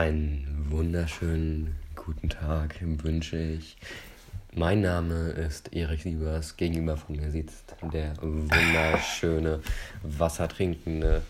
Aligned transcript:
Einen 0.00 0.66
wunderschönen 0.68 1.74
guten 1.94 2.28
Tag 2.28 2.74
wünsche 2.82 3.38
ich. 3.38 3.78
Mein 4.54 4.82
Name 4.82 5.30
ist 5.30 5.72
Erik 5.72 6.02
Siebers. 6.02 6.58
Gegenüber 6.58 6.98
von 6.98 7.16
mir 7.16 7.30
sitzt 7.30 7.74
der 7.94 8.12
wunderschöne, 8.20 9.60
wassertrinkende, 10.02 11.22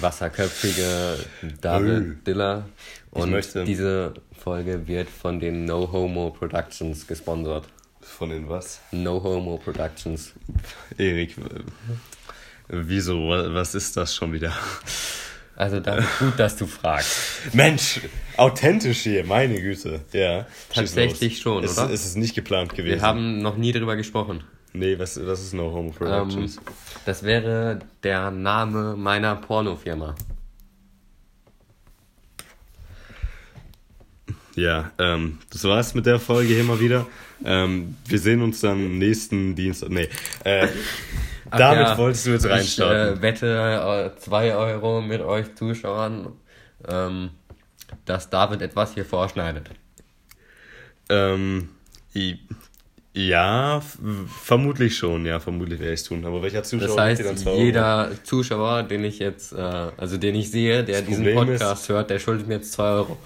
wasserköpfige 0.00 1.18
David 1.60 2.26
Diller. 2.26 2.66
Und 3.10 3.30
diese 3.66 4.14
Folge 4.32 4.88
wird 4.88 5.10
von 5.10 5.38
den 5.38 5.66
No 5.66 5.92
Homo 5.92 6.30
Productions 6.30 7.06
gesponsert. 7.06 7.66
Von 8.00 8.30
den 8.30 8.48
was? 8.48 8.80
No 8.90 9.22
Homo 9.22 9.58
Productions. 9.58 10.32
Erik, 10.96 11.36
äh, 11.36 11.42
wieso? 12.68 13.28
Wa- 13.28 13.52
Was 13.52 13.74
ist 13.74 13.98
das 13.98 14.14
schon 14.14 14.32
wieder? 14.32 14.54
Also 15.58 15.80
dann 15.80 16.06
gut, 16.20 16.38
dass 16.38 16.56
du 16.56 16.68
fragst. 16.68 17.52
Mensch, 17.52 18.00
authentisch 18.36 19.00
hier, 19.00 19.26
meine 19.26 19.60
Güte. 19.60 20.02
Ja. 20.12 20.46
Tatsächlich 20.72 21.40
schon, 21.40 21.64
es, 21.64 21.76
oder? 21.76 21.90
Es 21.90 22.06
ist 22.06 22.16
nicht 22.16 22.36
geplant 22.36 22.76
gewesen. 22.76 23.00
Wir 23.00 23.02
haben 23.02 23.42
noch 23.42 23.56
nie 23.56 23.72
darüber 23.72 23.96
gesprochen. 23.96 24.44
Nee, 24.72 25.00
was, 25.00 25.18
was 25.26 25.42
ist 25.42 25.54
No 25.54 25.76
Ähm, 25.76 25.92
Productions? 25.92 26.60
das 27.06 27.24
wäre 27.24 27.80
der 28.04 28.30
Name 28.30 28.94
meiner 28.96 29.34
Pornofirma. 29.34 30.14
Ja, 34.54 34.92
ähm, 34.98 35.38
das 35.50 35.64
war's 35.64 35.92
mit 35.92 36.06
der 36.06 36.20
Folge 36.20 36.54
hier 36.54 36.62
mal 36.62 36.78
wieder. 36.78 37.04
Ähm, 37.44 37.96
wir 38.06 38.20
sehen 38.20 38.42
uns 38.42 38.60
dann 38.60 38.98
nächsten 38.98 39.56
Dienstag. 39.56 39.90
Nee. 39.90 40.08
Äh, 40.44 40.68
damit 41.50 41.88
ja, 41.88 41.98
wolltest 41.98 42.26
du 42.26 42.30
jetzt 42.30 42.44
Ich 42.44 42.50
reinstarten. 42.50 43.18
äh, 43.18 43.22
wette 43.22 44.12
2 44.18 44.54
Euro 44.54 45.00
mit 45.00 45.20
euch 45.20 45.54
Zuschauern, 45.54 46.32
ähm, 46.88 47.30
dass 48.04 48.30
David 48.30 48.62
etwas 48.62 48.94
hier 48.94 49.04
vorschneidet. 49.04 49.70
Ähm, 51.08 51.68
ja, 53.14 53.82
vermutlich 54.44 54.96
schon, 54.96 55.26
ja, 55.26 55.40
vermutlich 55.40 55.80
werde 55.80 55.94
ich 55.94 56.00
es 56.00 56.06
tun. 56.06 56.24
Aber 56.24 56.40
welcher 56.40 56.62
Zuschauer 56.62 56.88
Das 56.88 56.98
heißt, 56.98 57.24
dann 57.24 57.36
zwei 57.36 57.50
Euro? 57.50 57.60
jeder 57.62 58.10
Zuschauer, 58.22 58.84
den 58.84 59.02
ich 59.02 59.18
jetzt, 59.18 59.52
äh, 59.52 59.56
also 59.96 60.18
den 60.18 60.36
ich 60.36 60.52
sehe, 60.52 60.84
der 60.84 61.02
diesen 61.02 61.24
Problem 61.24 61.48
Podcast 61.48 61.88
hört, 61.88 62.10
der 62.10 62.20
schuldet 62.20 62.46
mir 62.46 62.54
jetzt 62.54 62.72
2 62.74 62.84
Euro. 62.84 63.16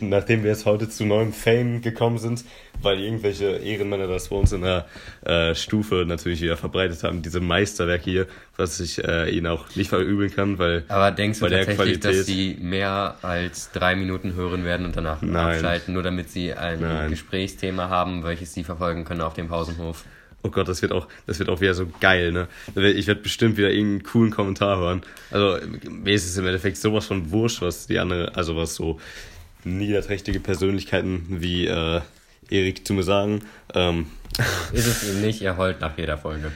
Nachdem 0.00 0.42
wir 0.42 0.50
jetzt 0.50 0.66
heute 0.66 0.88
zu 0.88 1.04
neuem 1.04 1.32
Fame 1.32 1.82
gekommen 1.82 2.18
sind, 2.18 2.44
weil 2.82 3.00
irgendwelche 3.00 3.56
Ehrenmänner 3.56 4.06
das 4.06 4.28
bei 4.28 4.36
uns 4.36 4.52
in 4.52 4.62
der 4.62 4.86
äh, 5.24 5.54
Stufe 5.54 6.04
natürlich 6.06 6.40
wieder 6.40 6.56
verbreitet 6.56 7.02
haben, 7.02 7.22
diese 7.22 7.40
Meisterwerke 7.40 8.04
hier, 8.04 8.26
was 8.56 8.80
ich 8.80 9.02
äh, 9.04 9.30
ihnen 9.30 9.46
auch 9.46 9.74
nicht 9.76 9.88
verübeln 9.88 10.30
kann, 10.34 10.58
weil 10.58 10.84
Aber 10.88 11.10
denkst 11.10 11.40
du 11.40 11.46
tatsächlich, 11.48 12.00
dass 12.00 12.12
Qualität- 12.12 12.24
sie 12.26 12.56
mehr 12.60 13.16
als 13.22 13.70
drei 13.72 13.96
Minuten 13.96 14.34
hören 14.34 14.64
werden 14.64 14.86
und 14.86 14.96
danach 14.96 15.22
Nein. 15.22 15.54
abschalten, 15.56 15.94
nur 15.94 16.02
damit 16.02 16.30
sie 16.30 16.52
ein 16.54 16.80
Nein. 16.80 17.10
Gesprächsthema 17.10 17.88
haben, 17.88 18.22
welches 18.24 18.54
sie 18.54 18.64
verfolgen 18.64 19.04
können 19.04 19.20
auf 19.20 19.34
dem 19.34 19.48
Pausenhof? 19.48 20.04
Oh 20.44 20.50
Gott, 20.50 20.68
das 20.68 20.82
wird 20.82 20.92
auch, 20.92 21.08
das 21.26 21.40
wird 21.40 21.48
auch 21.48 21.60
wieder 21.60 21.74
so 21.74 21.88
geil, 22.00 22.30
ne? 22.30 22.46
Ich 22.76 23.08
werde 23.08 23.20
bestimmt 23.22 23.56
wieder 23.56 23.70
irgendeinen 23.70 24.04
coolen 24.04 24.30
Kommentar 24.30 24.78
hören. 24.78 25.02
Also, 25.32 25.58
mir 25.90 26.14
ist 26.14 26.26
es 26.26 26.38
im 26.38 26.46
Endeffekt 26.46 26.76
sowas 26.76 27.06
von 27.06 27.32
wurscht, 27.32 27.60
was 27.60 27.88
die 27.88 27.98
andere, 27.98 28.36
also 28.36 28.56
was 28.56 28.76
so 28.76 29.00
niederträchtige 29.64 30.38
Persönlichkeiten 30.38 31.26
wie 31.40 31.66
äh, 31.66 32.00
Erik 32.50 32.86
zu 32.86 32.94
mir 32.94 33.02
sagen. 33.02 33.40
Ähm, 33.74 34.06
Ist 34.72 34.86
es 34.86 35.08
ihm 35.08 35.20
nicht, 35.20 35.42
er 35.42 35.56
heult 35.56 35.80
nach 35.80 35.96
jeder 35.98 36.16
Folge. 36.18 36.52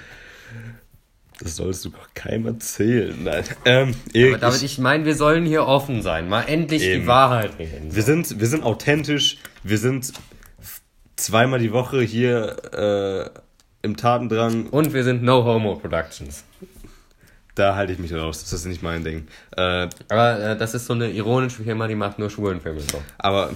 das 1.40 1.56
sollst 1.56 1.84
du 1.84 1.90
doch 1.90 2.08
keinem 2.14 2.46
erzählen. 2.46 3.14
Nein. 3.24 3.44
Ähm, 3.64 3.94
Erik, 4.12 4.34
Aber 4.34 4.40
David, 4.50 4.62
ich, 4.62 4.72
ich 4.72 4.78
meine, 4.78 5.04
wir 5.04 5.14
sollen 5.14 5.44
hier 5.44 5.66
offen 5.66 6.02
sein, 6.02 6.28
mal 6.28 6.42
endlich 6.42 6.82
Eben. 6.82 7.02
die 7.02 7.06
Wahrheit 7.06 7.58
reden. 7.58 7.94
wir, 7.94 8.02
sind, 8.02 8.38
wir 8.40 8.46
sind 8.46 8.62
authentisch, 8.62 9.38
wir 9.62 9.78
sind 9.78 10.12
zweimal 11.16 11.58
die 11.58 11.72
Woche 11.72 12.00
hier 12.02 13.30
äh, 13.32 13.40
im 13.86 13.96
Tatendrang. 13.96 14.66
Und 14.68 14.92
wir 14.94 15.02
sind 15.04 15.22
No 15.22 15.44
Homo 15.44 15.76
Productions. 15.76 16.44
Da 17.54 17.74
halte 17.76 17.92
ich 17.92 17.98
mich 17.98 18.14
raus, 18.14 18.40
das 18.42 18.52
ist 18.54 18.64
nicht 18.64 18.82
mein 18.82 19.04
Ding. 19.04 19.26
Äh, 19.56 19.88
Aber 20.08 20.40
äh, 20.40 20.56
das 20.56 20.72
ist 20.74 20.86
so 20.86 20.94
eine 20.94 21.10
ironische 21.10 21.62
Firma, 21.64 21.86
die 21.86 21.94
macht 21.96 22.18
nur 22.18 22.30
Schwulenfilme. 22.30 22.80
So. 22.80 23.02
Aber, 23.18 23.50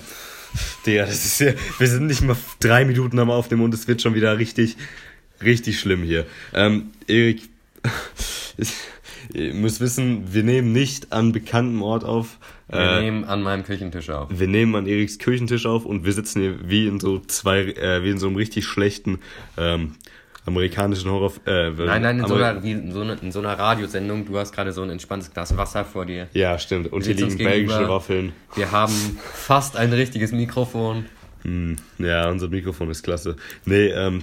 Digga, 0.87 1.07
das 1.07 1.25
ist 1.25 1.41
ja, 1.41 1.53
wir 1.79 1.87
sind 1.89 2.07
nicht 2.07 2.23
mal 2.23 2.37
drei 2.61 2.85
Minuten 2.85 3.19
am 3.19 3.31
Aufnehmen 3.31 3.63
und 3.63 3.75
es 3.75 3.87
wird 3.89 4.03
schon 4.03 4.15
wieder 4.15 4.39
richtig, 4.39 4.77
richtig 5.43 5.79
schlimm 5.81 6.03
hier. 6.03 6.27
Ähm, 6.55 6.91
Erik, 7.07 7.43
ihr 9.33 9.55
müsst 9.55 9.81
wissen, 9.81 10.33
wir 10.33 10.43
nehmen 10.43 10.73
nicht 10.73 11.13
an 11.13 11.33
bekanntem 11.33 11.83
Ort 11.83 12.05
auf. 12.05 12.39
Wir 12.69 12.79
Äh, 12.81 13.01
nehmen 13.03 13.25
an 13.25 13.43
meinem 13.43 13.65
Küchentisch 13.65 14.11
auf. 14.11 14.29
wir 14.31 14.49
nehmen 14.49 14.75
an 14.75 14.87
Eriks 14.87 15.19
Küchentisch 15.19 15.67
auf 15.67 15.85
und 15.85 16.05
wir 16.05 16.13
sitzen 16.13 16.41
hier 16.41 16.69
wie 16.69 16.87
in 16.89 16.99
so 16.99 17.21
zwei, 17.21 17.61
äh, 17.61 18.03
wie 18.03 18.11
in 18.11 18.19
so 18.19 18.27
einem 18.27 18.37
richtig 18.37 18.65
schlechten 18.65 19.21
ähm, 19.57 19.95
amerikanischen 20.47 21.11
Horror. 21.11 21.33
Äh, 21.45 21.71
Nein, 21.71 22.03
nein, 22.03 22.19
in 22.21 22.27
so, 22.27 22.35
Ameri- 22.37 22.45
einer, 22.45 22.63
wie 22.63 22.91
so 22.93 23.01
einer, 23.01 23.23
in 23.23 23.33
so 23.33 23.39
einer 23.41 23.59
Radiosendung, 23.59 24.25
du 24.27 24.39
hast 24.39 24.53
gerade 24.53 24.73
so 24.73 24.83
ein 24.83 24.91
entspanntes 24.91 25.33
Glas 25.33 25.57
Wasser 25.57 25.85
vor 25.85 26.07
dir. 26.07 26.29
Ja, 26.33 26.59
stimmt. 26.59 26.93
Und 26.93 27.05
hier 27.05 27.15
liegen 27.15 27.37
belgische. 27.37 27.89
Waffeln. 27.89 28.33
Wir 28.55 28.71
haben 28.73 28.93
fast 29.35 29.77
ein 29.77 29.93
richtiges 29.93 30.33
Mikrofon. 30.33 31.07
Hm, 31.43 31.77
ja, 31.99 32.29
unser 32.31 32.49
Mikrofon 32.49 32.91
ist 32.91 33.03
klasse. 33.03 33.37
Nee, 33.65 33.89
ähm, 33.89 34.23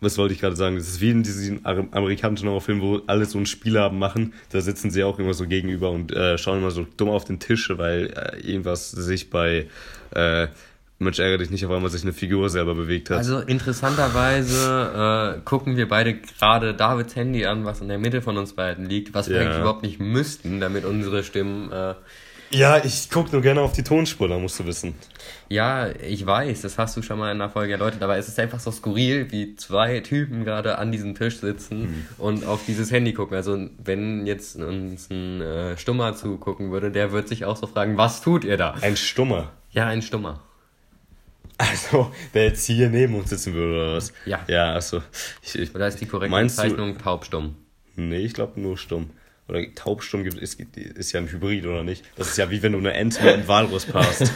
was 0.00 0.18
wollte 0.18 0.34
ich 0.34 0.40
gerade 0.40 0.56
sagen? 0.56 0.76
Das 0.76 0.88
ist 0.88 1.00
wie 1.00 1.10
in 1.10 1.22
diesen 1.22 1.64
amerikanischen 1.64 2.48
Horrorfilmen, 2.48 2.82
wo 2.82 3.00
alle 3.06 3.24
so 3.24 3.38
einen 3.38 3.46
Spielabend 3.46 3.98
machen. 3.98 4.34
Da 4.50 4.60
sitzen 4.60 4.90
sie 4.90 5.02
auch 5.04 5.18
immer 5.18 5.32
so 5.32 5.46
gegenüber 5.46 5.90
und 5.90 6.12
äh, 6.12 6.36
schauen 6.36 6.58
immer 6.58 6.70
so 6.70 6.86
dumm 6.98 7.08
auf 7.08 7.24
den 7.24 7.38
Tisch, 7.40 7.70
weil 7.76 8.12
äh, 8.14 8.40
irgendwas 8.46 8.90
sich 8.90 9.30
bei 9.30 9.68
äh, 10.14 10.48
Mensch 10.98 11.18
ärgere 11.18 11.38
dich 11.38 11.50
nicht, 11.50 11.64
auf 11.66 11.72
einmal 11.72 11.90
sich 11.90 12.02
eine 12.02 12.12
Figur 12.14 12.48
selber 12.48 12.74
bewegt 12.74 13.10
hat. 13.10 13.18
Also 13.18 13.40
interessanterweise 13.40 15.36
äh, 15.36 15.40
gucken 15.44 15.76
wir 15.76 15.88
beide 15.88 16.14
gerade 16.14 16.74
Davids 16.74 17.14
Handy 17.16 17.44
an, 17.46 17.64
was 17.64 17.80
in 17.80 17.88
der 17.88 17.98
Mitte 17.98 18.22
von 18.22 18.36
uns 18.38 18.54
beiden 18.54 18.86
liegt, 18.86 19.12
was 19.14 19.28
wir 19.28 19.36
Ja. 19.36 19.42
eigentlich 19.42 19.58
überhaupt 19.58 19.82
nicht 19.82 20.00
müssten, 20.00 20.60
damit 20.60 20.84
unsere 20.84 21.22
Stimmen... 21.22 21.70
Äh, 21.72 21.94
ja, 22.50 22.78
ich 22.84 23.10
gucke 23.10 23.32
nur 23.32 23.42
gerne 23.42 23.60
auf 23.60 23.72
die 23.72 23.82
Tonspur, 23.82 24.28
da 24.28 24.38
musst 24.38 24.60
du 24.60 24.66
wissen. 24.66 24.94
Ja, 25.48 25.88
ich 25.90 26.24
weiß, 26.24 26.62
das 26.62 26.78
hast 26.78 26.96
du 26.96 27.02
schon 27.02 27.18
mal 27.18 27.32
in 27.32 27.38
der 27.40 27.50
Folge 27.50 27.72
erläutert, 27.72 28.00
aber 28.04 28.16
es 28.18 28.28
ist 28.28 28.38
einfach 28.38 28.60
so 28.60 28.70
skurril, 28.70 29.32
wie 29.32 29.56
zwei 29.56 29.98
Typen 29.98 30.44
gerade 30.44 30.78
an 30.78 30.92
diesem 30.92 31.16
Tisch 31.16 31.38
sitzen 31.38 31.80
Hm. 31.82 32.06
und 32.18 32.46
auf 32.46 32.60
dieses 32.64 32.92
Handy 32.92 33.12
gucken. 33.14 33.36
Also 33.36 33.58
wenn 33.84 34.26
jetzt 34.26 34.56
uns 34.56 35.10
ein 35.10 35.40
äh, 35.40 35.76
Stummer 35.76 36.14
zugucken 36.14 36.70
würde, 36.70 36.92
der 36.92 37.10
wird 37.10 37.26
sich 37.28 37.44
auch 37.44 37.56
so 37.56 37.66
fragen, 37.66 37.96
was 37.98 38.20
tut 38.22 38.44
ihr 38.44 38.56
da? 38.56 38.76
Ein 38.80 38.96
Stummer. 38.96 39.50
Ja, 39.72 39.86
ein 39.88 40.00
Stummer. 40.00 40.40
Also, 41.58 42.12
der 42.34 42.44
jetzt 42.44 42.66
hier 42.66 42.88
neben 42.90 43.14
uns 43.14 43.30
sitzen 43.30 43.54
würde, 43.54 43.74
oder 43.74 43.96
was? 43.96 44.12
Ja. 44.26 44.40
Ja, 44.46 44.74
achso. 44.74 45.02
Ich, 45.42 45.58
ich, 45.58 45.74
Oder 45.74 45.88
ist 45.88 46.00
die 46.00 46.06
korrekte 46.06 46.30
Meinst 46.30 46.58
du- 46.58 46.62
Bezeichnung 46.64 46.98
taubstumm? 46.98 47.54
Nee, 47.94 48.18
ich 48.18 48.34
glaube 48.34 48.60
nur 48.60 48.76
stumm. 48.76 49.10
Oder 49.48 49.62
taubstumm 49.74 50.24
gibt, 50.24 50.36
ist, 50.38 50.60
ist 50.76 51.12
ja 51.12 51.20
ein 51.20 51.30
Hybrid, 51.30 51.64
oder 51.66 51.84
nicht? 51.84 52.04
Das 52.16 52.28
ist 52.28 52.36
ja 52.36 52.50
wie 52.50 52.62
wenn 52.62 52.72
du 52.72 52.78
eine 52.78 52.92
Ente 52.94 53.22
mit 53.22 53.32
einem 53.32 53.48
Walrus 53.48 53.86
passt. 53.86 54.32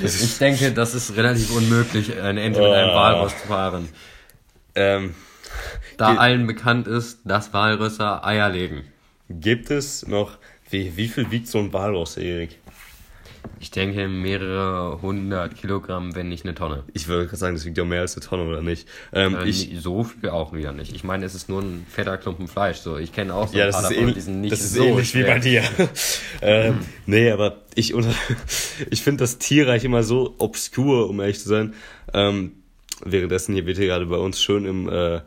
Das 0.00 0.22
Ich 0.22 0.38
denke, 0.38 0.72
das 0.72 0.94
ist 0.94 1.16
relativ 1.16 1.50
unmöglich, 1.54 2.18
eine 2.20 2.40
Ente 2.40 2.60
mit 2.60 2.70
einem 2.70 2.90
Ah. 2.90 2.94
Walross 2.94 3.32
zu 3.42 3.48
fahren. 3.48 3.88
ähm, 4.76 5.14
Da 5.98 6.14
allen 6.14 6.46
bekannt 6.46 6.86
ist, 6.86 7.18
dass 7.24 7.52
Walrösser 7.52 8.24
Eier 8.24 8.48
legen. 8.48 8.84
gibt 9.28 9.70
es 9.70 10.06
noch, 10.06 10.38
wie, 10.70 10.96
wie 10.96 11.08
viel 11.08 11.30
wiegt 11.30 11.48
so 11.48 11.58
ein 11.58 11.72
Walross, 11.72 12.16
Erik? 12.16 12.58
Ich 13.60 13.70
denke 13.70 14.08
mehrere 14.08 15.00
hundert 15.02 15.54
Kilogramm, 15.56 16.14
wenn 16.16 16.28
nicht 16.28 16.44
eine 16.44 16.54
Tonne. 16.54 16.82
Ich 16.94 17.06
würde 17.06 17.26
gerade 17.26 17.36
sagen, 17.36 17.54
das 17.54 17.64
wiegt 17.64 17.78
ja 17.78 17.84
mehr 17.84 18.00
als 18.00 18.16
eine 18.16 18.26
Tonne, 18.26 18.44
oder 18.44 18.60
nicht? 18.60 18.88
Ähm, 19.12 19.36
Äh, 19.36 19.48
ich, 19.48 19.70
so 19.80 20.02
viel 20.04 20.30
auch 20.30 20.52
wieder 20.52 20.72
nicht. 20.72 20.94
Ich 20.94 21.04
meine, 21.04 21.24
es 21.24 21.34
ist 21.34 21.48
nur 21.48 21.62
ein 21.62 21.86
fetter 21.88 22.18
Klumpen 22.18 22.48
Fleisch. 22.48 22.78
So, 22.78 22.98
ich 22.98 23.12
kenne 23.12 23.34
auch 23.34 23.48
so 23.48 23.56
ja, 23.56 23.66
ein 23.66 23.70
das 23.72 23.82
paar 23.82 23.90
ist, 23.90 23.96
davon, 23.96 24.14
die 24.14 24.20
sind 24.20 24.40
nicht 24.40 24.52
das 24.52 24.60
ist 24.60 24.74
so 24.74 24.84
ähnlich 24.84 25.14
wie 25.14 25.20
schwer. 25.20 25.34
bei 25.34 25.38
dir. 25.38 25.62
ähm, 26.42 26.78
nee, 27.06 27.30
aber 27.30 27.62
ich, 27.74 27.94
ich 28.90 29.02
finde 29.02 29.22
das 29.22 29.38
Tierreich 29.38 29.84
immer 29.84 30.02
so 30.02 30.34
obskur, 30.38 31.08
um 31.08 31.20
ehrlich 31.20 31.38
zu 31.38 31.48
sein. 31.48 31.74
Ähm, 32.12 32.52
währenddessen 33.04 33.54
hier 33.54 33.66
wird 33.66 33.78
hier 33.78 33.86
gerade 33.86 34.06
bei 34.06 34.16
uns 34.18 34.42
schön 34.42 34.66
im 34.66 34.88
äh, 34.88 35.20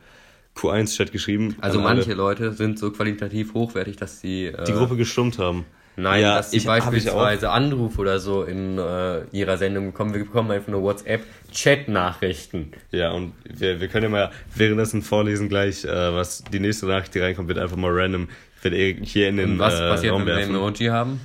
Q1-Chat 0.55 1.11
geschrieben. 1.11 1.55
Also 1.61 1.79
an 1.79 1.85
alle, 1.85 1.95
manche 1.95 2.13
Leute 2.13 2.53
sind 2.53 2.79
so 2.79 2.91
qualitativ 2.91 3.53
hochwertig, 3.53 3.97
dass 3.97 4.21
sie 4.21 4.45
äh, 4.45 4.63
die 4.65 4.73
Gruppe 4.73 4.95
gestummt 4.95 5.37
haben. 5.39 5.65
Nein, 5.95 6.21
ja, 6.21 6.35
dass 6.35 6.51
sie 6.51 6.59
beispielsweise 6.59 7.49
Anruf 7.49 7.97
oder 7.99 8.19
so 8.19 8.43
in 8.43 8.77
äh, 8.77 9.23
ihrer 9.31 9.57
Sendung 9.57 9.87
bekommen. 9.87 10.13
Wir 10.13 10.23
bekommen 10.23 10.51
einfach 10.51 10.69
nur 10.69 10.83
WhatsApp-Chat-Nachrichten. 10.83 12.73
Ja, 12.91 13.11
und 13.11 13.33
wir, 13.43 13.79
wir 13.79 13.87
können 13.87 14.03
ja 14.03 14.09
mal 14.09 14.31
währenddessen 14.53 15.01
vorlesen 15.01 15.49
gleich, 15.49 15.85
äh, 15.85 16.13
was 16.13 16.43
die 16.43 16.59
nächste 16.59 16.85
Nachricht, 16.85 17.15
die 17.15 17.19
reinkommt, 17.19 17.47
wird 17.47 17.59
einfach 17.59 17.77
mal 17.77 17.91
random, 17.91 18.29
wird 18.61 18.73
hier 19.05 19.29
in 19.29 19.37
den 19.37 19.53
Und 19.53 19.59
was 19.59 19.75
äh, 19.75 19.89
passiert, 19.89 20.13
Raum 20.13 20.25
wenn 20.25 20.37
wir 20.37 20.55
Emoji 20.55 20.87
haben? 20.87 21.21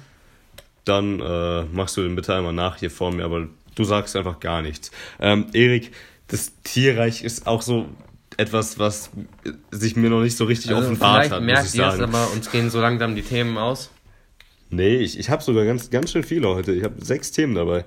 Dann 0.85 1.21
äh, 1.21 1.65
machst 1.73 1.97
du 1.97 2.03
den 2.03 2.17
bitte 2.17 2.35
einmal 2.35 2.53
nach 2.53 2.77
hier 2.77 2.91
vor 2.91 3.13
mir, 3.13 3.25
aber 3.25 3.49
du 3.75 3.85
sagst 3.85 4.17
einfach 4.17 4.41
gar 4.41 4.63
nichts. 4.63 4.91
Ähm, 5.21 5.47
Erik, 5.53 5.93
das 6.29 6.53
Tierreich 6.63 7.23
ist 7.23 7.47
auch 7.47 7.63
so 7.63 7.87
etwas, 8.37 8.79
was 8.79 9.11
sich 9.71 9.97
mir 9.97 10.09
noch 10.11 10.23
nicht 10.23 10.37
so 10.37 10.45
richtig 10.45 10.71
Also 10.71 10.83
offenbart 10.83 11.31
hat, 11.31 11.41
muss 11.41 11.47
merkt 11.47 11.69
ich 11.69 11.75
ihr 11.75 11.87
es, 11.87 11.97
sagen. 11.97 12.15
aber 12.15 12.33
uns 12.33 12.51
gehen 12.51 12.71
so 12.71 12.81
langsam 12.81 13.15
die 13.15 13.23
Themen 13.23 13.59
aus. 13.59 13.91
Nee, 14.71 14.97
ich, 14.97 15.19
ich 15.19 15.31
habe 15.31 15.43
sogar 15.43 15.65
ganz, 15.65 15.91
ganz 15.91 16.13
schön 16.13 16.23
viele 16.23 16.49
heute. 16.49 16.73
Ich 16.73 16.85
habe 16.85 17.05
sechs 17.05 17.33
Themen 17.33 17.55
dabei. 17.55 17.85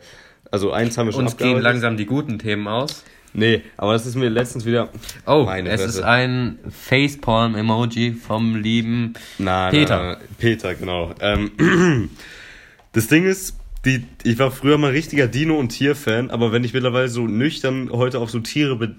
Also 0.52 0.72
eins 0.72 0.98
haben 0.98 1.08
wir 1.08 1.14
schon 1.14 1.26
Uns 1.26 1.38
gehen 1.38 1.60
langsam 1.60 1.98
die 1.98 2.06
guten 2.06 2.38
Themen 2.40 2.68
aus. 2.68 3.04
Nee, 3.34 3.64
aber 3.78 3.94
das 3.94 4.06
ist 4.06 4.16
mir 4.16 4.30
letztens 4.30 4.66
wieder. 4.66 4.90
Oh, 5.26 5.46
Meine 5.46 5.70
es 5.70 5.82
Fresse. 5.82 6.00
ist 6.00 6.04
ein 6.04 6.60
Facepalm-Emoji 6.70 8.14
vom 8.14 8.56
lieben 8.56 9.14
Na, 9.40 9.70
Peter. 9.72 10.20
Na, 10.20 10.26
Peter, 10.38 10.76
genau. 10.76 11.16
Ähm, 11.20 11.52
das 12.92 13.08
Ding 13.08 13.26
ist, 13.26 13.56
die, 13.86 14.04
ich 14.24 14.38
war 14.38 14.52
früher 14.52 14.78
mal 14.78 14.92
richtiger 14.92 15.28
Dino- 15.28 15.58
und 15.58 15.70
Tier-Fan, 15.70 16.30
aber 16.30 16.52
wenn 16.52 16.64
ich 16.64 16.74
mittlerweile 16.74 17.08
so 17.10 17.26
nüchtern 17.26 17.90
heute 17.92 18.20
auf 18.20 18.30
so 18.30 18.40
Tiere 18.40 18.96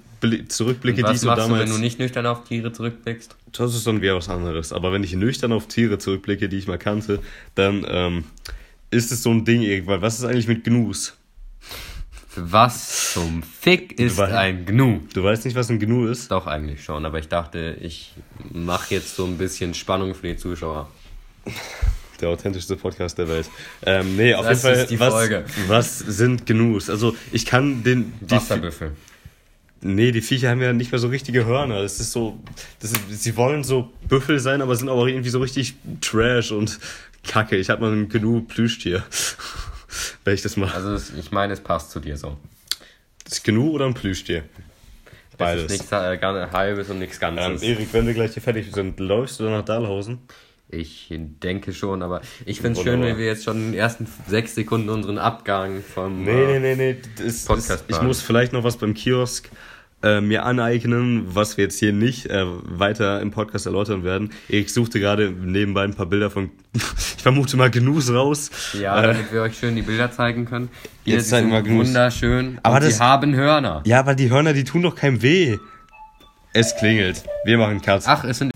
zurückblicke, 0.48 0.98
die 0.98 1.02
was 1.04 1.20
so 1.20 1.26
machst 1.28 1.38
du, 1.38 1.48
damals. 1.48 1.62
wenn 1.68 1.76
du 1.76 1.78
nicht 1.80 1.98
nüchtern 1.98 2.26
auf 2.26 2.44
Tiere 2.44 2.72
zurückblickst? 2.72 3.36
Das 3.52 3.74
ist 3.74 3.86
dann 3.86 4.00
wieder 4.02 4.16
was 4.16 4.28
anderes. 4.28 4.72
Aber 4.72 4.92
wenn 4.92 5.02
ich 5.04 5.14
nüchtern 5.14 5.52
auf 5.52 5.68
Tiere 5.68 5.98
zurückblicke, 5.98 6.48
die 6.48 6.58
ich 6.58 6.66
mal 6.66 6.78
kannte, 6.78 7.20
dann 7.54 7.84
ähm, 7.88 8.24
ist 8.90 9.12
es 9.12 9.22
so 9.22 9.30
ein 9.30 9.44
Ding 9.44 9.62
irgendwann. 9.62 10.02
Was 10.02 10.18
ist 10.18 10.24
eigentlich 10.24 10.48
mit 10.48 10.64
Gnus? 10.64 11.16
Was 12.36 13.12
zum 13.12 13.42
Fick 13.44 13.98
ist 14.00 14.18
weißt- 14.18 14.36
ein 14.36 14.66
Gnu? 14.66 15.00
Du 15.14 15.22
weißt 15.22 15.44
nicht, 15.44 15.54
was 15.54 15.70
ein 15.70 15.78
Gnu 15.78 16.06
ist? 16.08 16.30
Doch, 16.32 16.48
eigentlich 16.48 16.82
schon, 16.82 17.06
aber 17.06 17.20
ich 17.20 17.28
dachte, 17.28 17.76
ich 17.80 18.12
mache 18.52 18.92
jetzt 18.94 19.14
so 19.14 19.24
ein 19.24 19.38
bisschen 19.38 19.72
Spannung 19.74 20.14
für 20.16 20.26
die 20.26 20.36
Zuschauer. 20.36 20.90
Der 22.20 22.30
authentischste 22.30 22.74
Podcast 22.76 23.18
der 23.18 23.28
Welt. 23.28 23.48
Ähm, 23.86 24.16
nee, 24.16 24.34
auf 24.34 24.46
Das 24.46 24.62
jeden 24.64 24.74
Fall. 24.74 24.82
ist 24.84 24.90
die 24.90 24.98
was, 25.00 25.12
Folge. 25.12 25.44
was 25.68 25.98
sind 25.98 26.46
Gnus? 26.46 26.90
Also, 26.90 27.14
ich 27.32 27.44
kann 27.46 27.84
den. 27.84 28.12
Die, 28.20 28.30
Wasserbüffel. 28.32 28.92
Nee, 29.86 30.12
die 30.12 30.22
Viecher 30.22 30.48
haben 30.48 30.62
ja 30.62 30.72
nicht 30.72 30.92
mehr 30.92 30.98
so 30.98 31.08
richtige 31.08 31.44
Hörner. 31.44 31.82
Das 31.82 32.00
ist 32.00 32.12
so, 32.12 32.38
das 32.80 32.92
ist, 32.92 33.22
sie 33.22 33.36
wollen 33.36 33.62
so 33.64 33.92
Büffel 34.08 34.40
sein, 34.40 34.62
aber 34.62 34.74
sind 34.76 34.88
auch 34.88 35.06
irgendwie 35.06 35.28
so 35.28 35.40
richtig 35.40 35.74
Trash 36.00 36.52
und 36.52 36.80
Kacke. 37.22 37.56
Ich 37.56 37.68
hab 37.68 37.80
mal 37.80 37.92
ein 37.92 38.08
Gnu 38.08 38.40
Plüschtier. 38.40 39.02
Wenn 40.24 40.34
ich 40.34 40.40
das 40.40 40.56
mache. 40.56 40.74
Also 40.74 41.14
ich 41.18 41.32
meine, 41.32 41.52
es 41.52 41.60
passt 41.60 41.90
zu 41.90 42.00
dir 42.00 42.16
so. 42.16 42.38
Das 43.24 43.34
ist 43.34 43.44
Gnu 43.44 43.72
oder 43.72 43.84
ein 43.84 43.92
Plüschtier? 43.92 44.44
Es 45.32 45.36
Beides. 45.36 45.70
nichts 45.70 45.92
äh, 45.92 46.18
halbes 46.18 46.88
und 46.88 46.98
nichts 46.98 47.16
Ähm, 47.20 47.36
Ganzes. 47.36 47.62
Erik, 47.62 47.88
wenn 47.92 48.06
wir 48.06 48.14
gleich 48.14 48.32
hier 48.32 48.42
fertig 48.42 48.72
sind, 48.72 48.98
läufst 48.98 49.38
du 49.38 49.44
dann 49.44 49.52
nach 49.52 49.64
Dahlhausen? 49.66 50.20
Ich 50.70 51.08
denke 51.10 51.74
schon, 51.74 52.02
aber 52.02 52.22
ich 52.46 52.62
finde 52.62 52.80
es 52.80 52.84
schön, 52.84 53.02
wenn 53.02 53.18
wir 53.18 53.26
jetzt 53.26 53.44
schon 53.44 53.58
in 53.58 53.72
den 53.72 53.74
ersten 53.74 54.08
sechs 54.26 54.54
Sekunden 54.54 54.88
unseren 54.88 55.18
Abgang 55.18 55.82
vom. 55.82 56.24
Nee, 56.24 56.30
äh, 56.30 56.58
nee, 56.58 56.74
nee, 56.74 56.94
nee. 56.94 56.96
Das, 57.22 57.44
Podcast 57.44 57.84
das, 57.86 57.98
ich 57.98 58.02
muss 58.02 58.22
vielleicht 58.22 58.54
noch 58.54 58.64
was 58.64 58.78
beim 58.78 58.94
Kiosk 58.94 59.50
äh, 60.04 60.20
mir 60.20 60.44
aneignen, 60.44 61.24
was 61.34 61.56
wir 61.56 61.64
jetzt 61.64 61.78
hier 61.78 61.92
nicht 61.92 62.26
äh, 62.26 62.44
weiter 62.46 63.20
im 63.20 63.30
Podcast 63.30 63.66
erläutern 63.66 64.04
werden. 64.04 64.30
Erik 64.48 64.70
suchte 64.70 65.00
gerade 65.00 65.30
nebenbei 65.30 65.82
ein 65.84 65.94
paar 65.94 66.06
Bilder 66.06 66.30
von, 66.30 66.50
ich 66.74 67.22
vermute 67.22 67.56
mal, 67.56 67.70
Gnus 67.70 68.12
raus. 68.12 68.50
Ja, 68.80 69.02
Äh, 69.02 69.06
damit 69.08 69.32
wir 69.32 69.42
euch 69.42 69.56
schön 69.58 69.74
die 69.76 69.82
Bilder 69.82 70.12
zeigen 70.12 70.44
können. 70.44 70.68
Hier, 71.04 71.14
Jetzt 71.16 71.30
zeigen 71.30 71.50
sind 71.50 71.54
wir 71.56 71.62
Gnus. 71.62 71.88
wunderschön. 71.88 72.58
Aber 72.62 72.80
das- 72.80 72.96
sie 72.98 73.00
haben 73.02 73.34
Hörner. 73.34 73.82
ja, 73.86 73.98
aber 74.00 74.14
die 74.14 74.30
Hörner, 74.30 74.52
die 74.52 74.64
tun 74.64 74.82
doch 74.82 74.94
keinem 74.94 75.22
weh. 75.22 75.56
Es 76.52 76.76
klingelt. 76.76 77.24
Wir 77.44 77.58
machen 77.58 77.82
Katz. 77.82 78.04
Ach, 78.06 78.22
es 78.24 78.38
sind. 78.38 78.52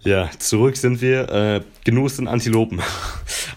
Ja, 0.00 0.28
zurück 0.38 0.76
sind 0.76 1.00
wir. 1.00 1.28
Äh, 1.30 1.60
Gnus 1.84 2.16
sind 2.16 2.26
Antilopen. 2.28 2.80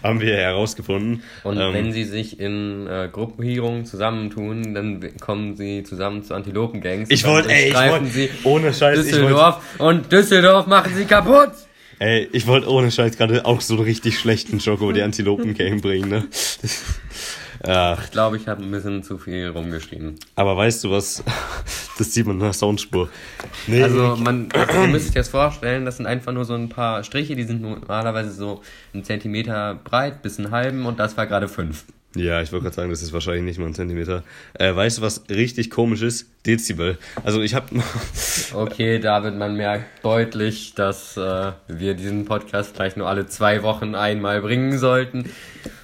Haben 0.02 0.20
wir 0.20 0.36
herausgefunden. 0.36 1.22
Und 1.44 1.58
Ähm, 1.58 1.72
wenn 1.74 1.92
sie 1.92 2.04
sich 2.04 2.38
in 2.40 2.86
äh, 2.86 3.08
Gruppierungen 3.10 3.84
zusammentun, 3.84 4.74
dann 4.74 5.00
kommen 5.20 5.56
sie 5.56 5.82
zusammen 5.82 6.22
zu 6.22 6.34
Antilopengangs. 6.34 7.10
Ich 7.10 7.26
wollte, 7.26 7.50
ey, 7.52 7.68
ich 7.68 7.74
wollte, 7.74 8.28
ohne 8.44 8.72
Scheiß, 8.74 8.98
ich 8.98 9.12
wollte, 9.12 9.18
Düsseldorf 9.20 9.62
und 9.78 10.12
Düsseldorf 10.12 10.66
machen 10.66 10.92
sie 10.94 11.04
kaputt. 11.04 11.52
ey, 11.98 12.28
ich 12.32 12.46
wollte 12.46 12.70
ohne 12.70 12.90
Scheiß 12.90 13.16
gerade 13.16 13.44
auch 13.44 13.60
so 13.60 13.74
einen 13.74 13.82
richtig 13.84 14.18
schlechten 14.18 14.58
Joke 14.58 14.84
über 14.84 14.92
die 14.92 15.02
Antilopen-Game 15.02 15.80
bringen, 15.80 16.08
ne? 16.08 16.28
Ja, 17.66 17.98
Ich 18.02 18.10
glaube, 18.10 18.36
ich 18.36 18.46
habe 18.46 18.62
ein 18.62 18.70
bisschen 18.70 19.02
zu 19.02 19.18
viel 19.18 19.48
rumgeschrien. 19.48 20.14
aber 20.36 20.56
weißt 20.56 20.84
du 20.84 20.90
was? 20.90 21.22
Das 21.98 22.14
sieht 22.14 22.26
man 22.28 22.36
in 22.36 22.42
der 22.42 22.52
Soundspur. 22.52 23.08
Nee, 23.66 23.82
Also 23.82 24.14
man, 24.14 24.48
ihr 24.54 24.86
müsst 24.86 25.08
euch 25.08 25.14
das 25.14 25.28
vorstellen, 25.30 25.84
das 25.84 25.96
sind 25.96 26.06
einfach 26.06 26.32
nur 26.32 26.44
so 26.44 26.54
ein 26.54 26.68
paar 26.68 27.02
Striche, 27.02 27.34
die 27.34 27.42
sind 27.42 27.60
normalerweise 27.60 28.30
so 28.30 28.62
einen 28.94 29.02
Zentimeter 29.02 29.74
breit 29.82 30.22
bis 30.22 30.38
einen 30.38 30.52
halben 30.52 30.86
und 30.86 31.00
das 31.00 31.16
war 31.16 31.26
gerade 31.26 31.48
fünf. 31.48 31.84
Ja, 32.16 32.40
ich 32.40 32.52
wollte 32.52 32.64
gerade 32.64 32.76
sagen, 32.76 32.90
das 32.90 33.02
ist 33.02 33.12
wahrscheinlich 33.12 33.44
nicht 33.44 33.58
mal 33.58 33.66
ein 33.66 33.74
Zentimeter. 33.74 34.24
Äh, 34.54 34.74
weißt 34.74 34.98
du, 34.98 35.02
was 35.02 35.24
richtig 35.28 35.68
komisch 35.68 36.00
ist? 36.00 36.26
Dezibel. 36.46 36.96
Also 37.22 37.42
ich 37.42 37.54
habe 37.54 37.66
Okay, 38.54 38.98
David, 38.98 39.36
man 39.36 39.56
merkt 39.56 40.02
deutlich, 40.02 40.74
dass 40.74 41.18
äh, 41.18 41.52
wir 41.68 41.94
diesen 41.94 42.24
Podcast 42.24 42.74
vielleicht 42.74 42.96
nur 42.96 43.08
alle 43.08 43.26
zwei 43.26 43.62
Wochen 43.62 43.94
einmal 43.94 44.40
bringen 44.40 44.78
sollten. 44.78 45.30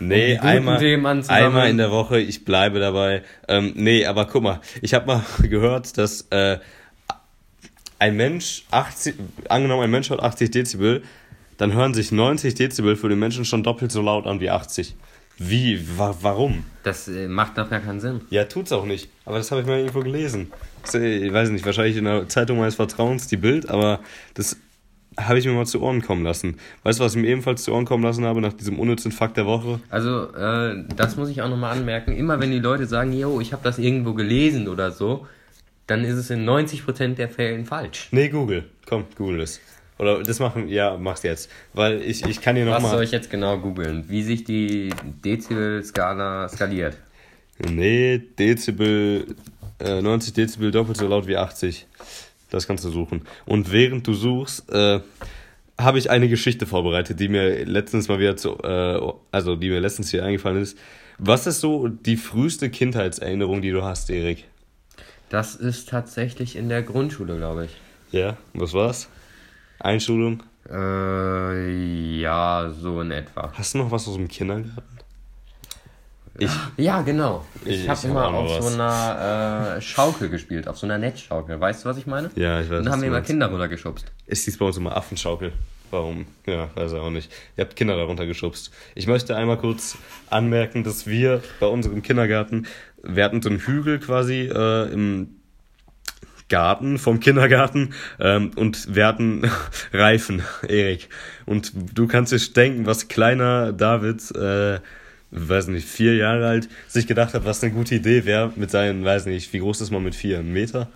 Nee, 0.00 0.36
guten 0.36 0.46
einmal, 0.46 1.22
einmal 1.28 1.68
in 1.68 1.76
der 1.76 1.90
Woche, 1.90 2.18
ich 2.18 2.46
bleibe 2.46 2.80
dabei. 2.80 3.22
Ähm, 3.46 3.72
nee, 3.76 4.06
aber 4.06 4.24
guck 4.24 4.42
mal, 4.42 4.60
ich 4.80 4.94
habe 4.94 5.06
mal 5.06 5.24
gehört, 5.42 5.98
dass 5.98 6.22
äh, 6.30 6.58
ein 7.98 8.16
Mensch 8.16 8.64
80, 8.70 9.14
angenommen 9.50 9.82
ein 9.82 9.90
Mensch 9.90 10.08
hat 10.08 10.20
80 10.20 10.50
Dezibel, 10.50 11.02
dann 11.58 11.74
hören 11.74 11.92
sich 11.92 12.12
90 12.12 12.54
Dezibel 12.54 12.96
für 12.96 13.10
den 13.10 13.18
Menschen 13.18 13.44
schon 13.44 13.62
doppelt 13.62 13.92
so 13.92 14.00
laut 14.00 14.26
an 14.26 14.40
wie 14.40 14.48
80. 14.50 14.96
Wie? 15.38 15.80
Wa 15.98 16.14
warum? 16.20 16.64
Das 16.82 17.08
äh, 17.08 17.28
macht 17.28 17.58
doch 17.58 17.68
gar 17.68 17.80
keinen 17.80 18.00
Sinn. 18.00 18.20
Ja, 18.30 18.44
tut's 18.44 18.72
auch 18.72 18.84
nicht. 18.86 19.08
Aber 19.24 19.38
das 19.38 19.50
habe 19.50 19.60
ich 19.62 19.66
mal 19.66 19.78
irgendwo 19.78 20.00
gelesen. 20.00 20.52
Äh, 20.92 21.26
Ich 21.26 21.32
weiß 21.32 21.50
nicht, 21.50 21.64
wahrscheinlich 21.64 21.96
in 21.96 22.04
der 22.04 22.28
Zeitung 22.28 22.58
meines 22.58 22.74
Vertrauens, 22.76 23.26
die 23.26 23.36
Bild, 23.36 23.68
aber 23.68 24.00
das 24.34 24.56
habe 25.16 25.38
ich 25.38 25.46
mir 25.46 25.52
mal 25.52 25.64
zu 25.66 25.80
Ohren 25.80 26.02
kommen 26.02 26.24
lassen. 26.24 26.56
Weißt 26.82 26.98
du, 26.98 27.04
was 27.04 27.14
ich 27.14 27.22
mir 27.22 27.28
ebenfalls 27.28 27.62
zu 27.64 27.72
Ohren 27.72 27.84
kommen 27.84 28.02
lassen 28.02 28.24
habe 28.24 28.40
nach 28.40 28.52
diesem 28.52 28.78
unnützen 28.78 29.12
Fakt 29.12 29.36
der 29.36 29.46
Woche? 29.46 29.80
Also, 29.88 30.32
äh, 30.34 30.84
das 30.96 31.16
muss 31.16 31.28
ich 31.28 31.40
auch 31.42 31.48
nochmal 31.48 31.76
anmerken. 31.76 32.12
Immer 32.12 32.40
wenn 32.40 32.50
die 32.50 32.58
Leute 32.58 32.86
sagen, 32.86 33.12
yo, 33.12 33.40
ich 33.40 33.52
habe 33.52 33.62
das 33.62 33.78
irgendwo 33.78 34.12
gelesen 34.14 34.66
oder 34.68 34.90
so, 34.90 35.26
dann 35.86 36.04
ist 36.04 36.16
es 36.16 36.30
in 36.30 36.44
90% 36.48 37.14
der 37.14 37.28
Fällen 37.28 37.64
falsch. 37.64 38.08
Nee, 38.10 38.28
Google. 38.28 38.64
Komm, 38.86 39.04
Google 39.16 39.40
es. 39.42 39.60
Oder 39.98 40.22
das 40.22 40.40
machen, 40.40 40.68
ja, 40.68 40.96
mach's 40.96 41.22
jetzt. 41.22 41.50
Weil 41.72 42.02
ich, 42.02 42.24
ich 42.26 42.40
kann 42.40 42.56
hier 42.56 42.66
Was 42.66 42.82
soll 42.82 42.90
nochmal. 42.90 43.04
ich 43.04 43.12
jetzt 43.12 43.30
genau 43.30 43.58
googeln? 43.58 44.04
Wie 44.08 44.22
sich 44.22 44.44
die 44.44 44.90
Dezibel-Skala 45.24 46.48
skaliert? 46.48 46.96
Nee, 47.70 48.18
Dezibel, 48.38 49.36
äh, 49.78 50.02
90 50.02 50.32
Dezibel 50.34 50.70
doppelt 50.72 50.96
so 50.96 51.06
laut 51.06 51.26
wie 51.28 51.36
80. 51.36 51.86
Das 52.50 52.66
kannst 52.66 52.84
du 52.84 52.90
suchen. 52.90 53.22
Und 53.46 53.70
während 53.72 54.06
du 54.06 54.14
suchst, 54.14 54.70
äh, 54.72 55.00
habe 55.78 55.98
ich 55.98 56.10
eine 56.10 56.28
Geschichte 56.28 56.66
vorbereitet, 56.66 57.20
die 57.20 57.28
mir 57.28 57.64
letztens 57.64 58.08
mal 58.08 58.18
wieder 58.18 58.36
zu, 58.36 58.58
äh, 58.62 59.00
also 59.32 59.56
die 59.56 59.70
mir 59.70 59.80
letztens 59.80 60.10
hier 60.10 60.24
eingefallen 60.24 60.60
ist. 60.62 60.76
Was 61.18 61.46
ist 61.46 61.60
so 61.60 61.86
die 61.88 62.16
früheste 62.16 62.70
Kindheitserinnerung, 62.70 63.62
die 63.62 63.70
du 63.70 63.82
hast, 63.84 64.10
Erik? 64.10 64.44
Das 65.28 65.54
ist 65.54 65.88
tatsächlich 65.88 66.56
in 66.56 66.68
der 66.68 66.82
Grundschule, 66.82 67.36
glaube 67.36 67.66
ich. 67.66 67.70
Ja, 68.12 68.36
was 68.52 68.72
war's? 68.72 69.08
Einschulung? 69.84 70.42
Äh, 70.70 72.18
ja, 72.20 72.70
so 72.80 73.00
in 73.00 73.10
etwa. 73.10 73.52
Hast 73.52 73.74
du 73.74 73.78
noch 73.78 73.90
was 73.90 74.08
aus 74.08 74.14
dem 74.16 74.28
Kindergarten? 74.28 74.82
Ich, 76.38 76.50
Ja, 76.76 77.02
genau. 77.02 77.44
Ich, 77.64 77.84
Ich- 77.84 77.88
habe 77.88 77.98
hab 77.98 78.04
immer 78.04 78.26
auf 78.34 78.58
was. 78.58 78.66
so 78.72 78.74
einer 78.80 79.76
äh, 79.76 79.80
Schaukel 79.80 80.28
gespielt, 80.30 80.66
auf 80.66 80.76
so 80.78 80.86
einer 80.86 80.98
Netzschaukel. 80.98 81.60
Weißt 81.60 81.84
du, 81.84 81.88
was 81.88 81.96
ich 81.98 82.06
meine? 82.06 82.30
ja, 82.34 82.60
ich 82.60 82.66
weiß. 82.68 82.76
Dann 82.78 82.86
was 82.86 82.92
haben 82.92 83.02
wir 83.02 83.08
immer. 83.08 83.20
Kinder 83.20 83.46
runtergeschubst. 83.48 84.06
Es 84.26 84.44
hieß 84.44 84.58
bei 84.58 84.64
uns 84.66 84.76
immer 84.76 84.96
Affenschaukel. 84.96 85.52
Warum? 85.90 86.26
Ja, 86.46 86.70
weiß 86.74 86.92
ich 86.92 86.98
auch 86.98 87.10
nicht. 87.10 87.30
Ihr 87.56 87.64
habt 87.64 87.76
Kinder 87.76 87.96
darunter 87.96 88.26
geschubst. 88.26 88.72
Ich 88.96 89.06
möchte 89.06 89.36
einmal 89.36 89.58
kurz 89.58 89.96
anmerken, 90.28 90.82
dass 90.82 91.06
wir 91.06 91.40
bei 91.60 91.66
unserem 91.66 92.02
Kindergarten, 92.02 92.66
wir 93.04 93.22
hatten 93.22 93.40
so 93.42 93.48
einen 93.50 93.60
Hügel 93.60 94.00
quasi 94.00 94.50
äh, 94.52 94.92
im 94.92 95.36
Garten 96.48 96.98
vom 96.98 97.20
Kindergarten 97.20 97.94
ähm, 98.20 98.50
und 98.56 98.94
wir 98.94 99.06
hatten 99.06 99.42
Reifen, 99.92 100.42
Erik. 100.68 101.08
Und 101.46 101.72
du 101.94 102.06
kannst 102.06 102.32
dir 102.32 102.52
denken, 102.52 102.86
was 102.86 103.08
kleiner 103.08 103.72
David, 103.72 104.30
äh, 104.36 104.80
weiß 105.30 105.68
nicht, 105.68 105.88
vier 105.88 106.16
Jahre 106.16 106.46
alt, 106.46 106.68
sich 106.86 107.06
gedacht 107.06 107.34
hat, 107.34 107.44
was 107.44 107.62
eine 107.62 107.72
gute 107.72 107.94
Idee 107.94 108.24
wäre 108.24 108.52
mit 108.56 108.70
seinen, 108.70 109.04
weiß 109.04 109.26
nicht, 109.26 109.52
wie 109.52 109.58
groß 109.58 109.80
ist 109.80 109.90
man 109.90 110.02
mit 110.04 110.14
vier? 110.14 110.38
Ein 110.38 110.52
Meter? 110.52 110.90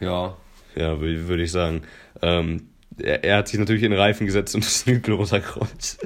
Ja. 0.00 0.36
Ja, 0.74 0.94
wür- 0.94 1.28
würde 1.28 1.42
ich 1.42 1.52
sagen. 1.52 1.82
Ähm, 2.22 2.68
er, 2.98 3.24
er 3.24 3.36
hat 3.38 3.48
sich 3.48 3.60
natürlich 3.60 3.82
in 3.82 3.92
Reifen 3.92 4.26
gesetzt 4.26 4.54
und 4.54 4.64
ist 4.64 4.86
den 4.86 4.96
Hügel 4.96 5.14
runtergerollt. 5.14 5.98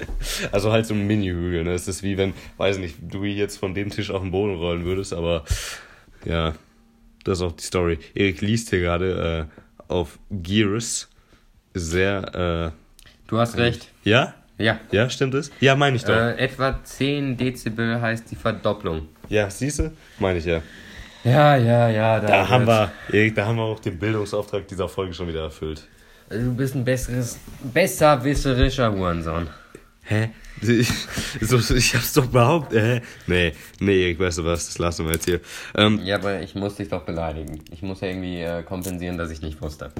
also 0.52 0.72
halt 0.72 0.86
so 0.86 0.94
ein 0.94 1.06
Mini-Hügel. 1.06 1.64
Ne? 1.64 1.72
Es 1.72 1.88
ist 1.88 2.02
wie 2.02 2.16
wenn, 2.16 2.32
weiß 2.56 2.78
nicht, 2.78 2.96
du 3.00 3.24
jetzt 3.24 3.58
von 3.58 3.74
dem 3.74 3.90
Tisch 3.90 4.10
auf 4.10 4.22
den 4.22 4.30
Boden 4.30 4.56
rollen 4.56 4.84
würdest, 4.84 5.12
aber 5.12 5.44
ja, 6.24 6.54
das 7.24 7.38
ist 7.38 7.42
auch 7.42 7.52
die 7.52 7.64
Story. 7.64 7.98
Erik 8.14 8.40
liest 8.40 8.70
hier 8.70 8.80
gerade 8.80 9.48
äh, 9.48 9.92
auf 9.92 10.18
Gears. 10.30 11.08
Sehr, 11.74 12.72
Du 13.26 13.38
hast 13.38 13.56
recht. 13.56 13.88
äh, 14.04 14.10
ja? 14.10 14.34
Ja. 14.58 14.78
Ja, 14.92 15.10
stimmt 15.10 15.34
es? 15.34 15.50
Ja, 15.60 15.74
meine 15.74 15.96
ich 15.96 16.04
doch. 16.04 16.14
Äh, 16.14 16.36
etwa 16.36 16.78
10 16.84 17.36
Dezibel 17.36 18.00
heißt 18.00 18.30
die 18.30 18.36
Verdopplung. 18.36 19.08
ja, 19.28 19.50
siehst 19.50 19.80
du? 19.80 19.90
Meine 20.20 20.38
ich 20.38 20.44
ja. 20.44 20.60
Ja, 21.24 21.56
ja, 21.56 21.88
ja. 21.88 22.20
Da 22.20 22.48
haben 22.48 22.66
wir, 22.66 22.92
Erik, 23.10 23.34
da 23.34 23.46
haben 23.46 23.56
wir 23.56 23.62
auch 23.64 23.80
den 23.80 23.98
Bildungsauftrag 23.98 24.68
dieser 24.68 24.88
Folge 24.88 25.14
schon 25.14 25.26
wieder 25.26 25.42
erfüllt. 25.44 25.88
Du 26.30 26.54
bist 26.54 26.74
ein 26.76 26.84
besseres, 26.84 27.38
besserwisserischer 27.72 28.92
Hurensohn. 28.92 29.48
Hä? 30.04 30.30
Ich, 30.60 30.88
so, 31.40 31.74
ich 31.74 31.94
hab's 31.94 32.12
doch 32.12 32.26
behauptet. 32.26 32.82
Hä? 32.82 33.02
Nee, 33.26 33.52
nee, 33.80 34.10
ich 34.10 34.18
weiß 34.18 34.44
was, 34.44 34.66
das 34.66 34.78
lassen 34.78 35.06
wir 35.06 35.14
jetzt 35.14 35.24
hier. 35.24 35.40
Ähm, 35.74 36.00
Ja, 36.04 36.16
aber 36.16 36.40
ich 36.42 36.54
muss 36.54 36.76
dich 36.76 36.88
doch 36.88 37.02
beleidigen. 37.02 37.60
Ich 37.70 37.82
muss 37.82 38.00
ja 38.00 38.08
irgendwie 38.08 38.40
äh, 38.40 38.62
kompensieren, 38.62 39.18
dass 39.18 39.30
ich 39.30 39.40
nicht 39.42 39.60
wusste. 39.60 39.92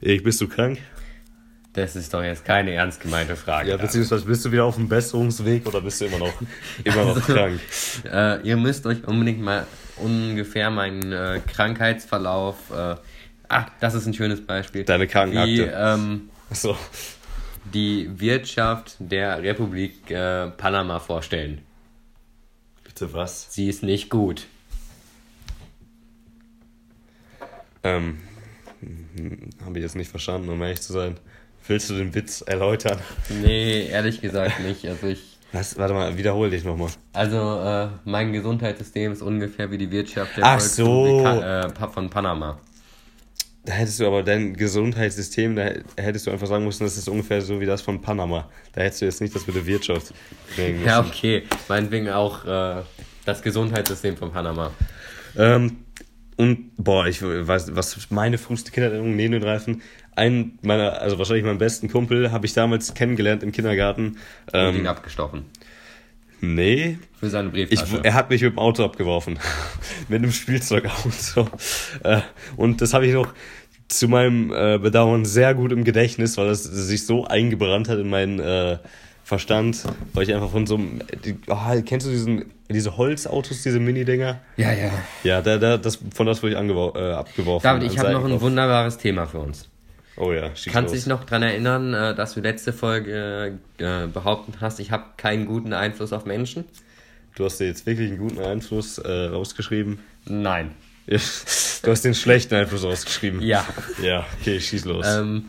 Erik, 0.00 0.24
bist 0.24 0.40
du 0.40 0.48
krank? 0.48 0.78
Das 1.72 1.96
ist 1.96 2.14
doch 2.14 2.22
jetzt 2.22 2.44
keine 2.44 2.72
ernst 2.72 3.00
gemeinte 3.00 3.34
Frage. 3.34 3.70
Ja, 3.70 3.76
beziehungsweise 3.76 4.24
bist 4.26 4.44
du 4.44 4.52
wieder 4.52 4.64
auf 4.64 4.76
dem 4.76 4.88
Besserungsweg 4.88 5.66
oder 5.66 5.80
bist 5.80 6.00
du 6.00 6.04
immer 6.04 6.18
noch, 6.18 6.32
immer 6.84 7.04
noch 7.04 7.20
krank? 7.26 7.58
äh, 8.04 8.40
ihr 8.42 8.56
müsst 8.56 8.86
euch 8.86 9.04
unbedingt 9.08 9.40
mal 9.40 9.66
ungefähr 9.96 10.70
meinen 10.70 11.10
äh, 11.10 11.40
Krankheitsverlauf. 11.44 12.56
Äh, 12.70 12.94
ach, 13.48 13.70
das 13.80 13.94
ist 13.94 14.06
ein 14.06 14.14
schönes 14.14 14.46
Beispiel. 14.46 14.84
Deine 14.84 15.08
Krankenakte. 15.08 15.50
Wie 15.50 15.60
ähm, 15.62 16.28
Achso. 16.48 16.76
Die 17.72 18.20
Wirtschaft 18.20 18.96
der 18.98 19.42
Republik 19.42 20.10
äh, 20.10 20.50
Panama 20.50 20.98
vorstellen. 20.98 21.62
Bitte 22.84 23.12
was? 23.12 23.52
Sie 23.52 23.68
ist 23.68 23.82
nicht 23.82 24.10
gut. 24.10 24.46
Ähm, 27.82 28.18
habe 29.64 29.78
ich 29.78 29.82
jetzt 29.82 29.96
nicht 29.96 30.10
verstanden, 30.10 30.48
um 30.48 30.60
ehrlich 30.62 30.80
zu 30.80 30.92
sein. 30.92 31.16
Willst 31.66 31.88
du 31.88 31.94
den 31.94 32.14
Witz 32.14 32.42
erläutern? 32.42 32.98
Nee, 33.28 33.86
ehrlich 33.86 34.20
gesagt 34.20 34.60
nicht. 34.60 34.86
Also 34.86 35.06
ich. 35.06 35.38
Was? 35.52 35.78
Warte 35.78 35.94
mal, 35.94 36.18
wiederhol 36.18 36.50
dich 36.50 36.64
nochmal. 36.64 36.90
Also 37.12 37.60
äh, 37.60 37.88
mein 38.04 38.32
Gesundheitssystem 38.32 39.12
ist 39.12 39.22
ungefähr 39.22 39.70
wie 39.70 39.78
die 39.78 39.90
Wirtschaft 39.90 40.36
der 40.36 40.44
Ach 40.44 40.60
so. 40.60 40.84
Volksrepublik 40.84 41.82
äh, 41.82 41.92
von 41.92 42.10
Panama. 42.10 42.58
Da 43.66 43.72
hättest 43.72 43.98
du 43.98 44.06
aber 44.06 44.22
dein 44.22 44.54
Gesundheitssystem, 44.54 45.56
da 45.56 45.70
hättest 45.96 46.26
du 46.26 46.30
einfach 46.30 46.46
sagen 46.46 46.64
müssen, 46.66 46.84
das 46.84 46.98
ist 46.98 47.08
ungefähr 47.08 47.40
so 47.40 47.60
wie 47.60 47.66
das 47.66 47.80
von 47.80 48.02
Panama. 48.02 48.50
Da 48.72 48.82
hättest 48.82 49.00
du 49.00 49.06
jetzt 49.06 49.20
nicht 49.22 49.34
das 49.34 49.46
mit 49.46 49.56
der 49.56 49.64
Wirtschaft 49.64 50.12
bringen 50.54 50.74
müssen. 50.80 50.86
Ja, 50.86 51.00
okay. 51.00 51.44
Meinetwegen 51.68 52.10
auch 52.10 52.44
äh, 52.44 52.82
das 53.24 53.42
Gesundheitssystem 53.42 54.18
von 54.18 54.32
Panama. 54.32 54.70
Ähm, 55.36 55.78
und, 56.36 56.72
boah, 56.76 57.06
ich 57.06 57.22
weiß, 57.22 57.74
was 57.74 58.10
meine 58.10 58.36
früheste 58.38 58.70
Kindheitserinnerung 58.70 59.16
neben 59.16 59.32
den 59.32 59.42
Reifen, 59.44 59.82
einen 60.16 60.58
meiner, 60.62 61.00
also 61.00 61.16
wahrscheinlich 61.18 61.44
meinen 61.44 61.58
besten 61.58 61.90
Kumpel, 61.90 62.32
habe 62.32 62.44
ich 62.44 62.52
damals 62.52 62.92
kennengelernt 62.92 63.42
im 63.42 63.52
Kindergarten. 63.52 64.18
Und 64.52 64.74
ihn 64.74 64.80
Ähm, 64.80 64.86
abgestochen. 64.86 65.46
Nee, 66.52 66.98
Für 67.18 67.30
seine 67.30 67.48
ich, 67.48 67.68
Brieftasche. 67.68 68.00
er 68.02 68.14
hat 68.14 68.30
mich 68.30 68.42
mit 68.42 68.52
dem 68.52 68.58
Auto 68.58 68.84
abgeworfen. 68.84 69.38
mit 70.08 70.18
einem 70.18 70.32
Spielzeugauto. 70.32 71.48
Äh, 72.02 72.20
und 72.56 72.80
das 72.80 72.92
habe 72.92 73.06
ich 73.06 73.14
noch 73.14 73.32
zu 73.88 74.08
meinem 74.08 74.52
äh, 74.52 74.78
Bedauern 74.78 75.24
sehr 75.24 75.54
gut 75.54 75.72
im 75.72 75.84
Gedächtnis, 75.84 76.36
weil 76.36 76.48
es 76.48 76.64
sich 76.64 77.06
so 77.06 77.24
eingebrannt 77.26 77.88
hat 77.88 77.98
in 77.98 78.10
meinen 78.10 78.40
äh, 78.40 78.78
Verstand, 79.24 79.84
weil 80.12 80.24
ich 80.24 80.34
einfach 80.34 80.50
von 80.50 80.66
so 80.66 80.74
einem, 80.74 81.00
oh, 81.46 81.56
kennst 81.86 82.06
du 82.06 82.10
diesen, 82.10 82.44
diese 82.68 82.96
Holzautos, 82.96 83.62
diese 83.62 83.80
Mini-Dinger? 83.80 84.40
ja, 84.56 84.72
ja. 84.72 84.90
Ja, 85.22 85.40
da, 85.40 85.56
da, 85.56 85.78
das, 85.78 85.98
von 86.14 86.26
das 86.26 86.42
wurde 86.42 86.54
ich 86.54 86.58
äh, 86.58 87.12
abgeworfen. 87.12 87.62
David, 87.62 87.90
ich 87.90 87.98
habe 87.98 88.12
noch 88.12 88.24
ein 88.24 88.40
wunderbares 88.40 88.98
Thema 88.98 89.26
für 89.26 89.38
uns. 89.38 89.70
Oh 90.16 90.32
ja, 90.32 90.54
schieß 90.54 90.72
Kannst 90.72 90.92
du 90.92 90.96
los. 90.96 91.04
dich 91.04 91.06
noch 91.08 91.24
daran 91.24 91.42
erinnern, 91.42 91.92
äh, 91.94 92.14
dass 92.14 92.34
du 92.34 92.40
letzte 92.40 92.72
Folge 92.72 93.58
äh, 93.78 94.06
behauptet 94.06 94.56
hast, 94.60 94.78
ich 94.80 94.90
habe 94.90 95.04
keinen 95.16 95.46
guten 95.46 95.72
Einfluss 95.72 96.12
auf 96.12 96.24
Menschen? 96.24 96.64
Du 97.34 97.44
hast 97.44 97.58
dir 97.58 97.66
jetzt 97.66 97.84
wirklich 97.86 98.10
einen 98.10 98.18
guten 98.18 98.40
Einfluss 98.40 98.98
äh, 98.98 99.10
rausgeschrieben. 99.10 99.98
Nein. 100.26 100.70
Du 101.06 101.90
hast 101.90 102.04
den 102.04 102.14
schlechten 102.14 102.54
Einfluss 102.54 102.84
rausgeschrieben. 102.84 103.42
Ja. 103.42 103.66
Ja, 104.00 104.24
okay, 104.40 104.60
schieß 104.60 104.84
los. 104.84 105.04
Ähm, 105.06 105.46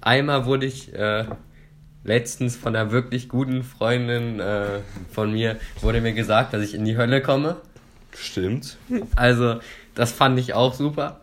einmal 0.00 0.46
wurde 0.46 0.64
ich 0.66 0.94
äh, 0.94 1.24
letztens 2.04 2.56
von 2.56 2.74
einer 2.74 2.90
wirklich 2.92 3.28
guten 3.28 3.64
Freundin 3.64 4.40
äh, 4.40 4.80
von 5.10 5.32
mir, 5.32 5.58
wurde 5.80 6.00
mir 6.00 6.12
gesagt, 6.12 6.54
dass 6.54 6.62
ich 6.62 6.74
in 6.74 6.84
die 6.84 6.96
Hölle 6.96 7.20
komme. 7.20 7.56
Stimmt. 8.16 8.78
Also, 9.16 9.58
das 9.94 10.12
fand 10.12 10.38
ich 10.38 10.54
auch 10.54 10.72
super. 10.72 11.20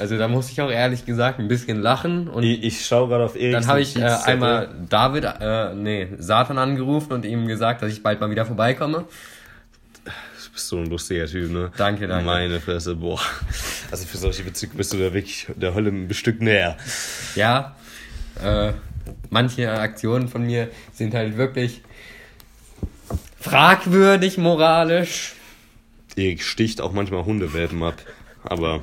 Also, 0.00 0.18
da 0.18 0.28
muss 0.28 0.50
ich 0.50 0.60
auch 0.60 0.70
ehrlich 0.70 1.04
gesagt 1.04 1.38
ein 1.38 1.48
bisschen 1.48 1.80
lachen. 1.80 2.28
Und 2.28 2.42
Ich, 2.42 2.62
ich 2.62 2.86
schaue 2.86 3.08
gerade 3.08 3.24
auf 3.24 3.36
Eriks 3.36 3.52
dann 3.60 3.66
habe 3.66 3.80
ich 3.80 3.96
äh, 3.96 4.02
einmal 4.24 4.68
David, 4.88 5.24
äh, 5.24 5.74
nee, 5.74 6.08
Satan 6.18 6.58
angerufen 6.58 7.12
und 7.12 7.24
ihm 7.24 7.46
gesagt, 7.46 7.82
dass 7.82 7.92
ich 7.92 8.02
bald 8.02 8.20
mal 8.20 8.30
wieder 8.30 8.46
vorbeikomme. 8.46 9.04
Du 10.04 10.52
bist 10.52 10.66
so 10.66 10.78
ein 10.78 10.86
lustiger 10.86 11.26
Typ, 11.26 11.52
ne? 11.52 11.70
Danke, 11.76 12.08
danke. 12.08 12.24
Meine 12.24 12.60
Fresse, 12.60 12.96
boah. 12.96 13.20
Also 13.90 14.04
für 14.06 14.18
solche 14.18 14.42
Bezüge 14.42 14.76
bist 14.76 14.92
du 14.92 14.96
da 14.96 15.12
wirklich 15.12 15.46
der 15.54 15.74
Hölle 15.74 15.90
ein 15.90 16.12
Stück 16.12 16.40
näher. 16.40 16.76
Ja, 17.36 17.76
äh, 18.42 18.72
manche 19.28 19.70
Aktionen 19.70 20.28
von 20.28 20.44
mir 20.44 20.68
sind 20.92 21.14
halt 21.14 21.36
wirklich 21.36 21.82
fragwürdig 23.38 24.38
moralisch. 24.38 25.34
Erik 26.16 26.42
sticht 26.42 26.80
auch 26.80 26.92
manchmal 26.92 27.24
Hundewelpen 27.24 27.82
ab. 27.82 27.94
Aber 28.42 28.80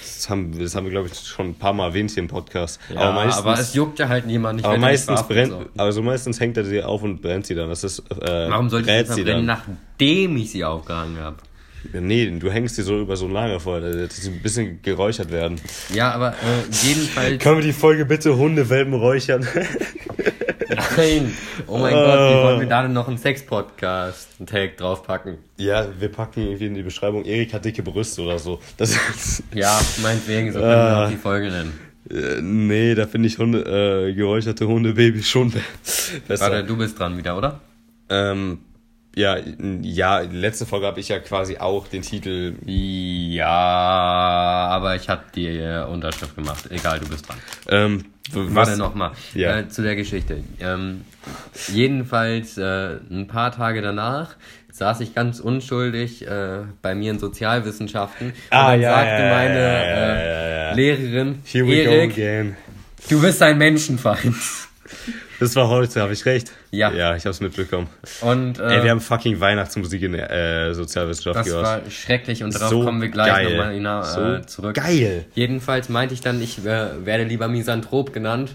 das 0.00 0.28
haben, 0.30 0.58
das 0.58 0.74
haben 0.74 0.84
wir, 0.84 0.90
glaube 0.90 1.08
ich, 1.08 1.18
schon 1.18 1.50
ein 1.50 1.54
paar 1.54 1.72
Mal 1.72 1.88
erwähnt 1.88 2.10
hier 2.10 2.22
im 2.22 2.28
Podcast. 2.28 2.80
Ja, 2.92 3.00
aber 3.00 3.12
meistens, 3.24 3.44
aber 3.44 3.58
es 3.58 3.74
juckt 3.74 3.98
ja 3.98 4.08
halt 4.08 4.26
niemand. 4.26 4.60
Ich 4.60 4.64
aber 4.64 4.74
nicht 4.74 4.82
meistens 4.82 5.22
brennt, 5.24 5.52
so. 5.52 5.66
also 5.76 6.02
meistens 6.02 6.40
hängt 6.40 6.56
er 6.56 6.64
sie 6.64 6.82
auf 6.82 7.02
und 7.02 7.22
brennt 7.22 7.46
sie 7.46 7.54
dann. 7.54 7.68
Das 7.68 7.84
ist, 7.84 8.00
äh, 8.10 8.50
Warum 8.50 8.70
sollte 8.70 8.90
ich 8.90 8.98
sie 8.98 9.14
verbrennen, 9.14 9.46
dann. 9.46 9.64
nachdem 9.68 10.36
ich 10.36 10.50
sie 10.50 10.64
aufgehangen 10.64 11.18
habe? 11.18 11.36
Ja, 11.92 12.00
nee, 12.00 12.30
du 12.38 12.50
hängst 12.50 12.76
sie 12.76 12.82
so 12.82 13.00
über 13.00 13.16
so 13.16 13.26
ein 13.26 13.32
Lagerfeuer, 13.32 13.80
dass 13.80 14.16
sie 14.16 14.28
ein 14.30 14.42
bisschen 14.42 14.80
geräuchert 14.82 15.30
werden. 15.32 15.58
Ja, 15.92 16.12
aber 16.12 16.32
äh, 16.32 16.86
jedenfalls. 16.86 17.42
Können 17.42 17.56
wir 17.58 17.64
die 17.64 17.72
Folge 17.72 18.04
bitte 18.04 18.36
Hundewelpen 18.36 18.94
räuchern? 18.94 19.46
Nein! 20.96 21.34
Oh 21.66 21.78
mein 21.78 21.92
Gott, 21.92 22.30
wie 22.30 22.34
wollen 22.44 22.60
wir 22.60 22.68
da 22.68 22.82
denn 22.82 22.92
noch 22.92 23.08
einen 23.08 23.18
Sex-Podcast, 23.18 24.28
einen 24.38 24.46
Tag 24.46 24.76
draufpacken? 24.76 25.38
ja, 25.56 25.86
wir 25.98 26.08
packen 26.10 26.42
irgendwie 26.42 26.66
in 26.66 26.74
die 26.74 26.82
Beschreibung, 26.82 27.24
Erik 27.24 27.52
hat 27.52 27.64
dicke 27.64 27.82
Brüste 27.82 28.22
oder 28.22 28.38
so. 28.38 28.60
Das 28.76 29.42
Ja, 29.54 29.80
meinetwegen, 30.02 30.52
so 30.52 30.60
können 30.60 30.70
wir 30.70 30.76
Ah. 30.76 31.06
auch 31.06 31.10
die 31.10 31.16
Folge 31.16 31.50
nennen. 31.50 31.72
äh, 32.10 32.40
nee, 32.40 32.94
da 32.94 33.06
finde 33.06 33.26
ich 33.28 33.38
Hunde, 33.38 34.08
äh, 34.08 34.12
geräucherte 34.14 34.66
Hundebabys 34.66 35.28
schon 35.28 35.50
be 35.50 35.60
besser. 36.28 36.50
Warte, 36.50 36.64
du 36.64 36.76
bist 36.76 36.98
dran 36.98 37.16
wieder, 37.18 37.36
oder? 37.36 37.60
Ähm, 38.08 38.58
ja, 39.16 39.36
ja, 39.82 40.20
letzte 40.20 40.66
Folge 40.66 40.86
habe 40.86 41.00
ich 41.00 41.08
ja 41.08 41.18
quasi 41.18 41.58
auch 41.58 41.88
den 41.88 42.02
Titel. 42.02 42.54
Ja, 42.64 43.46
aber 43.46 44.94
ich 44.96 45.08
habe 45.08 45.24
die 45.34 45.46
äh, 45.46 45.84
Unterschrift 45.84 46.36
gemacht. 46.36 46.64
Egal, 46.70 47.00
du 47.00 47.08
bist 47.08 47.28
dran. 47.28 47.38
Ähm, 47.68 48.04
Warte 48.32 48.76
nochmal 48.76 49.12
Ja. 49.34 49.58
äh, 49.58 49.68
zu 49.68 49.82
der 49.82 49.96
Geschichte. 49.96 50.44
Ähm, 50.60 51.04
jedenfalls 51.68 52.56
äh, 52.58 52.98
ein 53.10 53.26
paar 53.26 53.50
Tage 53.52 53.82
danach 53.82 54.36
saß 54.72 55.00
ich 55.00 55.14
ganz 55.14 55.40
unschuldig 55.40 56.26
äh, 56.28 56.60
bei 56.80 56.94
mir 56.94 57.10
in 57.10 57.18
Sozialwissenschaften 57.18 58.28
und 58.28 58.34
Ah, 58.50 58.70
dann 58.72 58.80
ja, 58.80 58.90
sagte 58.94 59.22
ja, 59.22 59.34
meine 59.34 59.58
äh. 59.58 60.74
Lehrerin, 60.74 61.40
Here 61.44 61.66
we 61.66 61.84
go 61.84 61.90
Erik, 61.90 62.12
again. 62.12 62.56
du 63.08 63.20
bist 63.20 63.42
ein 63.42 63.58
Menschenfeind. 63.58 64.34
Das 65.40 65.56
war 65.56 65.68
heute, 65.68 66.00
habe 66.02 66.12
ich 66.12 66.24
recht? 66.26 66.52
Ja. 66.70 66.92
Ja, 66.92 67.16
ich 67.16 67.24
habe 67.24 67.30
es 67.30 67.40
mitbekommen. 67.40 67.88
Und 68.20 68.58
äh, 68.58 68.76
Ey, 68.76 68.84
wir 68.84 68.90
haben 68.90 69.00
fucking 69.00 69.40
Weihnachtsmusik 69.40 70.02
in 70.02 70.12
der 70.12 70.30
äh, 70.30 70.74
Sozialwissenschaft 70.74 71.36
das 71.40 71.46
gehört. 71.46 71.64
war 71.64 71.90
schrecklich 71.90 72.44
und 72.44 72.54
darauf 72.54 72.68
so 72.68 72.84
kommen 72.84 73.00
wir 73.00 73.08
gleich 73.08 73.48
nochmal 73.50 73.72
hina- 73.74 74.02
so 74.04 74.20
äh, 74.34 74.46
zurück. 74.46 74.74
Geil. 74.76 75.24
Jedenfalls 75.34 75.88
meinte 75.88 76.14
ich 76.14 76.20
dann, 76.20 76.40
ich 76.42 76.58
äh, 76.64 77.04
werde 77.06 77.24
lieber 77.24 77.48
Misanthrop 77.48 78.12
genannt. 78.12 78.54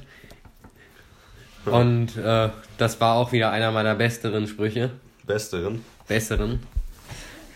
Und 1.66 2.16
äh, 2.18 2.50
das 2.78 3.02
war 3.02 3.16
auch 3.16 3.32
wieder 3.32 3.52
einer 3.52 3.72
meiner 3.72 3.96
besseren 3.96 4.48
Sprüche. 4.48 4.92
Besteren. 5.26 5.84
Besseren. 6.08 6.60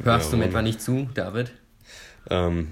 Hörst 0.04 0.26
Ja, 0.28 0.32
du 0.32 0.38
mir 0.38 0.46
etwa 0.46 0.62
nicht 0.64 0.82
zu, 0.82 1.08
David? 1.14 1.52
Ähm, 2.32 2.70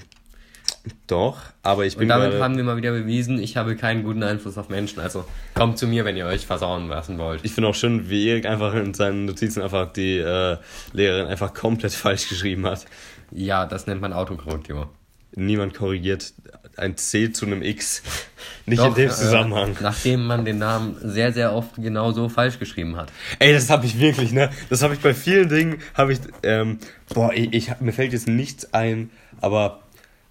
doch, 1.07 1.37
aber 1.63 1.85
ich 1.85 1.93
Und 1.95 1.99
bin 1.99 2.09
damit 2.09 2.31
gerade- 2.31 2.43
haben 2.43 2.57
wir 2.57 2.63
mal 2.63 2.77
wieder 2.77 2.91
bewiesen, 2.91 3.39
ich 3.41 3.57
habe 3.57 3.75
keinen 3.75 4.03
guten 4.03 4.23
Einfluss 4.23 4.57
auf 4.57 4.69
Menschen. 4.69 4.99
Also 4.99 5.25
kommt 5.53 5.77
zu 5.77 5.87
mir, 5.87 6.05
wenn 6.05 6.17
ihr 6.17 6.25
euch 6.25 6.45
versauen 6.45 6.87
lassen 6.87 7.17
wollt. 7.17 7.41
Ich 7.43 7.51
finde 7.53 7.69
auch 7.69 7.75
schön, 7.75 8.09
wie 8.09 8.27
Erik 8.27 8.45
einfach 8.45 8.73
in 8.73 8.93
seinen 8.93 9.25
Notizen 9.25 9.61
einfach 9.61 9.91
die 9.93 10.17
äh, 10.17 10.57
Lehrerin 10.93 11.27
einfach 11.27 11.53
komplett 11.53 11.93
falsch 11.93 12.29
geschrieben 12.29 12.65
hat. 12.65 12.85
Ja, 13.31 13.65
das 13.65 13.87
nennt 13.87 14.01
man 14.01 14.13
Autokorrektur. 14.13 14.89
Niemand 15.35 15.73
korrigiert 15.73 16.33
ein 16.77 16.95
C 16.95 17.31
zu 17.31 17.45
einem 17.45 17.61
X. 17.63 18.01
Nicht 18.65 18.79
Doch, 18.79 18.89
in 18.89 18.93
dem 18.95 19.09
äh, 19.09 19.13
Zusammenhang. 19.13 19.75
nachdem 19.81 20.25
man 20.25 20.45
den 20.45 20.57
Namen 20.59 20.95
sehr, 21.01 21.33
sehr 21.33 21.53
oft 21.53 21.75
genau 21.77 22.11
so 22.11 22.29
falsch 22.29 22.59
geschrieben 22.59 22.95
hat. 22.97 23.11
Ey, 23.39 23.51
das 23.53 23.69
habe 23.69 23.85
ich 23.85 23.99
wirklich, 23.99 24.31
ne? 24.31 24.49
Das 24.69 24.83
habe 24.83 24.93
ich 24.93 24.99
bei 24.99 25.13
vielen 25.13 25.49
Dingen, 25.49 25.79
habe 25.95 26.13
ich, 26.13 26.19
ähm, 26.43 26.77
boah, 27.13 27.33
ich, 27.33 27.51
ich, 27.53 27.71
mir 27.79 27.93
fällt 27.93 28.13
jetzt 28.13 28.27
nichts 28.27 28.73
ein, 28.73 29.09
aber 29.41 29.79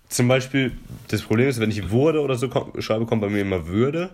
zum 0.09 0.29
Beispiel, 0.29 0.73
das 1.09 1.23
Problem 1.23 1.49
ist, 1.49 1.61
wenn 1.61 1.71
ich 1.71 1.91
wurde 1.91 2.21
oder 2.21 2.37
so 2.37 2.49
komm, 2.49 2.81
schreibe, 2.81 3.07
kommt 3.07 3.23
bei 3.23 3.29
mir 3.29 3.41
immer 3.41 3.67
würde. 3.67 4.11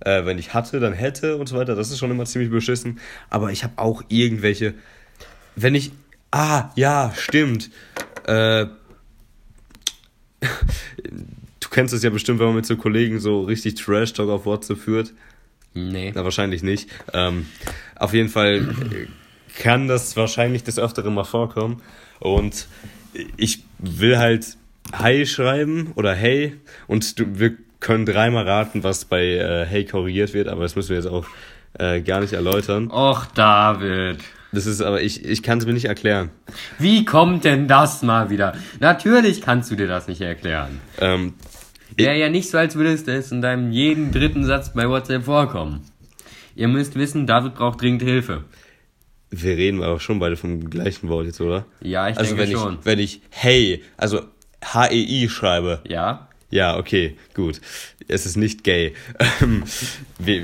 Äh, 0.00 0.24
wenn 0.24 0.38
ich 0.38 0.54
hatte, 0.54 0.80
dann 0.80 0.92
hätte 0.92 1.36
und 1.36 1.48
so 1.48 1.56
weiter. 1.56 1.74
Das 1.74 1.90
ist 1.90 1.98
schon 1.98 2.10
immer 2.10 2.24
ziemlich 2.24 2.50
beschissen. 2.50 2.98
Aber 3.30 3.50
ich 3.50 3.64
habe 3.64 3.74
auch 3.76 4.02
irgendwelche, 4.08 4.74
wenn 5.56 5.74
ich, 5.74 5.92
ah, 6.30 6.70
ja, 6.76 7.12
stimmt. 7.16 7.70
Äh, 8.26 8.66
du 11.60 11.68
kennst 11.70 11.94
es 11.94 12.02
ja 12.02 12.10
bestimmt, 12.10 12.40
wenn 12.40 12.46
man 12.46 12.56
mit 12.56 12.66
so 12.66 12.76
Kollegen 12.76 13.20
so 13.20 13.42
richtig 13.42 13.74
Trash-Talk 13.76 14.28
auf 14.28 14.46
WhatsApp 14.46 14.78
führt. 14.78 15.12
Nee. 15.74 16.12
Na, 16.14 16.24
wahrscheinlich 16.24 16.62
nicht. 16.62 16.88
Ähm, 17.12 17.46
auf 17.96 18.12
jeden 18.12 18.28
Fall 18.28 18.74
kann 19.58 19.88
das 19.88 20.16
wahrscheinlich 20.16 20.64
des 20.64 20.78
Öfteren 20.78 21.14
mal 21.14 21.24
vorkommen. 21.24 21.82
Und 22.20 22.66
ich 23.36 23.64
will 23.78 24.18
halt 24.18 24.56
Hi 24.92 25.26
schreiben 25.26 25.92
oder 25.94 26.14
Hey 26.14 26.54
und 26.86 27.18
du, 27.18 27.38
wir 27.38 27.56
können 27.80 28.06
dreimal 28.06 28.46
raten, 28.46 28.84
was 28.84 29.04
bei 29.04 29.24
äh, 29.24 29.64
Hey 29.66 29.84
korrigiert 29.84 30.34
wird, 30.34 30.48
aber 30.48 30.62
das 30.62 30.76
müssen 30.76 30.90
wir 30.90 30.96
jetzt 30.96 31.06
auch 31.06 31.26
äh, 31.78 32.00
gar 32.00 32.20
nicht 32.20 32.32
erläutern. 32.34 32.90
Och, 32.90 33.26
David. 33.34 34.18
Das 34.52 34.66
ist 34.66 34.82
aber, 34.82 35.00
ich, 35.00 35.24
ich 35.24 35.42
kann 35.42 35.58
es 35.58 35.66
mir 35.66 35.72
nicht 35.72 35.86
erklären. 35.86 36.30
Wie 36.78 37.06
kommt 37.06 37.44
denn 37.44 37.68
das 37.68 38.02
mal 38.02 38.28
wieder? 38.28 38.54
Natürlich 38.80 39.40
kannst 39.40 39.70
du 39.70 39.76
dir 39.76 39.86
das 39.86 40.08
nicht 40.08 40.20
erklären. 40.20 40.78
Ähm, 41.00 41.34
Wäre 41.96 42.18
ja 42.18 42.28
nicht 42.28 42.50
so, 42.50 42.58
als 42.58 42.76
würdest 42.76 43.08
du 43.08 43.12
es 43.12 43.32
in 43.32 43.40
deinem 43.40 43.72
jeden 43.72 44.12
dritten 44.12 44.44
Satz 44.44 44.72
bei 44.74 44.88
WhatsApp 44.88 45.24
vorkommen. 45.24 45.80
Ihr 46.54 46.68
müsst 46.68 46.96
wissen, 46.96 47.26
David 47.26 47.54
braucht 47.54 47.80
dringend 47.80 48.02
Hilfe. 48.02 48.44
wir 49.30 49.56
reden 49.56 49.82
aber 49.82 49.98
schon 50.00 50.18
beide 50.18 50.36
vom 50.36 50.68
gleichen 50.68 51.08
Wort 51.08 51.24
jetzt, 51.24 51.40
oder? 51.40 51.64
Ja, 51.80 52.08
ich 52.10 52.18
also 52.18 52.36
denke 52.36 52.50
wenn 52.50 52.58
schon. 52.58 52.74
ich, 52.74 52.84
wenn 52.84 52.98
ich 52.98 53.20
Hey, 53.30 53.82
also 53.96 54.20
H-E-I 54.62 55.28
schreibe, 55.28 55.80
Ja? 55.86 56.28
Ja, 56.50 56.76
okay, 56.76 57.16
gut. 57.32 57.62
Es 58.08 58.26
ist 58.26 58.36
nicht 58.36 58.62
gay. 58.62 58.92
Ähm, 59.40 59.64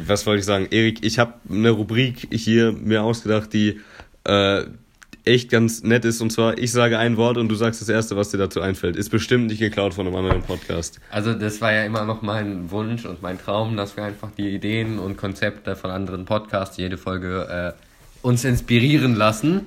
was 0.07 0.25
wollte 0.27 0.41
ich 0.41 0.47
sagen? 0.47 0.67
Erik, 0.71 1.05
ich 1.05 1.19
habe 1.19 1.35
eine 1.51 1.71
Rubrik 1.71 2.29
hier 2.33 2.73
mir 2.73 3.03
ausgedacht, 3.03 3.53
die 3.53 3.81
äh, 4.25 4.65
echt 5.29 5.51
ganz 5.51 5.83
nett 5.83 6.05
ist. 6.05 6.21
Und 6.21 6.31
zwar, 6.31 6.59
ich 6.59 6.73
sage 6.73 6.99
ein 6.99 7.17
Wort 7.17 7.37
und 7.37 7.49
du 7.49 7.55
sagst 7.55 7.81
das 7.81 7.89
Erste, 7.89 8.17
was 8.17 8.31
dir 8.31 8.39
dazu 8.39 8.61
einfällt. 8.61 8.97
Ist 8.97 9.11
bestimmt 9.11 9.49
nicht 9.49 9.59
geklaut 9.59 9.95
von 9.95 10.07
einem 10.07 10.17
anderen 10.17 10.43
Podcast. 10.43 10.99
Also 11.11 11.35
das 11.35 11.61
war 11.61 11.73
ja 11.73 11.85
immer 11.85 12.05
noch 12.05 12.23
mein 12.23 12.71
Wunsch 12.71 13.05
und 13.05 13.21
mein 13.23 13.39
Traum, 13.39 13.77
dass 13.77 13.97
wir 13.97 14.05
einfach 14.05 14.31
die 14.37 14.49
Ideen 14.49 14.99
und 14.99 15.17
Konzepte 15.17 15.77
von 15.77 15.91
anderen 15.91 16.25
Podcasts 16.25 16.77
jede 16.79 16.97
Folge 16.97 17.75
äh, 17.77 18.27
uns 18.27 18.45
inspirieren 18.45 19.15
lassen. 19.15 19.67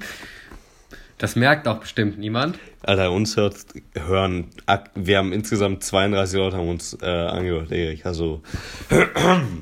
Das 1.22 1.36
merkt 1.36 1.68
auch 1.68 1.78
bestimmt 1.78 2.18
niemand. 2.18 2.58
Alter, 2.82 3.12
uns 3.12 3.38
hört, 3.38 3.56
hören, 3.94 4.46
wir 4.96 5.20
haben 5.20 5.32
insgesamt 5.34 5.84
32 5.84 6.36
Leute 6.36 6.58
haben 6.58 6.68
uns 6.68 6.98
äh, 7.00 7.06
angehört, 7.06 7.72
Erik. 7.72 8.08
Also, 8.08 8.42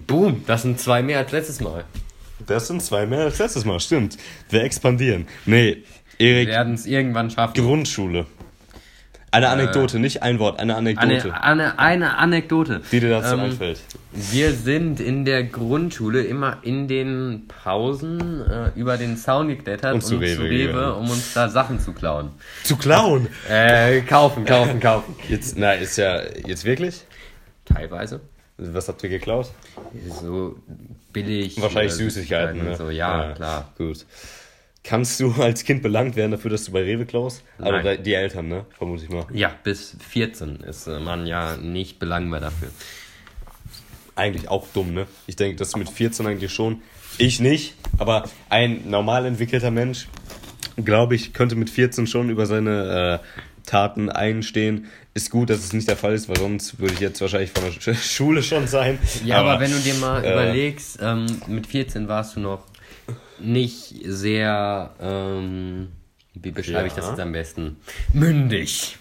Boom, 0.07 0.45
das 0.47 0.61
sind 0.61 0.79
zwei 0.79 1.03
mehr 1.03 1.17
als 1.17 1.33
letztes 1.33 1.59
Mal. 1.59 1.83
das 2.47 2.67
sind 2.67 2.81
zwei 2.81 3.05
mehr 3.05 3.25
als 3.25 3.39
letztes 3.39 3.65
Mal, 3.65 3.77
stimmt. 3.81 4.15
Wir 4.49 4.63
expandieren. 4.63 5.27
Nee, 5.45 5.83
Wir 6.17 6.27
Erik, 6.29 6.47
werden 6.47 6.75
es 6.75 6.85
irgendwann 6.85 7.29
schaffen. 7.29 7.61
Grundschule. 7.61 8.25
Eine 9.31 9.49
Anekdote, 9.49 9.99
nicht 9.99 10.23
ein 10.23 10.39
Wort, 10.39 10.59
eine 10.59 10.75
Anekdote, 10.75 11.33
Eine, 11.33 11.43
eine, 11.43 11.79
eine 11.79 12.17
Anekdote. 12.17 12.81
die 12.91 12.99
dir 12.99 13.09
dazu 13.09 13.35
Ähm, 13.35 13.39
einfällt. 13.41 13.81
Wir 14.11 14.53
sind 14.53 14.99
in 14.99 15.23
der 15.25 15.43
Grundschule 15.43 16.23
immer 16.23 16.57
in 16.63 16.87
den 16.87 17.47
Pausen 17.47 18.41
äh, 18.49 18.71
über 18.75 18.97
den 18.97 19.17
Zaun 19.17 19.47
geklettert 19.49 19.93
Und 19.93 20.01
zu 20.01 20.15
Rewe 20.17 20.49
gegangen. 20.49 20.93
um 20.95 21.09
uns 21.11 21.33
da 21.33 21.47
Sachen 21.49 21.79
zu 21.79 21.93
klauen. 21.93 22.31
Zu 22.63 22.75
klauen! 22.77 23.27
Äh, 23.47 24.01
kaufen, 24.01 24.45
kaufen, 24.45 24.79
kaufen. 24.79 25.15
Jetzt, 25.27 25.57
na, 25.57 25.73
ist 25.73 25.97
ja, 25.97 26.21
jetzt 26.47 26.65
wirklich? 26.65 27.03
Teilweise. 27.65 28.21
Was 28.57 28.87
habt 28.87 29.03
ihr 29.03 29.09
geklaut? 29.09 29.51
So 30.21 30.55
billig. 31.13 31.61
Wahrscheinlich 31.61 31.93
äh, 31.93 31.95
Süßigkeiten, 31.95 32.63
ne? 32.63 32.71
und 32.71 32.77
So, 32.77 32.89
ja, 32.89 33.31
klar. 33.33 33.71
Gut. 33.77 34.05
Kannst 34.89 35.19
du 35.19 35.31
als 35.39 35.63
Kind 35.63 35.83
belangt 35.83 36.15
werden 36.15 36.31
dafür, 36.31 36.49
dass 36.49 36.65
du 36.65 36.71
bei 36.71 36.81
Rewe 36.81 37.05
klaust? 37.05 37.43
Aber 37.59 37.73
Nein. 37.73 37.85
da- 37.85 37.95
die 37.95 38.13
Eltern, 38.15 38.47
ne? 38.47 38.65
Vermute 38.75 39.03
ich 39.03 39.09
mal. 39.11 39.27
Ja, 39.31 39.51
bis 39.63 39.95
14 40.09 40.57
ist 40.61 40.87
äh, 40.87 40.99
man 40.99 41.27
ja 41.27 41.57
nicht 41.57 41.99
belangbar 41.99 42.39
dafür. 42.39 42.69
Eigentlich 44.15 44.49
auch 44.49 44.67
dumm, 44.73 44.93
ne? 44.95 45.05
Ich 45.27 45.35
denke, 45.35 45.57
das 45.57 45.75
mit 45.75 45.89
14 45.89 46.25
eigentlich 46.25 46.51
schon. 46.51 46.81
Ich 47.19 47.39
nicht, 47.39 47.75
aber 47.99 48.23
ein 48.49 48.89
normal 48.89 49.25
entwickelter 49.25 49.71
Mensch, 49.71 50.07
glaube 50.83 51.13
ich, 51.15 51.33
könnte 51.33 51.55
mit 51.55 51.69
14 51.69 52.07
schon 52.07 52.29
über 52.29 52.45
seine 52.45 53.21
äh, 53.21 53.67
Taten 53.69 54.09
einstehen. 54.09 54.87
Ist 55.13 55.29
gut, 55.29 55.49
dass 55.49 55.59
es 55.59 55.73
nicht 55.73 55.87
der 55.87 55.97
Fall 55.97 56.13
ist, 56.13 56.27
weil 56.29 56.37
sonst 56.37 56.79
würde 56.79 56.93
ich 56.95 56.99
jetzt 56.99 57.21
wahrscheinlich 57.21 57.51
von 57.51 57.63
der 57.63 57.73
Sch- 57.73 57.93
Schule 58.15 58.41
schon 58.41 58.67
sein. 58.67 58.97
Ja, 59.23 59.37
aber, 59.41 59.59
wenn 59.59 59.71
du 59.71 59.77
dir 59.79 59.93
mal 59.95 60.23
äh, 60.25 60.33
überlegst, 60.33 60.97
ähm, 61.01 61.25
mit 61.47 61.67
14 61.67 62.07
warst 62.07 62.35
du 62.35 62.39
noch 62.39 62.63
nicht 63.41 63.95
sehr, 64.05 64.91
ähm, 65.01 65.87
wie 66.33 66.51
beschreibe 66.51 66.87
ich 66.87 66.93
das 66.93 67.05
Ja. 67.05 67.11
jetzt 67.11 67.19
am 67.19 67.31
besten? 67.31 67.77
Mündig. 68.13 68.97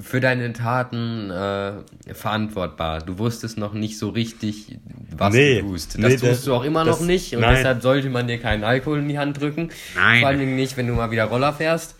Für 0.00 0.20
deine 0.20 0.54
Taten 0.54 1.30
äh, 1.30 1.72
verantwortbar. 2.14 3.00
Du 3.02 3.18
wusstest 3.18 3.58
noch 3.58 3.74
nicht 3.74 3.98
so 3.98 4.08
richtig, 4.08 4.78
was 5.14 5.34
Nee. 5.34 5.60
du 5.60 5.68
tust. 5.68 5.94
Das 5.96 6.00
Nee, 6.00 6.08
tust 6.16 6.24
das- 6.24 6.44
du 6.44 6.54
auch 6.54 6.64
immer 6.64 6.84
das- 6.84 6.98
noch 7.00 7.06
nicht 7.06 7.34
und 7.34 7.42
nein. 7.42 7.56
deshalb 7.56 7.82
sollte 7.82 8.08
man 8.08 8.26
dir 8.26 8.38
keinen 8.38 8.64
Alkohol 8.64 9.00
in 9.00 9.08
die 9.08 9.18
Hand 9.18 9.38
drücken. 9.38 9.68
Nein. 9.94 10.20
Vor 10.20 10.28
allem 10.30 10.56
nicht, 10.56 10.76
wenn 10.78 10.86
du 10.86 10.94
mal 10.94 11.10
wieder 11.10 11.24
Roller 11.24 11.52
fährst. 11.52 11.96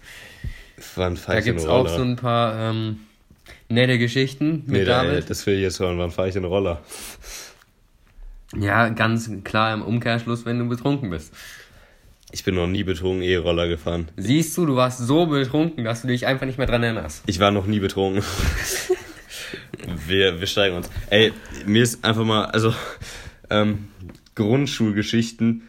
Wann 0.97 1.17
Da 1.17 1.21
fahre 1.21 1.39
ich 1.41 1.45
gibt 1.45 1.61
es 1.61 1.67
auch 1.67 1.87
so 1.87 2.01
ein 2.03 2.17
paar 2.17 2.71
ähm, 2.71 3.01
nette 3.69 3.99
Geschichten 3.99 4.63
mit 4.67 4.69
nee, 4.69 4.85
da, 4.87 5.05
David. 5.05 5.29
das 5.29 5.45
will 5.47 5.55
ich 5.57 5.61
jetzt 5.63 5.79
hören. 5.79 5.99
Wann 5.99 6.11
fahre 6.11 6.29
ich 6.31 6.37
einen 6.37 6.47
Roller? 6.47 6.81
Ja, 8.59 8.89
ganz 8.91 9.31
klar 9.45 9.73
im 9.73 9.83
Umkehrschluss, 9.83 10.45
wenn 10.45 10.59
du 10.59 10.69
betrunken 10.69 11.11
bist. 11.11 11.35
Ich 12.33 12.45
bin 12.45 12.55
noch 12.55 12.67
nie 12.67 12.83
betrunken 12.83 13.23
E-Roller 13.23 13.69
gefahren. 13.69 14.09
Siehst 14.17 14.57
du, 14.57 14.65
du 14.65 14.77
warst 14.77 14.99
so 14.99 15.27
betrunken, 15.27 15.85
dass 15.85 16.03
du 16.03 16.09
dich 16.09 16.27
einfach 16.27 16.47
nicht 16.47 16.57
mehr 16.57 16.67
dran 16.67 16.83
erinnerst. 16.83 17.23
Ich 17.27 17.41
war 17.41 17.51
noch 17.51 17.67
nie 17.67 17.79
betrunken. 17.79 18.23
wir, 20.07 20.41
wir 20.41 20.47
steigen 20.47 20.77
uns. 20.77 20.91
Ey, 21.11 21.33
mir 21.67 21.83
ist 21.83 22.05
einfach 22.05 22.25
mal, 22.25 22.47
also, 22.47 22.75
ähm, 23.51 23.89
Grundschulgeschichten. 24.35 25.69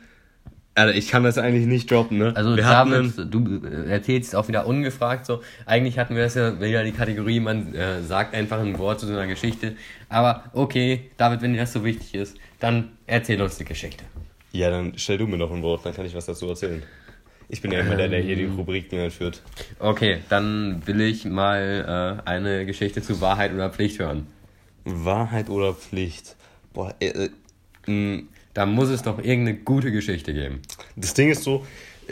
Alter, 0.76 0.96
ich 0.96 1.10
kann 1.10 1.24
das 1.24 1.38
eigentlich 1.38 1.68
nicht 1.68 1.92
droppen, 1.92 2.18
ne? 2.18 2.32
Also 2.36 2.56
wir 2.56 2.80
einen, 2.80 3.14
du 3.30 3.62
äh, 3.64 3.92
erzählst 3.92 4.36
auch 4.36 4.48
wieder 4.48 4.66
ungefragt 4.66 5.26
so. 5.26 5.44
Eigentlich 5.68 6.00
hatten 6.00 6.16
wir 6.16 6.24
das 6.24 6.34
ja 6.34 6.60
wieder 6.60 6.84
die 6.84 6.94
Kategorie, 6.94 7.40
man 7.40 7.76
äh, 7.76 8.02
sagt 8.02 8.34
einfach 8.34 8.60
ein 8.60 8.80
Wort 8.80 9.00
zu 9.00 9.06
so 9.06 9.14
einer 9.14 9.28
Geschichte. 9.28 9.76
Aber 10.10 10.46
okay, 10.54 11.12
David, 11.18 11.42
wenn 11.44 11.54
dir 11.54 11.60
das 11.60 11.74
so 11.74 11.84
wichtig 11.84 12.16
ist, 12.16 12.38
dann 12.64 12.94
erzähl 13.08 13.42
uns 13.42 13.58
die 13.58 13.66
Geschichte. 13.66 14.06
Ja, 14.54 14.70
dann 14.70 14.94
stell 14.96 15.18
du 15.18 15.28
mir 15.28 15.38
noch 15.38 15.52
ein 15.52 15.62
Wort, 15.62 15.86
dann 15.86 15.94
kann 15.94 16.06
ich 16.06 16.16
was 16.16 16.26
dazu 16.26 16.48
erzählen. 16.48 16.82
Ich 17.50 17.62
bin 17.62 17.72
ja 17.72 17.82
immer 17.82 17.98
der, 17.98 18.08
der 18.08 18.22
hier 18.22 18.38
die 18.38 18.46
Rubriken 18.46 18.98
einführt. 19.00 19.42
Okay, 19.80 20.20
dann 20.30 20.82
will 20.88 21.02
ich 21.02 21.26
mal 21.26 22.22
äh, 22.26 22.30
eine 22.30 22.66
Geschichte 22.66 23.02
zu 23.02 23.20
Wahrheit 23.20 23.54
oder 23.54 23.70
Pflicht 23.70 24.00
hören. 24.00 24.28
Wahrheit 24.86 25.50
oder 25.50 25.74
Pflicht? 25.74 26.38
Boah, 26.72 26.96
äh, 27.02 27.08
äh, 27.08 27.30
mh, 27.86 28.24
Da 28.54 28.66
muss 28.66 28.90
es 28.90 29.02
doch 29.02 29.18
irgendeine 29.18 29.58
gute 29.58 29.92
Geschichte 29.92 30.34
geben. 30.34 30.62
Das 30.96 31.14
Ding 31.14 31.30
ist 31.30 31.44
so, 31.44 31.66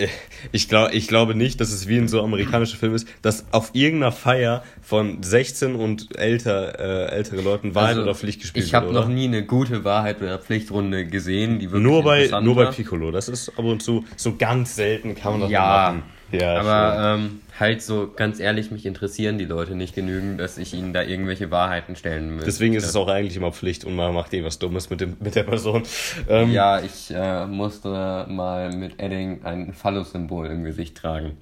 ich, 0.51 0.69
glaub, 0.69 0.93
ich 0.93 1.07
glaube 1.07 1.35
nicht, 1.35 1.59
dass 1.61 1.71
es 1.71 1.87
wie 1.87 1.97
in 1.97 2.07
so 2.07 2.21
amerikanischen 2.21 2.77
Filmen 2.77 2.95
ist, 2.95 3.07
dass 3.21 3.45
auf 3.51 3.71
irgendeiner 3.73 4.11
Feier 4.11 4.63
von 4.81 5.21
16 5.23 5.75
und 5.75 6.17
älter, 6.17 6.79
äh, 6.79 7.15
ältere 7.15 7.41
Leuten 7.41 7.75
Wahrheit 7.75 7.89
Also, 7.91 8.03
oder 8.03 8.15
Pflicht 8.15 8.41
gespielt 8.41 8.65
Ich 8.65 8.73
habe 8.73 8.87
wird, 8.87 8.95
noch 8.95 9.07
nie 9.07 9.25
eine 9.25 9.45
gute 9.45 9.83
Wahrheit 9.83 10.21
oder 10.21 10.39
Pflichtrunde 10.39 11.05
gesehen, 11.05 11.59
die 11.59 11.71
wirklich 11.71 11.83
Nur 11.83 12.03
bei, 12.03 12.29
nur 12.41 12.55
bei. 12.55 12.65
Piccolo. 12.65 13.11
Das 13.11 13.27
ist 13.29 13.49
ab 13.49 13.65
und 13.65 13.81
zu 13.81 14.05
so 14.15 14.35
ganz 14.35 14.75
selten, 14.75 15.15
kann 15.15 15.33
man 15.33 15.41
das 15.41 15.51
Ja, 15.51 15.61
machen. 15.91 16.03
Ja, 16.31 16.59
aber 16.61 17.15
ähm, 17.19 17.41
halt 17.61 17.81
so 17.81 18.11
ganz 18.13 18.39
ehrlich, 18.41 18.71
mich 18.71 18.85
interessieren 18.85 19.37
die 19.37 19.45
Leute 19.45 19.75
nicht 19.75 19.95
genügend, 19.95 20.39
dass 20.39 20.57
ich 20.57 20.73
ihnen 20.73 20.91
da 20.91 21.03
irgendwelche 21.03 21.49
Wahrheiten 21.51 21.95
stellen 21.95 22.31
müsste. 22.31 22.45
Deswegen 22.45 22.73
ist 22.73 22.85
es 22.85 22.95
auch 22.97 23.07
eigentlich 23.07 23.37
immer 23.37 23.53
Pflicht 23.53 23.85
und 23.85 23.95
man 23.95 24.13
macht 24.13 24.33
eh 24.33 24.43
was 24.43 24.59
Dummes 24.59 24.89
mit, 24.89 24.99
dem, 24.99 25.15
mit 25.21 25.35
der 25.35 25.43
Person. 25.43 25.83
Ähm, 26.27 26.51
Ja, 26.51 26.81
ich 26.81 27.11
äh, 27.11 27.45
musste 27.45 28.25
mal 28.27 28.75
mit 28.75 28.99
Edding 28.99 29.45
ein 29.45 29.73
Phallus-Symbol 29.73 30.47
im 30.47 30.65
Gesicht 30.65 30.97
tragen. 30.97 31.37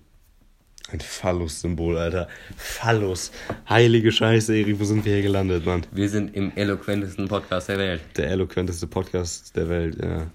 Ein 0.92 1.00
Phallus-Symbol, 1.00 1.98
Alter. 1.98 2.28
Phallus. 2.58 3.32
Heilige 3.70 4.12
Scheiße, 4.12 4.56
Erik, 4.56 4.80
wo 4.80 4.86
sind 4.86 5.06
wir 5.06 5.14
hier 5.14 5.22
gelandet, 5.22 5.66
Mann? 5.66 5.86
Wir 5.92 6.10
sind 6.10 6.36
im 6.36 6.52
eloquentesten 6.56 7.28
Podcast 7.28 7.70
der 7.70 7.78
Welt. 7.78 8.02
Der 8.18 8.30
eloquenteste 8.32 8.88
Podcast 8.88 9.56
der 9.56 9.70
Welt, 9.70 9.98
ja. 10.02 10.28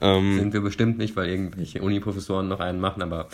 Ähm, 0.00 0.38
Sind 0.38 0.52
wir 0.52 0.60
bestimmt 0.60 0.98
nicht, 0.98 1.16
weil 1.16 1.28
irgendwelche 1.28 1.82
Uni-Professoren 1.82 2.48
noch 2.48 2.60
einen 2.60 2.80
machen, 2.80 3.02
aber 3.02 3.28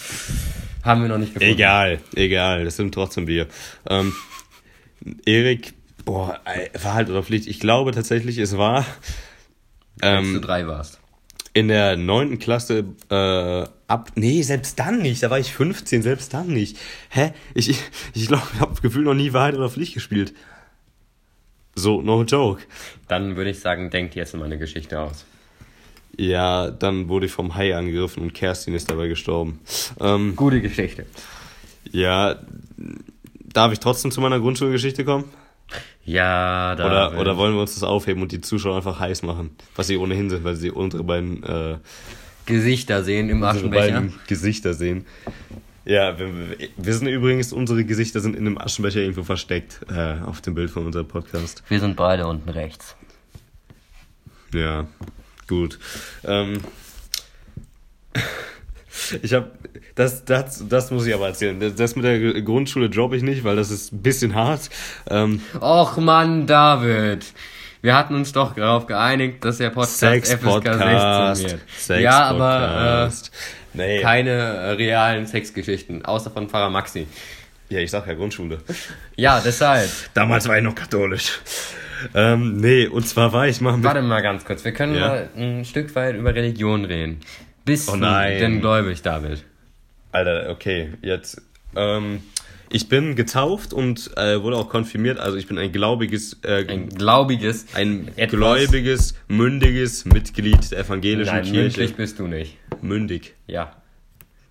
haben 0.82 1.02
wir 1.02 1.08
noch 1.08 1.18
nicht 1.18 1.34
gefunden. 1.34 1.52
Egal, 1.54 2.00
egal, 2.14 2.64
das 2.64 2.76
sind 2.76 2.92
trotzdem 2.94 3.26
wir. 3.26 3.46
Ähm, 3.88 4.12
Erik, 5.26 5.74
boah, 6.04 6.40
Wahrheit 6.82 7.10
oder 7.10 7.22
Pflicht? 7.22 7.46
Ich 7.46 7.60
glaube 7.60 7.92
tatsächlich, 7.92 8.38
es 8.38 8.56
war 8.56 8.78
Als 10.00 10.26
du 10.26 10.34
ähm, 10.36 10.40
drei 10.42 10.66
warst. 10.66 11.00
in 11.52 11.68
der 11.68 11.96
neunten 11.96 12.38
Klasse 12.38 12.84
äh, 13.10 13.68
ab. 13.86 14.12
Nee, 14.14 14.40
selbst 14.42 14.78
dann 14.78 15.02
nicht. 15.02 15.22
Da 15.22 15.30
war 15.30 15.38
ich 15.38 15.52
15, 15.52 16.02
selbst 16.02 16.32
dann 16.32 16.48
nicht. 16.48 16.78
Hä? 17.10 17.32
Ich, 17.54 17.68
ich, 17.68 17.78
ich 18.14 18.26
glaube, 18.26 18.44
ich 18.54 18.60
habe 18.60 18.80
gefühlt 18.80 19.04
noch 19.04 19.14
nie 19.14 19.32
Wahrheit 19.34 19.54
oder 19.54 19.68
Pflicht 19.68 19.92
gespielt. 19.94 20.32
So, 21.74 22.00
no 22.00 22.22
joke. 22.22 22.62
Dann 23.08 23.36
würde 23.36 23.50
ich 23.50 23.60
sagen, 23.60 23.90
denkt 23.90 24.14
jetzt 24.14 24.34
mal 24.34 24.44
eine 24.44 24.58
Geschichte 24.58 24.98
aus. 25.00 25.26
Ja, 26.16 26.70
dann 26.70 27.08
wurde 27.08 27.26
ich 27.26 27.32
vom 27.32 27.54
Hai 27.54 27.76
angegriffen 27.76 28.22
und 28.22 28.34
Kerstin 28.34 28.74
ist 28.74 28.90
dabei 28.90 29.08
gestorben. 29.08 29.60
Ähm, 30.00 30.36
Gute 30.36 30.60
Geschichte. 30.60 31.06
ja, 31.90 32.36
darf 33.52 33.72
ich 33.72 33.80
trotzdem 33.80 34.10
zu 34.10 34.20
meiner 34.20 34.40
Grundschulgeschichte 34.40 35.04
kommen? 35.04 35.24
Ja, 36.04 36.74
da. 36.76 36.86
Oder, 36.86 37.18
oder 37.20 37.36
wollen 37.36 37.54
wir 37.54 37.62
uns 37.62 37.74
das 37.74 37.82
aufheben 37.82 38.22
und 38.22 38.30
die 38.32 38.40
Zuschauer 38.40 38.76
einfach 38.76 39.00
heiß 39.00 39.22
machen? 39.22 39.50
Was 39.74 39.86
sie 39.86 39.96
ohnehin 39.96 40.28
sind, 40.28 40.44
weil 40.44 40.54
sie 40.54 40.70
unsere 40.70 41.02
beiden, 41.02 41.42
äh, 41.42 41.78
Gesichter 42.46 43.02
sehen 43.02 43.30
im 43.30 43.36
unsere 43.38 43.52
Aschenbecher. 43.52 43.92
beiden 44.00 44.14
Gesichter 44.26 44.74
sehen. 44.74 45.06
Ja, 45.86 46.18
wir, 46.18 46.28
wir 46.76 46.94
sind 46.94 47.08
übrigens, 47.08 47.52
unsere 47.52 47.84
Gesichter 47.84 48.20
sind 48.20 48.36
in 48.36 48.46
einem 48.46 48.58
Aschenbecher 48.58 49.00
irgendwo 49.00 49.22
versteckt, 49.22 49.80
äh, 49.90 50.16
auf 50.24 50.40
dem 50.42 50.54
Bild 50.54 50.70
von 50.70 50.84
unserem 50.86 51.08
Podcast. 51.08 51.62
Wir 51.68 51.80
sind 51.80 51.96
beide 51.96 52.26
unten 52.26 52.48
rechts. 52.50 52.96
Ja, 54.52 54.86
gut. 55.46 55.78
Ähm, 56.24 56.60
ich 59.22 59.32
habe 59.34 59.50
das, 59.94 60.24
das, 60.24 60.64
das 60.68 60.90
muss 60.90 61.06
ich 61.06 61.14
aber 61.14 61.28
erzählen. 61.28 61.74
Das, 61.76 61.94
mit 61.94 62.04
der 62.04 62.42
Grundschule 62.42 62.90
droppe 62.90 63.16
ich 63.16 63.22
nicht, 63.22 63.44
weil 63.44 63.56
das 63.56 63.70
ist 63.70 63.92
ein 63.92 64.02
bisschen 64.02 64.34
hart. 64.34 64.68
Ähm, 65.08 65.40
Och 65.60 65.96
Mann, 65.98 66.46
David. 66.46 67.24
Wir 67.80 67.94
hatten 67.94 68.14
uns 68.14 68.32
doch 68.32 68.54
darauf 68.54 68.86
geeinigt, 68.86 69.44
dass 69.44 69.58
der 69.58 69.70
Podcast 69.70 69.98
FSK 69.98 70.00
16 70.00 70.38
Sex-Podcast. 70.38 71.42
wird. 71.42 71.60
Sex 71.76 72.02
ja, 72.02 72.24
aber 72.24 72.66
Podcast. 72.66 73.30
äh, 73.74 73.76
nee. 73.76 74.00
keine 74.00 74.30
äh, 74.30 74.70
realen 74.70 75.26
Sexgeschichten, 75.26 76.04
außer 76.04 76.30
von 76.30 76.48
Pfarrer 76.48 76.70
Maxi. 76.70 77.06
Ja, 77.68 77.80
ich 77.80 77.90
sag 77.90 78.06
ja 78.06 78.14
Grundschule. 78.14 78.58
Ja, 79.16 79.40
deshalb. 79.44 79.90
Damals 80.14 80.48
war 80.48 80.56
ich 80.56 80.64
noch 80.64 80.74
katholisch. 80.74 81.40
Ähm, 82.14 82.56
nee, 82.56 82.86
und 82.86 83.06
zwar 83.06 83.32
war 83.32 83.48
ich 83.48 83.60
mal 83.60 83.76
mit. 83.76 83.84
Warte 83.84 84.02
mal 84.02 84.20
ganz 84.22 84.44
kurz. 84.44 84.64
Wir 84.64 84.72
können 84.72 84.94
Ja. 84.94 85.08
mal 85.08 85.28
ein 85.36 85.64
Stück 85.64 85.94
weit 85.94 86.16
über 86.16 86.34
Religion 86.34 86.84
reden. 86.84 87.20
Bist 87.64 87.88
Oh 87.88 87.96
du 87.96 88.00
denn 88.00 88.60
gläubig, 88.60 89.02
David? 89.02 89.44
Alter, 90.12 90.50
okay, 90.50 90.90
jetzt. 91.02 91.40
Ähm, 91.74 92.20
ich 92.70 92.88
bin 92.88 93.14
getauft 93.16 93.72
und 93.72 94.10
äh, 94.16 94.42
wurde 94.42 94.56
auch 94.56 94.68
konfirmiert. 94.68 95.18
Also 95.18 95.36
ich 95.38 95.46
bin 95.46 95.58
ein 95.58 95.72
glaubiges, 95.72 96.38
äh, 96.44 96.64
Ein 96.68 96.88
glaubiges. 96.88 97.66
ein 97.74 98.10
gläubiges, 98.28 99.14
mündiges 99.28 100.04
Mitglied 100.04 100.70
der 100.72 100.80
evangelischen 100.80 101.34
Nein, 101.34 101.42
Kirche. 101.44 101.60
mündlich 101.80 101.94
bist 101.96 102.18
du 102.18 102.26
nicht. 102.26 102.58
Mündig. 102.82 103.34
Ja. 103.46 103.76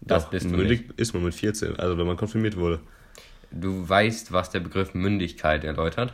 Das 0.02 0.24
Doch, 0.26 0.32
bist 0.32 0.46
du 0.46 0.50
mündig 0.58 0.88
nicht. 0.88 1.00
ist 1.00 1.13
man 1.13 1.24
mit 1.24 1.34
14, 1.36 1.78
also 1.80 1.98
wenn 1.98 2.06
man 2.08 2.18
konfirmiert 2.18 2.58
wurde. 2.58 2.80
Du 3.52 3.88
weißt, 3.88 4.32
was 4.32 4.50
der 4.50 4.60
Begriff 4.60 4.94
Mündigkeit 4.94 5.63
erläutert. 5.63 6.13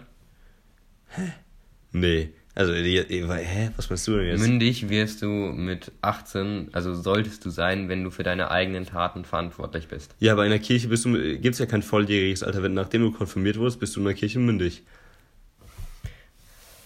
Nee. 1.91 2.29
Also, 2.55 2.73
hä? 2.73 3.71
Was 3.77 3.89
meinst 3.89 4.07
du 4.07 4.17
denn 4.17 4.27
jetzt? 4.27 4.41
Mündig 4.41 4.89
wirst 4.89 5.21
du 5.21 5.27
mit 5.27 5.91
18, 6.01 6.69
also 6.73 6.93
solltest 6.93 7.45
du 7.45 7.49
sein, 7.49 7.87
wenn 7.87 8.03
du 8.03 8.11
für 8.11 8.23
deine 8.23 8.51
eigenen 8.51 8.85
Taten 8.85 9.23
verantwortlich 9.23 9.87
bist. 9.87 10.13
ja, 10.19 10.33
aber 10.33 10.43
in 10.43 10.49
der 10.49 10.59
Kirche 10.59 10.89
bist 10.89 11.05
du, 11.05 11.37
gibt's 11.37 11.59
ja 11.59 11.65
kein 11.65 11.83
volljähriges 11.83 12.43
Alter. 12.43 12.61
Wenn, 12.61 12.73
nachdem 12.73 13.03
du 13.03 13.11
konfirmiert 13.11 13.57
wurdest, 13.57 13.79
bist 13.79 13.95
du 13.95 14.01
in 14.01 14.05
der 14.07 14.13
Kirche 14.13 14.39
mündig. 14.39 14.83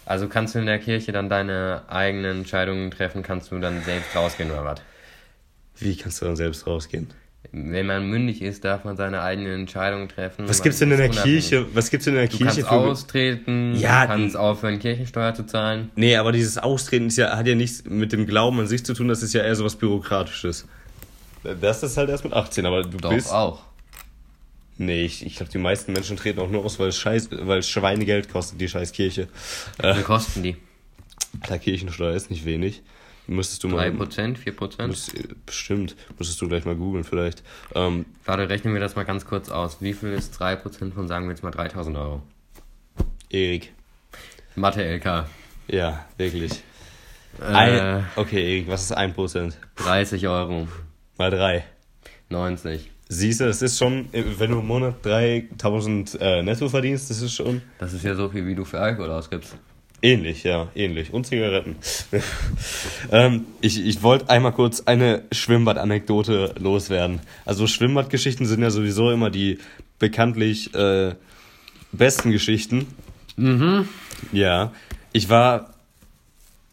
Also 0.06 0.28
kannst 0.28 0.54
du 0.54 0.60
in 0.60 0.66
der 0.66 0.80
Kirche 0.80 1.12
dann 1.12 1.30
deine 1.30 1.84
eigenen 1.88 2.40
Entscheidungen 2.40 2.92
treffen, 2.92 3.24
kannst 3.24 3.52
du 3.52 3.60
dann 3.60 3.82
selbst 3.84 4.16
rausgehen 4.16 4.52
oder 4.52 4.66
was? 4.66 4.82
Wie 5.80 5.96
kannst 5.96 6.22
du 6.22 6.26
dann 6.26 6.36
selbst 6.36 6.68
rausgehen? 6.68 7.08
Wenn 7.52 7.86
man 7.86 8.10
mündig 8.10 8.42
ist, 8.42 8.64
darf 8.64 8.84
man 8.84 8.96
seine 8.98 9.22
eigenen 9.22 9.62
Entscheidungen 9.62 10.10
treffen. 10.10 10.48
Was 10.48 10.60
Man 10.60 10.64
gibt's 10.64 10.80
denn 10.80 10.92
in 10.92 10.98
der 10.98 11.10
unabhängig. 11.10 11.50
Kirche? 11.50 11.66
Was 11.76 11.90
gibt's 11.92 12.06
denn 12.06 12.16
in 12.16 12.20
der 12.22 12.30
Du 12.30 12.38
Kirche 12.38 12.62
kannst 12.64 12.70
für. 12.70 12.76
austreten, 12.76 13.76
Ja, 13.76 14.02
du 14.04 14.08
kannst 14.08 14.38
aufhören, 14.38 14.80
Kirchensteuer 14.80 15.34
zu 15.36 15.46
zahlen. 15.46 15.92
Nee, 15.96 16.16
aber 16.16 16.32
dieses 16.32 16.58
Austreten 16.58 17.08
ist 17.08 17.18
ja, 17.18 17.36
hat 17.38 17.46
ja 17.46 17.54
nichts 17.56 17.84
mit 17.86 18.12
dem 18.12 18.26
Glauben 18.26 18.60
an 18.60 18.68
sich 18.68 18.84
zu 18.86 18.94
tun, 18.94 19.08
das 19.08 19.22
ist 19.22 19.34
ja 19.34 19.44
eher 19.44 19.56
so 19.56 19.64
was 19.66 19.76
Bürokratisches. 19.76 20.68
Das 21.44 21.84
ist 21.84 21.98
halt 21.98 22.10
erst 22.10 22.24
mit 22.24 22.34
18, 22.34 22.66
aber 22.66 22.84
du 22.84 22.98
Doch, 22.98 23.10
bist. 23.12 23.32
auch. 23.32 23.62
Nee, 24.78 25.04
ich, 25.06 25.24
ich 25.26 25.36
glaube, 25.36 25.52
die 25.52 25.58
meisten 25.60 25.94
Menschen 25.94 26.18
treten 26.18 26.40
auch 26.40 26.50
nur 26.50 26.66
aus, 26.66 26.80
weil 26.80 26.88
es, 26.88 26.98
scheiß, 26.98 27.30
weil 27.32 27.60
es 27.60 27.70
Schweinegeld 27.70 28.32
kostet, 28.32 28.60
die 28.60 28.68
scheiß 28.68 28.92
Kirche. 28.94 29.28
Äh, 29.78 29.90
Wie 29.92 29.94
viel 29.96 30.04
kosten 30.04 30.42
die? 30.44 30.56
der 31.50 31.60
Kirchensteuer 31.60 32.16
ist 32.16 32.30
nicht 32.32 32.46
wenig. 32.46 32.82
Müsstest 33.28 33.64
du 33.64 33.70
mal. 33.70 33.88
3%, 33.90 34.38
4%? 34.38 34.88
Müsst, 34.88 35.14
bestimmt. 35.46 35.96
Müsstest 36.18 36.42
du 36.42 36.48
gleich 36.48 36.66
mal 36.66 36.76
googeln, 36.76 37.04
vielleicht. 37.04 37.44
Ähm, 37.74 38.06
Warte, 38.26 38.50
rechnen 38.50 38.74
wir 38.74 38.82
das 38.82 38.96
mal 38.96 39.06
ganz 39.06 39.26
kurz 39.26 39.50
aus. 39.50 39.78
Wie 39.82 39.94
viel 39.94 40.10
ist 40.12 40.40
3% 40.42 40.94
von, 40.94 41.08
sagen 41.08 41.26
wir 41.26 41.32
jetzt 41.32 41.44
mal, 41.44 41.52
3000 41.52 41.98
Euro? 41.98 42.22
Erik. 43.30 43.72
Mathe-LK. 44.56 45.26
Ja, 45.68 46.06
wirklich. 46.18 46.64
Äh, 47.40 47.46
Ein, 47.46 48.06
okay, 48.16 48.56
Erik, 48.58 48.68
was 48.68 48.84
ist 48.84 48.98
1%? 48.98 49.54
30 49.78 50.28
Euro. 50.28 50.68
Mal 51.18 51.32
3. 51.32 51.64
90. 52.30 52.92
Siehst 53.10 53.42
du, 53.42 53.46
das 53.46 53.62
ist 53.62 53.78
schon, 53.78 54.12
äh, 54.14 54.24
wenn 54.38 54.52
du 54.52 54.60
im 54.60 54.68
Monat 54.68 54.96
3000 55.06 56.18
äh, 56.20 56.42
netto 56.44 56.68
verdienst, 56.68 57.10
das 57.10 57.22
ist 57.22 57.34
schon 57.34 57.62
Das 57.78 57.94
ist 57.94 58.04
ja 58.04 58.16
so 58.16 58.30
viel, 58.30 58.46
wie 58.46 58.56
du 58.56 58.66
für 58.66 58.80
Alkohol 58.80 59.12
ausgibst. 59.12 59.56
Ähnlich, 60.04 60.44
ja, 60.44 60.68
ähnlich. 60.76 61.12
Und 61.12 61.26
Zigaretten. 61.26 61.78
ähm, 63.12 63.46
ich 63.62 63.84
ich 63.84 64.04
wollte 64.04 64.30
einmal 64.30 64.52
kurz 64.52 64.82
eine 64.82 65.24
Schwimmbad-Anekdote 65.32 66.54
loswerden. 66.60 67.22
Also 67.46 67.66
Schwimmbadgeschichten 67.66 68.46
sind 68.46 68.62
ja 68.62 68.70
sowieso 68.70 69.10
immer 69.10 69.32
die 69.32 69.58
bekanntlich 69.98 70.74
äh, 70.76 71.16
besten 71.92 72.32
Geschichten. 72.32 72.88
Mhm. 73.38 73.88
Ja, 74.32 74.72
ich 75.12 75.30
war 75.30 75.74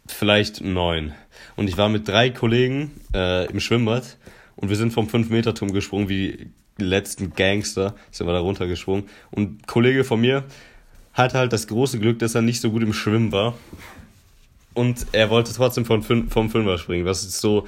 vielleicht 0.07 0.61
neun 0.61 1.13
und 1.55 1.67
ich 1.67 1.77
war 1.77 1.89
mit 1.89 2.07
drei 2.07 2.29
Kollegen 2.29 2.91
äh, 3.13 3.49
im 3.49 3.59
Schwimmbad 3.59 4.17
und 4.55 4.69
wir 4.69 4.75
sind 4.75 4.91
vom 4.91 5.07
5-Meter-Turm 5.07 5.71
gesprungen 5.73 6.09
wie 6.09 6.49
die 6.79 6.83
letzten 6.83 7.33
Gangster, 7.33 7.95
sind 8.11 8.27
wir 8.27 8.33
da 8.33 8.39
runtergesprungen 8.39 9.09
und 9.31 9.41
ein 9.41 9.61
Kollege 9.65 10.03
von 10.03 10.19
mir 10.19 10.43
hatte 11.13 11.37
halt 11.37 11.53
das 11.53 11.67
große 11.67 11.99
Glück, 11.99 12.19
dass 12.19 12.35
er 12.35 12.41
nicht 12.41 12.61
so 12.61 12.71
gut 12.71 12.81
im 12.83 12.93
Schwimmen 12.93 13.31
war 13.31 13.55
und 14.73 15.05
er 15.11 15.29
wollte 15.29 15.53
trotzdem 15.53 15.85
von, 15.85 16.03
fün- 16.03 16.29
vom 16.29 16.49
Fünfer 16.49 16.77
springen, 16.77 17.05
was 17.05 17.23
ist 17.23 17.39
so, 17.41 17.67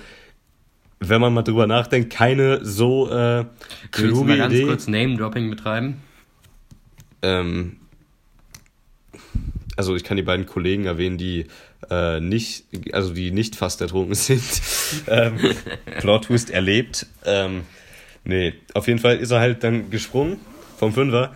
wenn 1.00 1.20
man 1.20 1.34
mal 1.34 1.42
drüber 1.42 1.68
nachdenkt, 1.68 2.12
keine 2.14 2.64
so 2.64 3.10
äh, 3.10 3.46
Willst 3.46 3.50
du 3.82 3.90
kluge 3.92 4.24
mal 4.30 4.38
ganz 4.38 4.54
Idee. 4.54 4.66
kurz 4.66 4.88
Name-Dropping 4.88 5.50
betreiben? 5.50 6.02
Ähm, 7.22 7.78
also 9.76 9.96
ich 9.96 10.04
kann 10.04 10.18
die 10.18 10.24
beiden 10.24 10.46
Kollegen 10.46 10.86
erwähnen, 10.86 11.18
die 11.18 11.48
äh, 11.90 12.20
nicht, 12.20 12.66
also 12.94 13.14
die 13.14 13.32
nicht 13.32 13.56
fast 13.56 13.82
ertrunken 13.82 14.16
sind. 14.16 14.44
ähm, 15.08 15.38
Plot 16.00 16.26
Twist 16.26 16.50
erlebt. 16.52 17.08
Ähm, 17.26 17.62
nee, 18.24 18.54
auf 18.74 18.88
jeden 18.88 19.00
Fall 19.00 19.18
ist 19.18 19.32
er 19.32 19.40
halt 19.40 19.64
dann 19.64 19.90
gesprungen 19.90 20.38
vom 20.78 20.94
Fünfer 20.94 21.36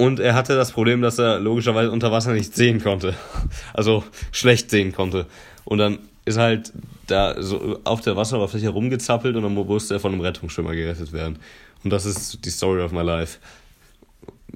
und 0.00 0.18
er 0.18 0.34
hatte 0.34 0.56
das 0.56 0.72
Problem, 0.72 1.02
dass 1.02 1.18
er 1.18 1.38
logischerweise 1.40 1.90
unter 1.90 2.10
Wasser 2.10 2.32
nicht 2.32 2.54
sehen 2.56 2.82
konnte. 2.82 3.14
Also 3.74 4.02
schlecht 4.32 4.70
sehen 4.70 4.92
konnte. 4.92 5.26
Und 5.64 5.76
dann 5.76 5.98
ist 6.24 6.36
er 6.36 6.44
halt 6.44 6.72
da 7.06 7.40
so 7.42 7.80
auf 7.84 8.00
der 8.00 8.16
Wasseroberfläche 8.16 8.70
rumgezappelt 8.70 9.36
und 9.36 9.42
dann 9.42 9.52
musste 9.52 9.94
er 9.94 10.00
von 10.00 10.12
einem 10.12 10.22
Rettungsschwimmer 10.22 10.74
gerettet 10.74 11.12
werden. 11.12 11.38
Und 11.84 11.90
das 11.90 12.06
ist 12.06 12.44
die 12.46 12.50
Story 12.50 12.82
of 12.82 12.92
my 12.92 13.02
life 13.02 13.38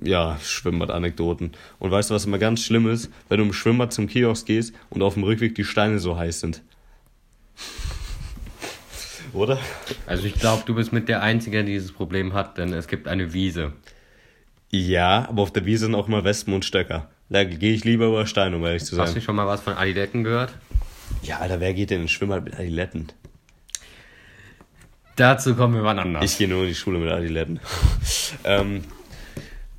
ja, 0.02 0.38
Schwimmbad-Anekdoten. 0.42 1.52
Und 1.78 1.90
weißt 1.90 2.09
du, 2.09 2.14
was 2.14 2.24
immer 2.24 2.38
ganz 2.38 2.62
schlimm 2.62 2.88
ist? 2.88 3.11
Wenn 3.28 3.38
du 3.38 3.44
im 3.44 3.52
Schwimmbad 3.52 3.92
zum 3.92 4.07
Kiosk 4.07 4.46
gehst 4.46 4.74
und 4.88 5.02
auf 5.02 5.14
dem 5.14 5.24
Rückweg 5.24 5.54
die 5.54 5.64
Steine 5.64 5.98
so 5.98 6.16
heiß 6.16 6.40
sind. 6.40 6.62
Oder? 9.35 9.59
Also 10.07 10.24
ich 10.24 10.35
glaube, 10.35 10.62
du 10.64 10.74
bist 10.74 10.92
mit 10.92 11.09
der 11.09 11.22
Einzige, 11.22 11.64
die 11.64 11.72
dieses 11.72 11.92
Problem 11.92 12.33
hat, 12.33 12.57
denn 12.57 12.72
es 12.72 12.88
gibt 12.88 13.09
eine 13.09 13.33
Wiese. 13.35 13.72
Ja, 14.76 15.28
aber 15.28 15.42
auf 15.42 15.52
der 15.52 15.64
Wiese 15.66 15.84
sind 15.87 15.94
auch 15.94 16.08
immer 16.08 16.24
Wespen 16.24 16.52
und 16.52 16.64
Stöcker. 16.64 17.08
Da 17.28 17.44
gehe 17.44 17.72
ich 17.74 17.84
lieber 17.84 18.06
über 18.06 18.26
Steine, 18.26 18.56
um 18.56 18.64
ehrlich 18.66 18.84
zu 18.84 18.98
Hast 18.98 19.10
du 19.10 19.14
sein. 19.14 19.22
schon 19.22 19.37
mal 19.37 19.46
was 19.46 19.60
von 19.60 19.74
Adiletten 19.74 20.24
gehört? 20.24 20.52
Ja, 21.22 21.38
Alter, 21.38 21.60
wer 21.60 21.72
geht 21.74 21.90
denn 21.90 22.02
ins 22.02 22.10
Schwimmbad 22.10 22.42
mit 22.44 22.54
Adiletten? 22.58 23.06
Dazu 25.16 25.54
kommen 25.54 25.74
wir 25.74 25.84
wann 25.84 25.98
anders. 26.00 26.24
Ich 26.24 26.38
gehe 26.38 26.48
nur 26.48 26.62
in 26.62 26.68
die 26.68 26.74
Schule 26.74 26.98
mit 26.98 27.08
Adiletten. 27.10 27.60
ähm, 28.44 28.82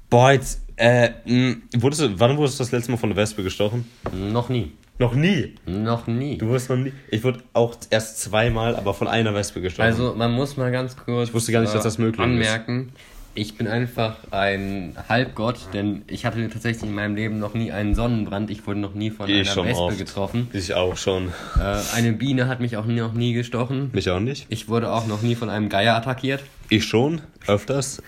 boah, 0.09 0.31
jetzt, 0.31 0.61
äh, 0.77 1.09
mh, 1.25 1.55
wurdest 1.77 2.01
du, 2.01 2.19
wann 2.19 2.37
wurdest 2.37 2.57
du 2.59 2.63
das 2.63 2.71
letzte 2.71 2.91
Mal 2.91 2.97
von 2.97 3.09
der 3.09 3.17
Wespe 3.17 3.43
gestochen? 3.43 3.89
Noch 4.13 4.47
nie. 4.47 4.71
Noch 4.97 5.13
nie. 5.13 5.55
Noch 5.65 6.07
nie. 6.07 6.37
Du 6.37 6.47
wurdest 6.47 6.69
noch 6.69 6.77
nie. 6.77 6.93
Ich 7.11 7.21
wurde 7.25 7.41
auch 7.51 7.75
erst 7.89 8.21
zweimal, 8.21 8.77
aber 8.77 8.93
von 8.93 9.09
einer 9.09 9.33
Wespe 9.33 9.59
gestochen. 9.59 9.85
Also 9.85 10.15
man 10.15 10.31
muss 10.31 10.55
mal 10.55 10.71
ganz 10.71 10.95
kurz 10.95 11.27
Ich 11.27 11.33
wusste 11.33 11.51
gar 11.51 11.59
nicht, 11.59 11.73
dass 11.75 11.83
das 11.83 11.97
möglich 11.97 12.17
ist. 12.17 12.23
anmerken. 12.23 12.93
Ich 13.37 13.57
bin 13.57 13.67
einfach 13.67 14.15
ein 14.31 14.95
Halbgott, 15.09 15.57
denn 15.73 16.03
ich 16.07 16.25
hatte 16.25 16.49
tatsächlich 16.49 16.83
in 16.83 16.95
meinem 16.95 17.15
Leben 17.15 17.37
noch 17.37 17.53
nie 17.53 17.69
einen 17.69 17.93
Sonnenbrand. 17.93 18.49
Ich 18.49 18.65
wurde 18.65 18.79
noch 18.79 18.93
nie 18.93 19.09
von 19.09 19.29
Ich 19.29 19.51
einer 19.51 19.65
Wespe 19.65 19.81
oft. 19.81 19.97
getroffen. 19.97 20.47
Ich 20.53 20.73
auch 20.73 20.95
schon. 20.95 21.33
Äh, 21.59 21.81
eine 21.93 22.13
Biene 22.13 22.47
hat 22.47 22.61
mich 22.61 22.77
auch 22.77 22.85
noch 22.85 23.11
nie 23.11 23.33
gestochen. 23.33 23.89
Mich 23.91 24.09
auch 24.09 24.21
nicht. 24.21 24.45
Ich 24.47 24.69
wurde 24.69 24.89
auch 24.89 25.05
noch 25.05 25.21
nie 25.21 25.35
von 25.35 25.49
einem 25.49 25.67
Geier 25.67 25.95
attackiert. 25.95 26.43
Ich 26.69 26.85
schon, 26.85 27.19
öfters. 27.45 28.01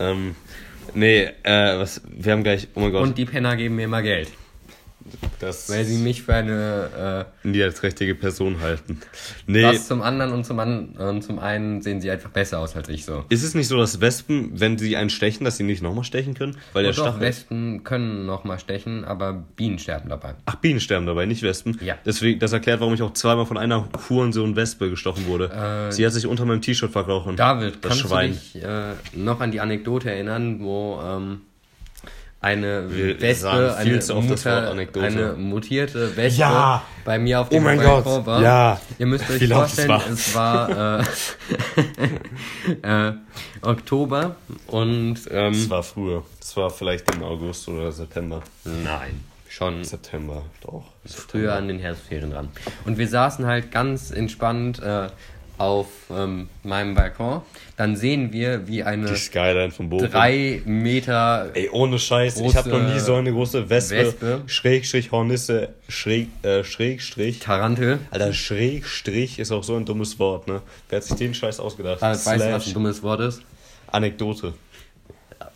Ähm, 0.00 0.34
nee, 0.92 1.28
äh, 1.44 1.78
was, 1.78 2.02
wir 2.08 2.32
haben 2.32 2.42
gleich, 2.42 2.66
oh 2.74 2.80
mein 2.80 2.90
Gott. 2.90 3.04
Und 3.04 3.16
die 3.16 3.26
Penner 3.26 3.54
geben 3.54 3.76
mir 3.76 3.84
immer 3.84 4.02
Geld. 4.02 4.28
Das 5.38 5.68
weil 5.70 5.84
sie 5.84 5.98
mich 5.98 6.22
für 6.22 6.34
eine 6.34 7.26
äh, 7.44 7.48
niederträchtige 7.48 8.14
Person 8.14 8.60
halten. 8.60 9.00
Nee, 9.46 9.62
das 9.62 9.86
zum 9.86 10.02
anderen 10.02 10.32
und 10.32 10.44
zum, 10.44 10.58
an, 10.58 10.88
und 10.96 11.22
zum 11.22 11.38
einen 11.38 11.82
sehen 11.82 12.00
sie 12.00 12.10
einfach 12.10 12.30
besser 12.30 12.58
aus 12.60 12.76
als 12.76 12.88
ich 12.88 13.04
so. 13.04 13.24
ist 13.28 13.42
es 13.42 13.54
nicht 13.54 13.68
so, 13.68 13.76
dass 13.76 14.00
Wespen, 14.00 14.58
wenn 14.58 14.78
sie 14.78 14.96
einen 14.96 15.10
stechen, 15.10 15.44
dass 15.44 15.56
sie 15.56 15.64
nicht 15.64 15.82
nochmal 15.82 16.04
stechen 16.04 16.34
können? 16.34 16.56
Weil 16.72 16.84
der 16.84 16.90
Und 16.90 16.98
doch, 16.98 17.04
Stachel. 17.04 17.20
Wespen 17.20 17.84
können 17.84 18.26
noch 18.26 18.44
mal 18.44 18.58
stechen, 18.58 19.04
aber 19.04 19.44
Bienen 19.56 19.78
sterben 19.78 20.08
dabei. 20.08 20.34
Ach, 20.46 20.56
Bienen 20.56 20.80
sterben 20.80 21.06
dabei, 21.06 21.26
nicht 21.26 21.42
Wespen. 21.42 21.78
Ja. 21.82 21.96
Deswegen, 22.04 22.38
das 22.38 22.52
erklärt, 22.52 22.80
warum 22.80 22.94
ich 22.94 23.02
auch 23.02 23.12
zweimal 23.12 23.46
von 23.46 23.58
einer 23.58 23.88
Hurensohn 24.08 24.56
Wespe 24.56 24.90
gestochen 24.90 25.26
wurde. 25.26 25.50
Äh, 25.50 25.92
sie 25.92 26.06
hat 26.06 26.12
sich 26.12 26.26
unter 26.26 26.44
meinem 26.44 26.62
T-Shirt 26.62 26.90
verkrochen. 26.90 27.36
David, 27.36 27.76
das 27.82 27.90
kannst 27.90 28.00
Schwein. 28.08 28.30
du 28.30 28.58
dich 28.58 28.64
äh, 28.64 28.92
noch 29.14 29.40
an 29.40 29.50
die 29.50 29.60
Anekdote 29.60 30.10
erinnern, 30.10 30.60
wo 30.60 31.00
ähm, 31.04 31.40
eine 32.44 32.90
Wir 32.94 33.20
Wespe, 33.20 33.74
eine, 33.76 34.00
zu 34.00 34.14
oft 34.14 34.30
das 34.30 34.44
Wort 34.44 34.76
Mutter, 34.76 35.02
eine 35.02 35.32
mutierte 35.32 36.14
Wespe 36.16 36.40
Ja. 36.40 36.82
bei 37.04 37.18
mir 37.18 37.40
auf 37.40 37.46
Oh 37.48 37.54
dem 37.54 37.62
mein 37.64 37.78
Balkon 37.78 38.02
Gott, 38.04 38.26
war? 38.26 38.42
ja. 38.42 38.80
Ihr 38.98 39.06
müsst 39.06 39.30
euch 39.30 39.40
Wie 39.40 39.44
es 39.46 39.52
vorstellen, 39.52 39.88
war. 39.88 40.06
es 40.10 40.34
war 40.34 41.00
äh, 41.00 41.04
äh, 43.08 43.12
Oktober 43.62 44.36
und 44.66 45.16
ähm, 45.30 45.52
Das 45.52 45.70
war 45.70 45.82
früher. 45.82 46.22
Das 46.38 46.56
war 46.56 46.70
vielleicht 46.70 47.14
im 47.14 47.22
August 47.22 47.68
oder 47.68 47.90
September. 47.92 48.42
nein, 48.64 49.20
schon 49.48 49.82
September, 49.84 50.42
doch. 50.60 50.84
früher 51.06 51.54
an 51.54 51.68
den 51.68 51.78
Herbstferien 51.78 52.30
dran. 52.30 52.48
Und 52.84 52.98
wir 52.98 53.08
saßen 53.08 53.46
halt 53.46 53.70
ganz 53.72 54.10
entspannt 54.10 54.80
äh, 54.82 55.08
auf 55.58 55.86
ähm, 56.10 56.48
meinem 56.62 56.94
Balkon. 56.94 57.42
Dann 57.76 57.96
sehen 57.96 58.32
wir, 58.32 58.66
wie 58.66 58.72
Die 58.72 58.84
eine 58.84 59.16
Skyline 59.16 59.70
von 59.70 59.88
Bochum. 59.88 60.10
drei 60.10 60.62
Meter 60.64 61.50
Ey, 61.54 61.68
ohne 61.70 61.98
Scheiß, 61.98 62.40
ich 62.40 62.56
habe 62.56 62.68
noch 62.70 62.92
nie 62.92 62.98
so 62.98 63.14
eine 63.14 63.32
große 63.32 63.70
Wespe, 63.70 63.96
Wespe. 63.96 64.42
Schrägstrich 64.46 65.12
Hornisse, 65.12 65.70
Schräg, 65.88 66.28
äh, 66.42 66.64
Schrägstrich. 66.64 67.38
Tarantel. 67.40 67.98
Alter, 68.10 68.32
Schrägstrich 68.32 69.38
ist 69.38 69.52
auch 69.52 69.64
so 69.64 69.76
ein 69.76 69.84
dummes 69.84 70.18
Wort, 70.18 70.48
ne? 70.48 70.62
Wer 70.88 70.96
hat 70.96 71.04
sich 71.04 71.16
den 71.16 71.34
Scheiß 71.34 71.60
ausgedacht? 71.60 72.02
Ah, 72.02 72.10
weißt 72.10 72.26
du, 72.26 72.52
was 72.52 72.66
ein 72.66 72.74
dummes 72.74 73.02
Wort 73.02 73.20
ist? 73.20 73.42
Anekdote. 73.88 74.54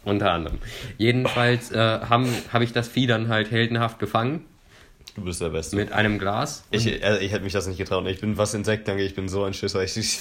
Unter 0.05 0.33
anderem. 0.33 0.59
Jedenfalls 0.97 1.71
äh, 1.71 1.77
habe 1.79 2.29
hab 2.53 2.63
ich 2.63 2.73
das 2.73 2.89
Vieh 2.89 3.07
dann 3.07 3.29
halt 3.29 3.51
heldenhaft 3.51 3.99
gefangen 3.99 4.45
Du 5.19 5.25
bist 5.25 5.41
der 5.41 5.49
Beste. 5.49 5.75
mit 5.75 5.93
einem 5.93 6.19
Glas. 6.19 6.65
ich, 6.71 6.87
äh, 6.87 7.19
ich 7.19 7.33
hätte 7.33 7.43
mich 7.43 7.53
das 7.53 7.67
nicht 7.67 7.79
getraut. 7.79 8.07
Ich 8.07 8.21
bin 8.21 8.37
was 8.37 8.55
Insekten 8.55 8.93
angeht, 8.93 9.07
ich 9.07 9.15
bin 9.17 9.29
so 9.29 9.43
ein 9.45 9.53
Schisser. 9.53 9.83
Ich, 9.83 9.97
ich, 9.97 10.19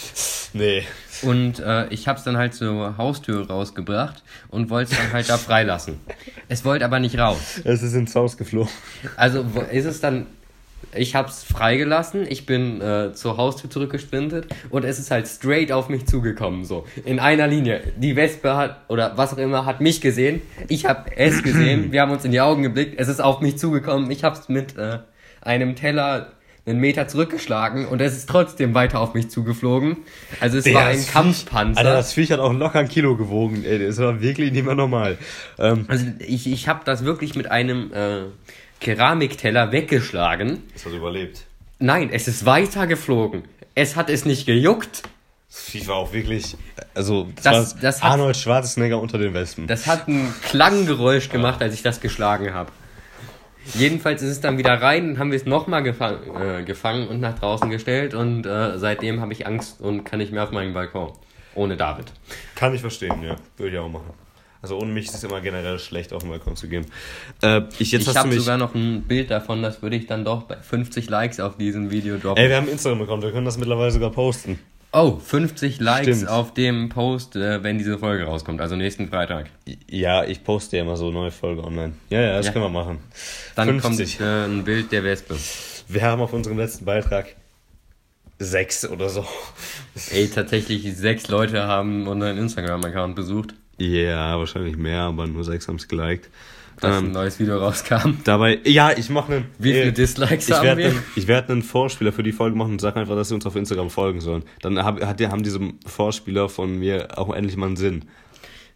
nee. 0.54 0.84
Und 1.22 1.60
äh, 1.60 1.88
ich 1.90 2.08
habe 2.08 2.18
es 2.18 2.26
dann 2.26 2.38
halt 2.38 2.54
zur 2.56 2.98
Haustür 2.98 3.48
rausgebracht 3.48 4.24
und 4.50 4.70
wollte 4.70 4.92
es 4.92 4.98
dann 4.98 5.14
halt 5.14 5.30
da 5.30 5.38
freilassen. 5.38 6.00
Es 6.48 6.66
wollte 6.66 6.86
aber 6.86 7.00
nicht 7.00 7.18
raus. 7.18 7.62
Es 7.64 7.84
ist 7.84 7.94
ins 7.94 8.16
Haus 8.16 8.38
geflogen. 8.38 8.72
Also 9.16 9.46
ist 9.72 9.86
es 9.86 10.02
dann. 10.02 10.26
Ich 10.96 11.16
habe 11.16 11.30
es 11.30 11.44
freigelassen, 11.44 12.26
ich 12.30 12.46
bin 12.46 12.82
äh, 12.82 13.14
zur 13.14 13.38
Haustür 13.38 13.70
zurückgesprintet 13.70 14.48
und 14.70 14.86
es 14.86 15.00
ist 15.00 15.12
halt 15.12 15.28
straight 15.28 15.72
auf 15.72 15.90
mich 15.90 16.06
zugekommen, 16.06 16.66
so. 16.66 16.86
In 17.06 17.20
einer 17.20 17.48
Linie. 17.48 17.82
Die 17.98 18.16
Wespe 18.16 18.56
hat, 18.56 18.82
oder 18.88 19.14
was 19.18 19.34
auch 19.34 19.38
immer, 19.38 19.66
hat 19.66 19.82
mich 19.82 20.02
gesehen. 20.02 20.42
Ich 20.68 20.86
habe 20.86 21.12
es 21.16 21.44
gesehen. 21.44 21.92
Wir 21.92 22.02
haben 22.02 22.12
uns 22.12 22.26
in 22.26 22.32
die 22.32 22.42
Augen 22.42 22.64
geblickt. 22.64 22.96
Es 22.98 23.08
ist 23.08 23.22
auf 23.22 23.42
mich 23.42 23.58
zugekommen. 23.58 24.10
Ich 24.12 24.24
habe 24.24 24.38
es 24.40 24.50
mit 24.50 24.78
äh, 24.78 25.00
einem 25.42 25.76
Teller 25.76 26.32
einen 26.66 26.80
Meter 26.80 27.08
zurückgeschlagen 27.08 27.86
und 27.88 28.02
es 28.02 28.16
ist 28.16 28.28
trotzdem 28.28 28.74
weiter 28.74 29.00
auf 29.00 29.14
mich 29.14 29.30
zugeflogen. 29.30 29.98
Also 30.42 30.58
es 30.58 30.74
war 30.74 30.88
ein 30.88 31.06
Kampfpanzer. 31.06 31.80
Alter, 31.80 31.94
das 31.94 32.12
Viech 32.12 32.32
hat 32.32 32.42
auch 32.42 32.52
locker 32.52 32.80
ein 32.80 32.90
Kilo 32.90 33.16
gewogen. 33.16 33.64
Ey, 33.64 33.80
das 33.80 33.98
war 34.00 34.22
wirklich 34.22 34.52
nicht 34.52 34.66
mehr 34.66 34.76
normal. 34.76 35.18
Ähm, 35.58 35.86
Also 35.88 36.06
ich, 36.20 36.52
ich 36.52 36.68
habe 36.68 36.82
das 36.84 37.06
wirklich 37.06 37.36
mit 37.36 37.50
einem 37.50 37.94
äh, 37.94 38.24
Keramikteller 38.80 39.72
weggeschlagen. 39.72 40.64
das 40.74 40.86
hat 40.86 40.94
überlebt. 40.94 41.46
Nein, 41.80 42.10
es 42.12 42.28
ist 42.28 42.46
weiter 42.46 42.88
geflogen. 42.88 43.44
Es 43.76 43.96
hat 43.96 44.10
es 44.10 44.26
nicht 44.26 44.46
gejuckt. 44.46 45.04
Das 45.50 45.62
Viech 45.62 45.88
war 45.88 45.96
auch 45.96 46.14
wirklich. 46.14 46.56
Also, 46.94 47.28
das, 47.36 47.44
Das- 47.44 47.80
das 47.80 48.04
hat- 48.04 48.12
Arnold 48.12 48.36
Schwarzenegger 48.38 49.00
unter 49.00 49.18
den 49.18 49.34
Wespen. 49.34 49.68
Das 49.68 49.88
hat 49.88 50.08
ein 50.08 50.34
Klanggeräusch 50.44 51.30
gemacht, 51.30 51.62
als 51.62 51.74
ich 51.74 51.84
das 51.84 52.02
geschlagen 52.02 52.54
habe. 52.54 52.72
Jedenfalls 53.74 54.22
ist 54.22 54.30
es 54.30 54.42
dann 54.42 54.58
wieder 54.58 54.82
rein 54.82 55.10
und 55.12 55.20
haben 55.20 55.32
wir 55.32 55.36
es 55.38 55.46
nochmal 55.46 55.84
gefang, 55.84 56.20
äh, 56.40 56.64
gefangen 56.64 57.08
und 57.10 57.20
nach 57.20 57.38
draußen 57.38 57.70
gestellt 57.70 58.14
und 58.14 58.46
äh, 58.46 58.78
seitdem 58.80 59.20
habe 59.20 59.34
ich 59.34 59.46
Angst 59.46 59.82
und 59.82 60.06
kann 60.06 60.20
nicht 60.20 60.32
mehr 60.32 60.44
auf 60.44 60.52
meinen 60.52 60.74
Balkon. 60.74 61.12
Ohne 61.54 61.76
David. 61.76 62.06
Kann 62.56 62.74
ich 62.74 62.82
verstehen, 62.82 63.22
ja. 63.24 63.36
Würde 63.58 63.74
ich 63.76 63.80
auch 63.80 63.90
machen. 63.90 64.12
Also 64.62 64.78
ohne 64.78 64.92
mich 64.92 65.06
ist 65.06 65.16
es 65.16 65.24
immer 65.24 65.42
generell 65.42 65.80
schlecht, 65.80 66.14
auf 66.14 66.24
den 66.24 66.30
Balkon 66.32 66.56
zu 66.56 66.68
gehen. 66.68 66.86
Äh, 67.42 67.62
ich 67.80 67.92
jetzt 67.92 68.08
Ich 68.08 68.16
habe 68.16 68.34
sogar 68.40 68.58
noch 68.58 68.74
ein 68.76 69.04
Bild 69.04 69.30
davon, 69.32 69.62
das 69.62 69.82
würde 69.82 69.96
ich 69.96 70.08
dann 70.08 70.26
doch 70.26 70.44
bei 70.44 70.58
50 70.58 71.10
Likes 71.10 71.40
auf 71.40 71.58
diesem 71.58 71.92
Video 71.92 72.18
droppen. 72.18 72.42
Ey, 72.44 72.50
wir 72.50 72.56
haben 72.58 72.64
einen 72.64 72.74
Instagram-Account, 72.74 73.24
wir 73.24 73.32
können 73.32 73.46
das 73.46 73.58
mittlerweile 73.58 73.92
sogar 73.92 74.12
posten. 74.12 74.60
Oh, 74.94 75.18
50 75.20 75.80
Likes 75.80 76.18
Stimmt. 76.18 76.32
auf 76.32 76.54
dem 76.54 76.90
Post, 76.90 77.36
äh, 77.36 77.62
wenn 77.62 77.78
diese 77.78 78.00
Folge 78.00 78.24
rauskommt, 78.24 78.62
also 78.62 78.76
nächsten 78.76 79.10
Freitag. 79.10 79.48
Ja, 79.90 80.24
ich 80.24 80.44
poste 80.44 80.78
ja 80.78 80.84
immer 80.84 80.96
so 80.96 81.12
neue 81.12 81.30
Folge 81.32 81.64
online. 81.64 81.94
Ja, 82.10 82.22
ja, 82.22 82.38
das 82.38 82.48
Ja. 82.48 82.52
können 82.54 82.66
wir 82.66 82.70
machen. 82.70 83.00
Dann 83.56 83.68
50. 83.82 84.18
kommt 84.18 84.28
äh, 84.28 84.46
ein 84.46 84.64
Bild 84.64 84.92
der 84.92 85.04
Wespe. 85.04 85.36
Wir 85.90 86.02
haben 86.02 86.22
auf 86.22 86.34
unserem 86.34 86.58
letzten 86.58 86.86
Beitrag 86.86 87.36
sechs 88.40 88.88
oder 88.88 89.10
so. 89.10 89.26
Ey, 90.12 90.30
tatsächlich 90.30 90.96
sechs 90.96 91.28
Leute 91.28 91.64
haben 91.68 92.08
unseren 92.08 92.38
Instagram-Account 92.38 93.16
besucht, 93.16 93.54
Ja, 93.78 94.38
wahrscheinlich 94.40 94.78
mehr, 94.78 95.02
aber 95.02 95.28
nur 95.28 95.44
sechs 95.44 95.68
haben 95.68 95.76
es 95.76 95.88
geliked. 95.88 96.30
dass 96.80 96.98
ein 96.98 97.06
Ähm, 97.06 97.12
neues 97.12 97.40
Video 97.40 97.58
rauskam. 97.58 98.18
dabei, 98.24 98.60
ja, 98.64 98.92
ich 98.96 99.10
mache 99.10 99.34
einen. 99.34 99.46
Wie 99.58 99.72
viele 99.74 99.88
äh, 99.88 99.92
Dislikes 99.92 100.52
haben 100.52 100.64
werde 100.64 100.82
wir? 100.82 100.90
einen, 100.90 101.04
ich 101.16 101.28
werd 101.28 101.50
einen 101.50 101.64
Vorspieler 101.64 102.12
für 102.12 102.24
die 102.24 102.32
Folge 102.32 102.56
machen 102.58 102.74
und 102.74 102.82
sag 102.82 102.96
einfach, 102.98 103.16
dass 103.16 103.30
sie 103.30 103.36
uns 103.36 103.46
auf 103.46 103.56
Instagram 103.56 103.90
folgen 103.90 104.22
sollen. 104.22 104.44
Dann 104.62 104.84
hab, 104.84 105.04
hat, 105.04 105.20
haben 105.22 105.44
diese 105.44 105.60
Vorspieler 105.86 106.50
von 106.50 106.78
mir 106.78 107.18
auch 107.18 107.34
endlich 107.34 107.56
mal 107.58 107.68
einen 107.68 107.78
Sinn. 107.78 108.06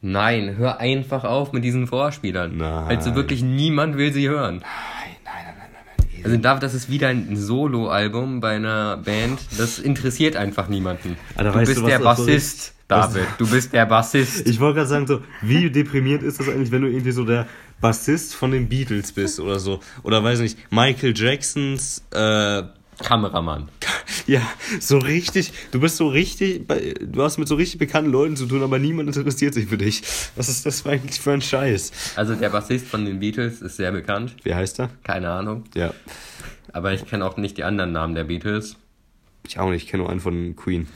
Nein, 0.03 0.55
hör 0.57 0.79
einfach 0.79 1.23
auf 1.25 1.53
mit 1.53 1.63
diesen 1.63 1.85
Vorspielern. 1.85 2.57
Nein. 2.57 2.87
Also 2.87 3.13
wirklich 3.13 3.43
niemand 3.43 3.97
will 3.97 4.11
sie 4.11 4.27
hören. 4.29 4.57
Nein, 4.61 5.10
nein. 6.23 6.31
Also 6.31 6.37
David, 6.37 6.63
das 6.63 6.73
ist 6.73 6.89
wieder 6.89 7.09
ein 7.09 7.35
Solo-Album 7.35 8.39
bei 8.39 8.55
einer 8.55 8.97
Band. 8.97 9.39
Das 9.57 9.79
interessiert 9.79 10.35
einfach 10.35 10.67
niemanden. 10.67 11.17
Alter, 11.35 11.51
du 11.51 11.57
weißt 11.57 11.71
bist 11.71 11.81
du, 11.81 11.85
der 11.85 11.99
Bassist, 11.99 12.73
David. 12.87 13.27
Du 13.37 13.47
bist 13.47 13.73
der 13.73 13.85
Bassist. 13.85 14.47
Ich 14.51 14.59
wollte 14.59 14.77
gerade 14.77 14.89
sagen, 14.89 15.07
so, 15.07 15.21
wie 15.41 15.69
deprimierend 15.69 16.23
ist 16.23 16.39
das 16.39 16.49
eigentlich, 16.49 16.71
wenn 16.71 16.81
du 16.81 16.89
irgendwie 16.89 17.11
so 17.11 17.25
der 17.25 17.47
Bassist 17.79 18.35
von 18.35 18.51
den 18.51 18.69
Beatles 18.69 19.11
bist 19.11 19.39
oder 19.39 19.59
so? 19.59 19.79
Oder 20.03 20.23
weiß 20.23 20.39
nicht, 20.39 20.57
Michael 20.71 21.13
Jacksons, 21.15 22.03
äh, 22.11 22.63
Kameramann. 23.01 23.69
ja, 24.27 24.41
so 24.79 24.97
richtig, 24.97 25.53
du 25.71 25.79
bist 25.79 25.97
so 25.97 26.07
richtig, 26.07 26.67
du 26.67 27.23
hast 27.23 27.37
mit 27.37 27.47
so 27.47 27.55
richtig 27.55 27.79
bekannten 27.79 28.11
Leuten 28.11 28.35
zu 28.35 28.45
tun, 28.45 28.63
aber 28.63 28.79
niemand 28.79 29.15
interessiert 29.15 29.53
sich 29.53 29.67
für 29.67 29.77
dich. 29.77 30.01
Was 30.35 30.49
ist 30.49 30.65
das 30.65 30.85
eigentlich 30.85 31.19
für 31.19 31.31
ein 31.31 31.41
Scheiß? 31.41 32.13
Also 32.15 32.35
der 32.35 32.49
Bassist 32.49 32.87
von 32.87 33.05
den 33.05 33.19
Beatles 33.19 33.61
ist 33.61 33.77
sehr 33.77 33.91
bekannt. 33.91 34.35
Wie 34.43 34.53
heißt 34.53 34.79
er? 34.79 34.89
Keine 35.03 35.29
Ahnung. 35.29 35.63
Ja. 35.75 35.93
Aber 36.73 36.93
ich 36.93 37.05
kenne 37.05 37.25
auch 37.25 37.37
nicht 37.37 37.57
die 37.57 37.63
anderen 37.63 37.91
Namen 37.91 38.15
der 38.15 38.23
Beatles. 38.25 38.77
Ich 39.45 39.59
auch 39.59 39.69
nicht, 39.69 39.83
ich 39.83 39.89
kenne 39.89 40.03
nur 40.03 40.11
einen 40.11 40.19
von 40.19 40.55
Queen. 40.55 40.87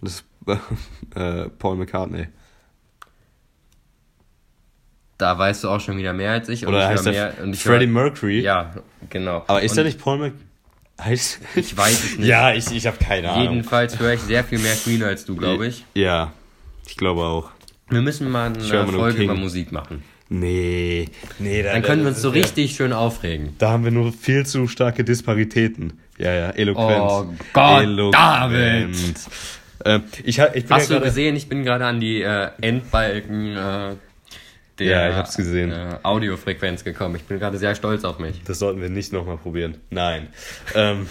Das 0.00 0.14
ist 0.14 0.24
äh, 1.14 1.48
Paul 1.58 1.76
McCartney. 1.76 2.28
Da 5.18 5.36
weißt 5.36 5.64
du 5.64 5.68
auch 5.68 5.80
schon 5.80 5.98
wieder 5.98 6.12
mehr 6.12 6.30
als 6.30 6.48
ich. 6.48 6.64
und 6.64 6.74
Oder 6.74 6.88
heißt 6.88 7.06
er 7.06 7.12
mehr, 7.12 7.54
Freddie 7.54 7.88
Mercury? 7.88 8.40
Ja, 8.40 8.72
genau. 9.10 9.42
Aber 9.48 9.60
ist 9.62 9.72
und 9.72 9.78
er 9.78 9.84
nicht 9.84 9.98
Paul 9.98 10.18
Mc... 10.18 10.32
Heißt... 11.00 11.40
Ich 11.54 11.76
weiß 11.76 12.04
es 12.04 12.18
nicht. 12.18 12.28
Ja, 12.28 12.52
ich, 12.52 12.70
ich 12.72 12.86
habe 12.86 12.96
keine 12.98 13.30
Ahnung. 13.30 13.54
Jedenfalls 13.54 13.98
höre 13.98 14.14
ich 14.14 14.20
sehr 14.20 14.42
viel 14.44 14.58
mehr 14.58 14.74
Queen 14.74 15.02
als 15.02 15.24
du, 15.24 15.36
glaube 15.36 15.68
ich. 15.68 15.84
Ja, 15.94 16.32
ich 16.86 16.96
glaube 16.96 17.22
auch. 17.22 17.50
Wir 17.88 18.02
müssen 18.02 18.30
mal 18.30 18.46
eine 18.46 18.58
nur 18.58 18.86
Folge 18.92 19.22
über 19.22 19.34
Musik 19.34 19.72
machen. 19.72 20.02
Nee, 20.30 21.08
nee, 21.38 21.62
da, 21.62 21.72
Dann 21.72 21.82
können 21.82 22.02
wir 22.02 22.08
uns 22.08 22.20
so 22.20 22.30
ist 22.30 22.36
ja- 22.36 22.42
richtig 22.42 22.76
schön 22.76 22.92
aufregen. 22.92 23.54
Da 23.58 23.70
haben 23.70 23.84
wir 23.84 23.90
nur 23.90 24.12
viel 24.12 24.44
zu 24.44 24.68
starke 24.68 25.02
Disparitäten. 25.02 25.94
Ja, 26.18 26.34
ja, 26.34 26.50
eloquent. 26.50 27.00
Oh 27.00 27.26
Gott, 27.54 28.14
David! 28.14 28.94
Ähm, 29.84 30.02
ich, 30.24 30.38
ich 30.38 30.64
Hast 30.68 30.90
ja 30.90 30.98
du 30.98 31.04
gesehen, 31.04 31.36
ich 31.36 31.48
bin 31.48 31.62
gerade 31.64 31.86
an 31.86 32.00
die 32.00 32.20
äh, 32.20 32.48
Endbalken 32.60 33.56
äh, 33.56 33.94
der 34.78 34.86
Ja, 34.86 35.10
ich 35.10 35.16
hab's 35.16 35.36
gesehen. 35.36 35.70
Äh, 35.72 35.98
Audiofrequenz 36.02 36.84
gekommen. 36.84 37.16
Ich 37.16 37.24
bin 37.24 37.38
gerade 37.38 37.58
sehr 37.58 37.74
stolz 37.74 38.04
auf 38.04 38.18
mich. 38.18 38.42
Das 38.44 38.58
sollten 38.58 38.80
wir 38.80 38.88
nicht 38.88 39.12
nochmal 39.12 39.36
probieren. 39.36 39.76
Nein. 39.90 40.28
Ähm, 40.74 41.06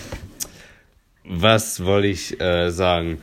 was 1.23 1.83
wollte 1.83 2.07
ich 2.07 2.39
äh, 2.39 2.69
sagen? 2.71 3.19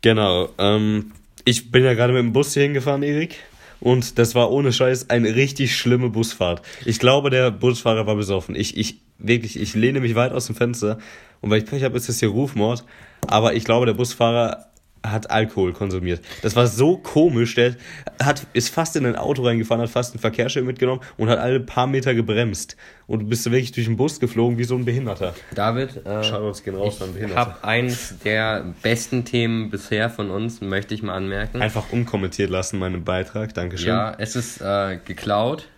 Genau. 0.00 0.48
Ähm, 0.58 1.12
ich 1.44 1.70
bin 1.70 1.84
ja 1.84 1.94
gerade 1.94 2.12
mit 2.12 2.22
dem 2.22 2.32
Bus 2.32 2.54
hier 2.54 2.62
hingefahren, 2.62 3.02
Erik. 3.02 3.36
Und 3.80 4.18
das 4.18 4.34
war 4.34 4.50
ohne 4.50 4.72
Scheiß 4.72 5.10
eine 5.10 5.34
richtig 5.34 5.76
schlimme 5.76 6.08
Busfahrt. 6.08 6.62
Ich 6.86 6.98
glaube, 6.98 7.28
der 7.28 7.50
Busfahrer 7.50 8.06
war 8.06 8.16
besoffen. 8.16 8.54
Ich, 8.54 8.78
ich, 8.78 9.00
wirklich, 9.18 9.60
ich 9.60 9.74
lehne 9.74 10.00
mich 10.00 10.14
weit 10.14 10.32
aus 10.32 10.46
dem 10.46 10.54
Fenster. 10.54 10.98
Und 11.42 11.50
weil 11.50 11.58
ich 11.58 11.66
Pech 11.66 11.82
habe, 11.84 11.96
ist 11.96 12.08
das 12.08 12.20
hier 12.20 12.30
Rufmord. 12.30 12.84
Aber 13.26 13.54
ich 13.54 13.64
glaube, 13.64 13.84
der 13.84 13.92
Busfahrer 13.92 14.66
hat 15.04 15.30
Alkohol 15.30 15.72
konsumiert. 15.74 16.20
Das 16.42 16.56
war 16.56 16.66
so 16.66 16.96
komisch. 16.96 17.54
Der 17.54 17.76
hat, 18.22 18.46
ist 18.54 18.70
fast 18.70 18.96
in 18.96 19.04
ein 19.04 19.16
Auto 19.16 19.42
reingefahren, 19.42 19.82
hat 19.82 19.90
fast 19.90 20.14
ein 20.14 20.18
Verkehrsschild 20.18 20.64
mitgenommen 20.64 21.02
und 21.18 21.28
hat 21.28 21.38
alle 21.38 21.60
paar 21.60 21.86
Meter 21.86 22.14
gebremst. 22.14 22.76
Und 23.06 23.20
du 23.20 23.26
bist 23.26 23.44
wirklich 23.44 23.72
durch 23.72 23.86
den 23.86 23.96
Bus 23.98 24.18
geflogen 24.18 24.56
wie 24.56 24.64
so 24.64 24.74
ein 24.76 24.86
Behinderter. 24.86 25.34
David, 25.54 26.04
äh, 26.06 26.24
Shoutouts 26.24 26.62
gehen 26.64 26.74
raus 26.74 26.98
ich 27.22 27.36
habe 27.36 27.62
eins 27.62 28.14
der 28.24 28.72
besten 28.82 29.26
Themen 29.26 29.68
bisher 29.70 30.08
von 30.08 30.30
uns, 30.30 30.62
möchte 30.62 30.94
ich 30.94 31.02
mal 31.02 31.14
anmerken. 31.14 31.60
Einfach 31.60 31.92
unkommentiert 31.92 32.48
lassen, 32.48 32.78
meinen 32.78 33.04
Beitrag. 33.04 33.52
Dankeschön. 33.52 33.88
Ja, 33.88 34.14
es 34.18 34.36
ist 34.36 34.62
äh, 34.62 34.98
geklaut, 35.04 35.68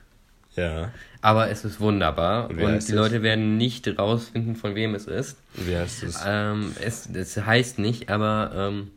Ja. 0.55 0.93
aber 1.21 1.51
es 1.51 1.65
ist 1.65 1.81
wunderbar. 1.81 2.45
Und 2.45 2.51
Und, 2.53 2.59
wer 2.59 2.69
heißt 2.69 2.89
die 2.89 2.93
es? 2.93 2.97
Leute 2.97 3.23
werden 3.23 3.57
nicht 3.57 3.99
rausfinden, 3.99 4.55
von 4.55 4.77
wem 4.77 4.95
es 4.95 5.07
ist. 5.07 5.37
Wie 5.55 5.77
heißt 5.77 6.05
es? 6.05 6.21
Ähm, 6.25 6.73
es, 6.81 7.09
es 7.13 7.37
heißt 7.45 7.81
nicht, 7.81 8.09
aber 8.09 8.53
ähm, 8.55 8.91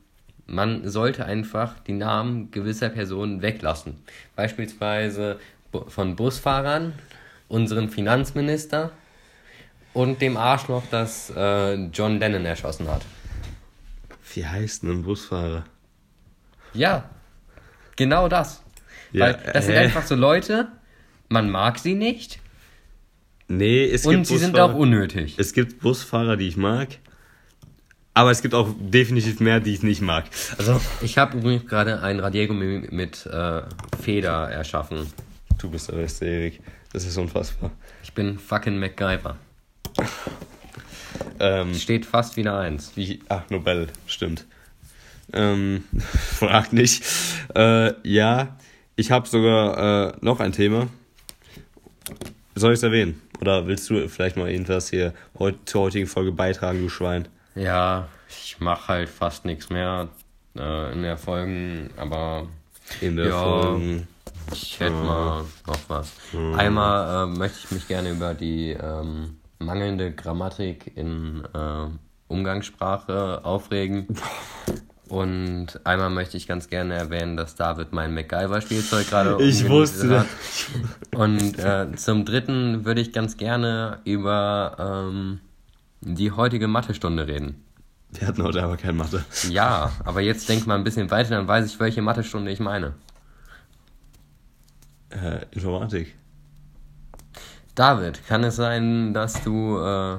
man 0.49 0.87
sollte 0.89 1.25
einfach 1.25 1.79
die 1.79 1.93
Namen 1.93 2.51
gewisser 2.51 2.89
Personen 2.89 3.41
weglassen. 3.41 3.95
Beispielsweise 4.35 5.39
von 5.87 6.15
Busfahrern, 6.15 6.93
unseren 7.47 7.89
Finanzminister 7.89 8.91
und 9.93 10.21
dem 10.21 10.37
Arschloch, 10.37 10.83
das 10.91 11.31
äh, 11.35 11.75
John 11.93 12.19
Lennon 12.19 12.45
erschossen 12.45 12.87
hat. 12.87 13.01
Wie 14.33 14.45
heißt 14.45 14.83
denn 14.83 14.91
ein 14.91 15.03
Busfahrer? 15.03 15.65
Ja, 16.73 17.09
genau 17.95 18.27
das. 18.27 18.63
Ja, 19.11 19.25
Weil 19.25 19.39
das 19.53 19.65
sind 19.65 19.73
hä? 19.75 19.79
einfach 19.85 20.03
so 20.05 20.15
Leute, 20.15 20.67
man 21.29 21.49
mag 21.49 21.79
sie 21.79 21.95
nicht 21.95 22.39
Nee, 23.51 23.85
es 23.85 24.05
und 24.05 24.13
gibt 24.13 24.27
sie 24.27 24.37
sind 24.37 24.55
Busfahrer- 24.55 24.73
auch 24.73 24.75
unnötig. 24.75 25.35
Es 25.39 25.53
gibt 25.53 25.79
Busfahrer, 25.81 26.37
die 26.37 26.47
ich 26.47 26.55
mag. 26.57 26.89
Aber 28.13 28.31
es 28.31 28.41
gibt 28.41 28.53
auch 28.53 28.67
definitiv 28.79 29.39
mehr, 29.39 29.59
die 29.59 29.73
ich 29.73 29.83
nicht 29.83 30.01
mag. 30.01 30.25
Also, 30.57 30.81
Ich 31.01 31.17
habe 31.17 31.37
übrigens 31.37 31.65
gerade 31.67 32.01
ein 32.01 32.19
Radiergummi 32.19 32.87
mit 32.91 33.25
äh, 33.27 33.61
Feder 34.01 34.49
erschaffen. 34.49 35.07
du 35.57 35.69
bist 35.69 35.89
der 35.89 35.95
Beste, 35.95 36.25
Erik. 36.25 36.59
Das 36.91 37.05
ist 37.05 37.17
unfassbar. 37.17 37.71
Ich 38.03 38.13
bin 38.13 38.39
fucking 38.39 38.77
MacGyver. 38.79 39.37
Ähm, 41.39 41.73
Steht 41.75 42.05
fast 42.05 42.35
wieder 42.37 42.57
eins. 42.57 42.91
wie, 42.95 43.21
ach, 43.29 43.43
Nobel, 43.49 43.87
stimmt. 44.07 44.45
Ähm, 45.31 45.83
frag 46.37 46.73
nicht. 46.73 47.03
Äh, 47.55 47.93
ja, 48.07 48.57
ich 48.95 49.11
habe 49.11 49.27
sogar 49.27 50.09
äh, 50.09 50.17
noch 50.21 50.39
ein 50.39 50.51
Thema. 50.51 50.87
Soll 52.55 52.73
ich 52.73 52.79
es 52.79 52.83
erwähnen? 52.83 53.21
Oder 53.39 53.67
willst 53.67 53.89
du 53.89 54.09
vielleicht 54.09 54.35
mal 54.35 54.49
irgendwas 54.49 54.89
hier 54.89 55.13
heut, 55.37 55.55
zur 55.65 55.83
heutigen 55.83 56.07
Folge 56.07 56.31
beitragen, 56.31 56.81
du 56.81 56.89
Schwein? 56.89 57.27
Ja, 57.59 58.07
ich 58.29 58.59
mache 58.59 58.87
halt 58.87 59.09
fast 59.09 59.45
nichts 59.45 59.69
mehr 59.69 60.07
äh, 60.57 60.93
in 60.93 61.01
der 61.03 61.17
Folgen, 61.17 61.89
aber 61.97 62.47
In 63.01 63.15
der 63.17 63.27
Ja. 63.27 63.41
Folge. 63.41 64.07
ich 64.53 64.79
hätte 64.79 64.93
mal 64.93 65.43
noch 65.67 65.79
was. 65.89 66.11
Einmal 66.57 67.23
äh, 67.23 67.37
möchte 67.37 67.59
ich 67.63 67.71
mich 67.71 67.87
gerne 67.87 68.11
über 68.11 68.33
die 68.33 68.71
ähm, 68.71 69.37
mangelnde 69.59 70.11
Grammatik 70.11 70.91
in 70.95 71.43
äh, 71.53 71.87
Umgangssprache 72.27 73.41
aufregen. 73.43 74.07
Und 75.09 75.79
einmal 75.85 76.11
möchte 76.11 76.37
ich 76.37 76.47
ganz 76.47 76.67
gerne 76.69 76.93
erwähnen, 76.93 77.35
dass 77.35 77.55
David 77.55 77.93
mein 77.93 78.13
MacGyver-Spielzeug 78.13 79.09
gerade 79.09 79.43
Ich 79.43 79.67
wusste 79.67 80.19
hat. 80.19 80.27
Und 81.15 81.57
äh, 81.57 81.87
zum 81.95 82.25
dritten 82.25 82.85
würde 82.85 83.01
ich 83.01 83.11
ganz 83.11 83.35
gerne 83.35 84.01
über 84.05 84.75
ähm, 85.09 85.39
die 86.01 86.31
heutige 86.31 86.67
Mathestunde 86.67 87.27
reden. 87.27 87.63
Wir 88.11 88.27
hatten 88.27 88.43
heute 88.43 88.63
aber 88.63 88.77
kein 88.77 88.97
Mathe. 88.97 89.23
Ja, 89.49 89.91
aber 90.03 90.21
jetzt 90.21 90.49
denk 90.49 90.65
mal 90.65 90.75
ein 90.75 90.83
bisschen 90.83 91.11
weiter, 91.11 91.31
dann 91.31 91.47
weiß 91.47 91.65
ich, 91.65 91.79
welche 91.79 92.01
Mathestunde 92.01 92.51
ich 92.51 92.59
meine. 92.59 92.93
Äh, 95.09 95.45
Informatik. 95.51 96.15
David, 97.75 98.27
kann 98.27 98.43
es 98.43 98.55
sein, 98.55 99.13
dass 99.13 99.43
du 99.43 99.77
äh, 99.77 100.17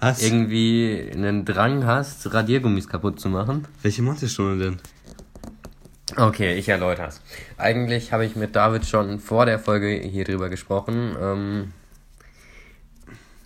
Was? 0.00 0.22
irgendwie 0.22 1.10
einen 1.12 1.44
Drang 1.44 1.84
hast, 1.84 2.32
Radiergummis 2.32 2.88
kaputt 2.88 3.20
zu 3.20 3.28
machen? 3.28 3.66
Welche 3.82 4.02
Mathestunde 4.02 4.64
denn? 4.64 4.80
Okay, 6.16 6.54
ich 6.56 6.68
erläuter's. 6.68 7.20
Eigentlich 7.58 8.12
habe 8.12 8.24
ich 8.24 8.36
mit 8.36 8.54
David 8.54 8.86
schon 8.86 9.18
vor 9.18 9.44
der 9.44 9.58
Folge 9.58 9.88
hier 9.88 10.24
drüber 10.24 10.48
gesprochen. 10.48 11.16
Ähm, 11.20 11.72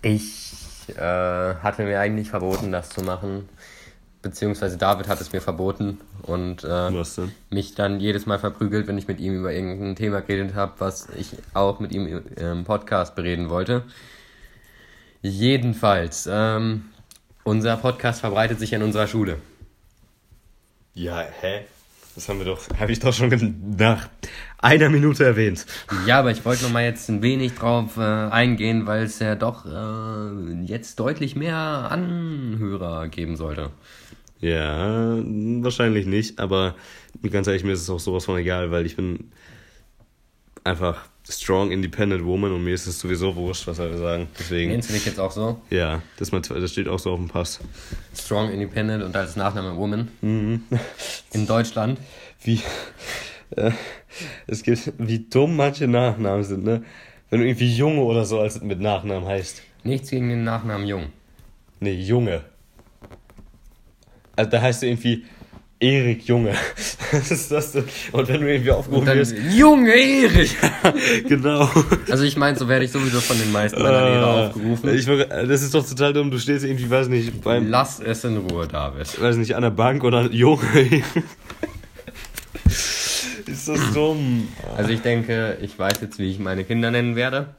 ich 0.01 0.53
äh, 0.95 0.99
hatte 1.55 1.83
mir 1.83 1.99
eigentlich 1.99 2.29
verboten, 2.29 2.71
das 2.71 2.89
zu 2.89 3.01
machen. 3.01 3.47
Beziehungsweise 4.21 4.77
David 4.77 5.07
hat 5.07 5.19
es 5.19 5.31
mir 5.33 5.41
verboten 5.41 5.99
und 6.23 6.63
äh, 6.63 6.91
mich 7.49 7.73
dann 7.73 7.99
jedes 7.99 8.27
Mal 8.27 8.37
verprügelt, 8.37 8.85
wenn 8.87 8.97
ich 8.99 9.07
mit 9.07 9.19
ihm 9.19 9.39
über 9.39 9.51
irgendein 9.51 9.95
Thema 9.95 10.21
geredet 10.21 10.53
habe, 10.53 10.73
was 10.77 11.07
ich 11.17 11.31
auch 11.55 11.79
mit 11.79 11.91
ihm 11.91 12.05
im- 12.05 12.23
im 12.35 12.63
Podcast 12.63 13.15
bereden 13.15 13.49
wollte. 13.49 13.83
Jedenfalls, 15.23 16.29
ähm, 16.31 16.85
unser 17.43 17.77
Podcast 17.77 18.19
verbreitet 18.19 18.59
sich 18.59 18.73
in 18.73 18.83
unserer 18.83 19.07
Schule. 19.07 19.37
Ja, 20.93 21.25
hä? 21.41 21.65
Das 22.21 22.29
haben 22.29 22.37
wir 22.37 22.45
doch, 22.45 22.69
habe 22.79 22.91
ich 22.91 22.99
doch 22.99 23.11
schon 23.11 23.31
nach 23.79 24.07
einer 24.59 24.89
Minute 24.91 25.25
erwähnt. 25.25 25.65
Ja, 26.05 26.19
aber 26.19 26.29
ich 26.29 26.45
wollte 26.45 26.61
noch 26.65 26.71
mal 26.71 26.83
jetzt 26.83 27.09
ein 27.09 27.23
wenig 27.23 27.55
drauf 27.55 27.97
äh, 27.97 28.01
eingehen, 28.01 28.85
weil 28.85 29.05
es 29.05 29.17
ja 29.17 29.33
doch 29.33 29.65
äh, 29.65 30.61
jetzt 30.63 30.99
deutlich 30.99 31.35
mehr 31.35 31.57
Anhörer 31.57 33.07
geben 33.07 33.37
sollte. 33.37 33.71
Ja, 34.39 35.17
wahrscheinlich 35.63 36.05
nicht, 36.05 36.37
aber 36.37 36.75
ganz 37.31 37.47
ehrlich, 37.47 37.63
mir 37.63 37.71
ist 37.71 37.81
es 37.81 37.89
auch 37.89 37.99
sowas 37.99 38.25
von 38.25 38.37
egal, 38.37 38.69
weil 38.69 38.85
ich 38.85 38.95
bin 38.95 39.31
einfach 40.63 41.07
strong, 41.31 41.71
independent 41.71 42.23
woman 42.25 42.51
und 42.51 42.63
mir 42.63 42.73
ist 42.73 42.85
es 42.87 42.99
sowieso 42.99 43.35
wurscht, 43.35 43.65
was 43.67 43.79
alle 43.79 43.97
sagen. 43.97 44.27
Deswegen, 44.37 44.71
Nennst 44.71 44.89
du 44.89 44.93
dich 44.93 45.05
jetzt 45.05 45.19
auch 45.19 45.31
so? 45.31 45.61
ja, 45.69 46.01
das, 46.17 46.31
mein- 46.31 46.41
das 46.41 46.71
steht 46.71 46.87
auch 46.87 46.99
so 46.99 47.11
auf 47.11 47.19
dem 47.19 47.27
Pass. 47.29 47.59
Strong, 48.15 48.51
Independent 48.51 49.03
und 49.03 49.15
als 49.15 49.35
Nachname 49.35 49.75
Woman. 49.77 50.09
In 50.21 51.47
Deutschland. 51.47 51.99
Wie, 52.43 52.59
äh, 53.55 53.71
es 54.47 54.63
gibt, 54.63 54.93
wie 54.97 55.19
dumm 55.19 55.55
manche 55.55 55.87
Nachnamen 55.87 56.43
sind, 56.43 56.63
ne? 56.63 56.83
Wenn 57.29 57.39
du 57.39 57.45
irgendwie 57.47 57.73
Junge 57.73 58.01
oder 58.01 58.25
so 58.25 58.39
als 58.39 58.61
mit 58.61 58.81
Nachnamen 58.81 59.25
heißt. 59.27 59.61
Nichts 59.83 60.09
gegen 60.09 60.27
den 60.29 60.43
Nachnamen 60.43 60.85
Jung. 60.85 61.07
Nee, 61.79 61.93
Junge. 61.93 62.41
Also 64.35 64.51
da 64.51 64.61
heißt 64.61 64.81
du 64.81 64.87
irgendwie 64.87 65.25
Erik 65.81 66.25
Junge. 66.27 66.53
Was 67.11 67.31
ist 67.31 67.51
das 67.51 67.71
denn? 67.71 67.85
Und 68.11 68.27
wenn 68.27 68.41
du 68.41 68.47
irgendwie 68.53 69.05
dann, 69.05 69.17
wirst. 69.17 69.35
Junge 69.51 69.91
Erich! 69.91 70.55
genau. 71.27 71.67
Also 72.09 72.23
ich 72.23 72.37
meine, 72.37 72.55
so 72.57 72.67
werde 72.67 72.85
ich 72.85 72.91
sowieso 72.91 73.19
von 73.19 73.37
den 73.39 73.51
meisten 73.51 73.81
meiner 73.81 74.09
Lehrer 74.09 74.27
aufgerufen. 74.27 74.95
Ich, 74.95 75.05
das 75.05 75.63
ist 75.63 75.73
doch 75.73 75.87
total 75.87 76.13
dumm. 76.13 76.29
Du 76.29 76.37
stehst 76.37 76.63
irgendwie, 76.63 76.87
weiß 76.89 77.07
nicht, 77.07 77.41
beim, 77.41 77.67
Lass 77.67 77.99
es 77.99 78.23
in 78.23 78.37
Ruhe, 78.37 78.67
David. 78.67 79.19
weiß 79.19 79.37
nicht, 79.37 79.55
an 79.55 79.63
der 79.63 79.71
Bank 79.71 80.03
oder 80.03 80.21
Junge. 80.31 80.61
ist 82.65 83.67
das 83.67 83.93
dumm. 83.93 84.47
Also 84.77 84.91
ich 84.91 85.01
denke, 85.01 85.57
ich 85.61 85.77
weiß 85.77 85.99
jetzt, 86.01 86.19
wie 86.19 86.29
ich 86.29 86.37
meine 86.37 86.63
Kinder 86.63 86.91
nennen 86.91 87.15
werde. 87.15 87.55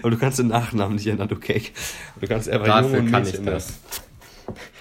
Aber 0.00 0.10
du 0.10 0.16
kannst 0.16 0.38
den 0.38 0.48
Nachnamen 0.48 0.94
nicht 0.94 1.06
ändern, 1.06 1.28
okay? 1.32 1.62
Du 2.20 2.26
kannst 2.26 2.48
einfach 2.48 2.66
Dafür 2.66 2.98
Junge 2.98 3.10
kann 3.10 3.26
ich 3.26 3.32
nennen. 3.34 3.46
das. 3.46 3.74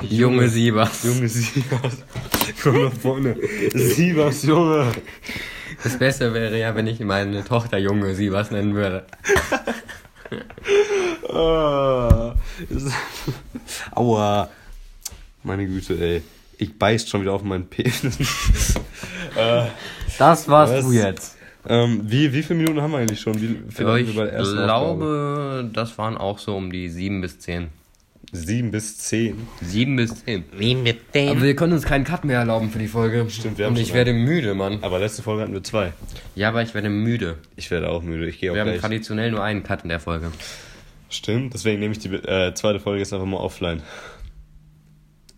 Junge 0.01 0.49
Siebers. 0.49 1.03
Junge 1.03 1.27
Sievers. 1.29 1.97
Komm 2.63 2.83
nach 2.85 2.93
vorne. 2.93 3.35
Sievers, 3.73 4.43
Junge. 4.43 4.91
Das 5.83 5.97
Beste 5.97 6.33
wäre 6.33 6.57
ja, 6.59 6.75
wenn 6.75 6.87
ich 6.87 6.99
meine 6.99 7.43
Tochter 7.43 7.77
Junge 7.77 8.15
Siebers 8.15 8.51
nennen 8.51 8.75
würde. 8.75 9.05
Ah, 11.29 12.35
Aua. 13.91 14.49
Meine 15.43 15.65
Güte, 15.67 15.93
ey. 15.99 16.21
Ich 16.57 16.77
beiß 16.77 17.07
schon 17.09 17.21
wieder 17.21 17.33
auf 17.33 17.43
meinen 17.43 17.67
Penis. 17.67 18.75
äh, 19.35 19.65
Das 20.17 20.47
warst 20.47 20.73
Was? 20.73 20.85
du 20.85 20.91
jetzt. 20.93 21.37
ähm, 21.67 22.01
wie, 22.03 22.31
wie 22.33 22.41
viele 22.43 22.59
Minuten 22.59 22.81
haben 22.81 22.91
wir 22.91 22.99
eigentlich 22.99 23.19
schon? 23.19 23.39
Wie 23.41 23.59
Ich 23.67 23.75
glaube, 23.75 25.69
das 25.73 25.97
waren 25.97 26.17
auch 26.17 26.39
so 26.39 26.55
um 26.55 26.71
die 26.71 26.89
sieben 26.89 27.21
bis 27.21 27.39
zehn. 27.39 27.67
Sieben 28.31 28.71
bis 28.71 28.97
zehn. 28.97 29.47
Sieben 29.61 29.95
bis 29.95 30.23
zehn. 30.25 30.43
Wie 30.57 30.75
mit 30.75 30.97
Aber 31.09 31.11
dem? 31.13 31.41
wir 31.41 31.55
können 31.55 31.73
uns 31.73 31.83
keinen 31.83 32.03
Cut 32.03 32.25
mehr 32.25 32.39
erlauben 32.39 32.69
für 32.69 32.79
die 32.79 32.87
Folge. 32.87 33.25
Stimmt, 33.29 33.57
wir 33.57 33.65
haben 33.65 33.73
Und 33.75 33.79
ich 33.79 33.87
schon 33.89 33.95
werde 33.97 34.13
müde, 34.13 34.53
Mann. 34.53 34.79
Aber 34.81 34.99
letzte 34.99 35.21
Folge 35.23 35.43
hatten 35.43 35.53
wir 35.53 35.63
zwei. 35.63 35.93
Ja, 36.35 36.49
aber 36.49 36.61
ich 36.61 36.73
werde 36.73 36.89
müde. 36.89 37.37
Ich 37.55 37.71
werde 37.71 37.89
auch 37.89 38.01
müde. 38.01 38.27
Ich 38.27 38.39
gehe 38.39 38.51
auch 38.51 38.55
Wir 38.55 38.61
haben 38.61 38.69
gleich. 38.69 38.81
traditionell 38.81 39.31
nur 39.31 39.43
einen 39.43 39.63
Cut 39.63 39.83
in 39.83 39.89
der 39.89 39.99
Folge. 39.99 40.31
Stimmt, 41.09 41.53
deswegen 41.53 41.79
nehme 41.79 41.93
ich 41.93 41.99
die 41.99 42.09
äh, 42.09 42.53
zweite 42.55 42.79
Folge 42.79 42.99
jetzt 42.99 43.13
einfach 43.13 43.25
mal 43.27 43.37
offline. 43.37 43.81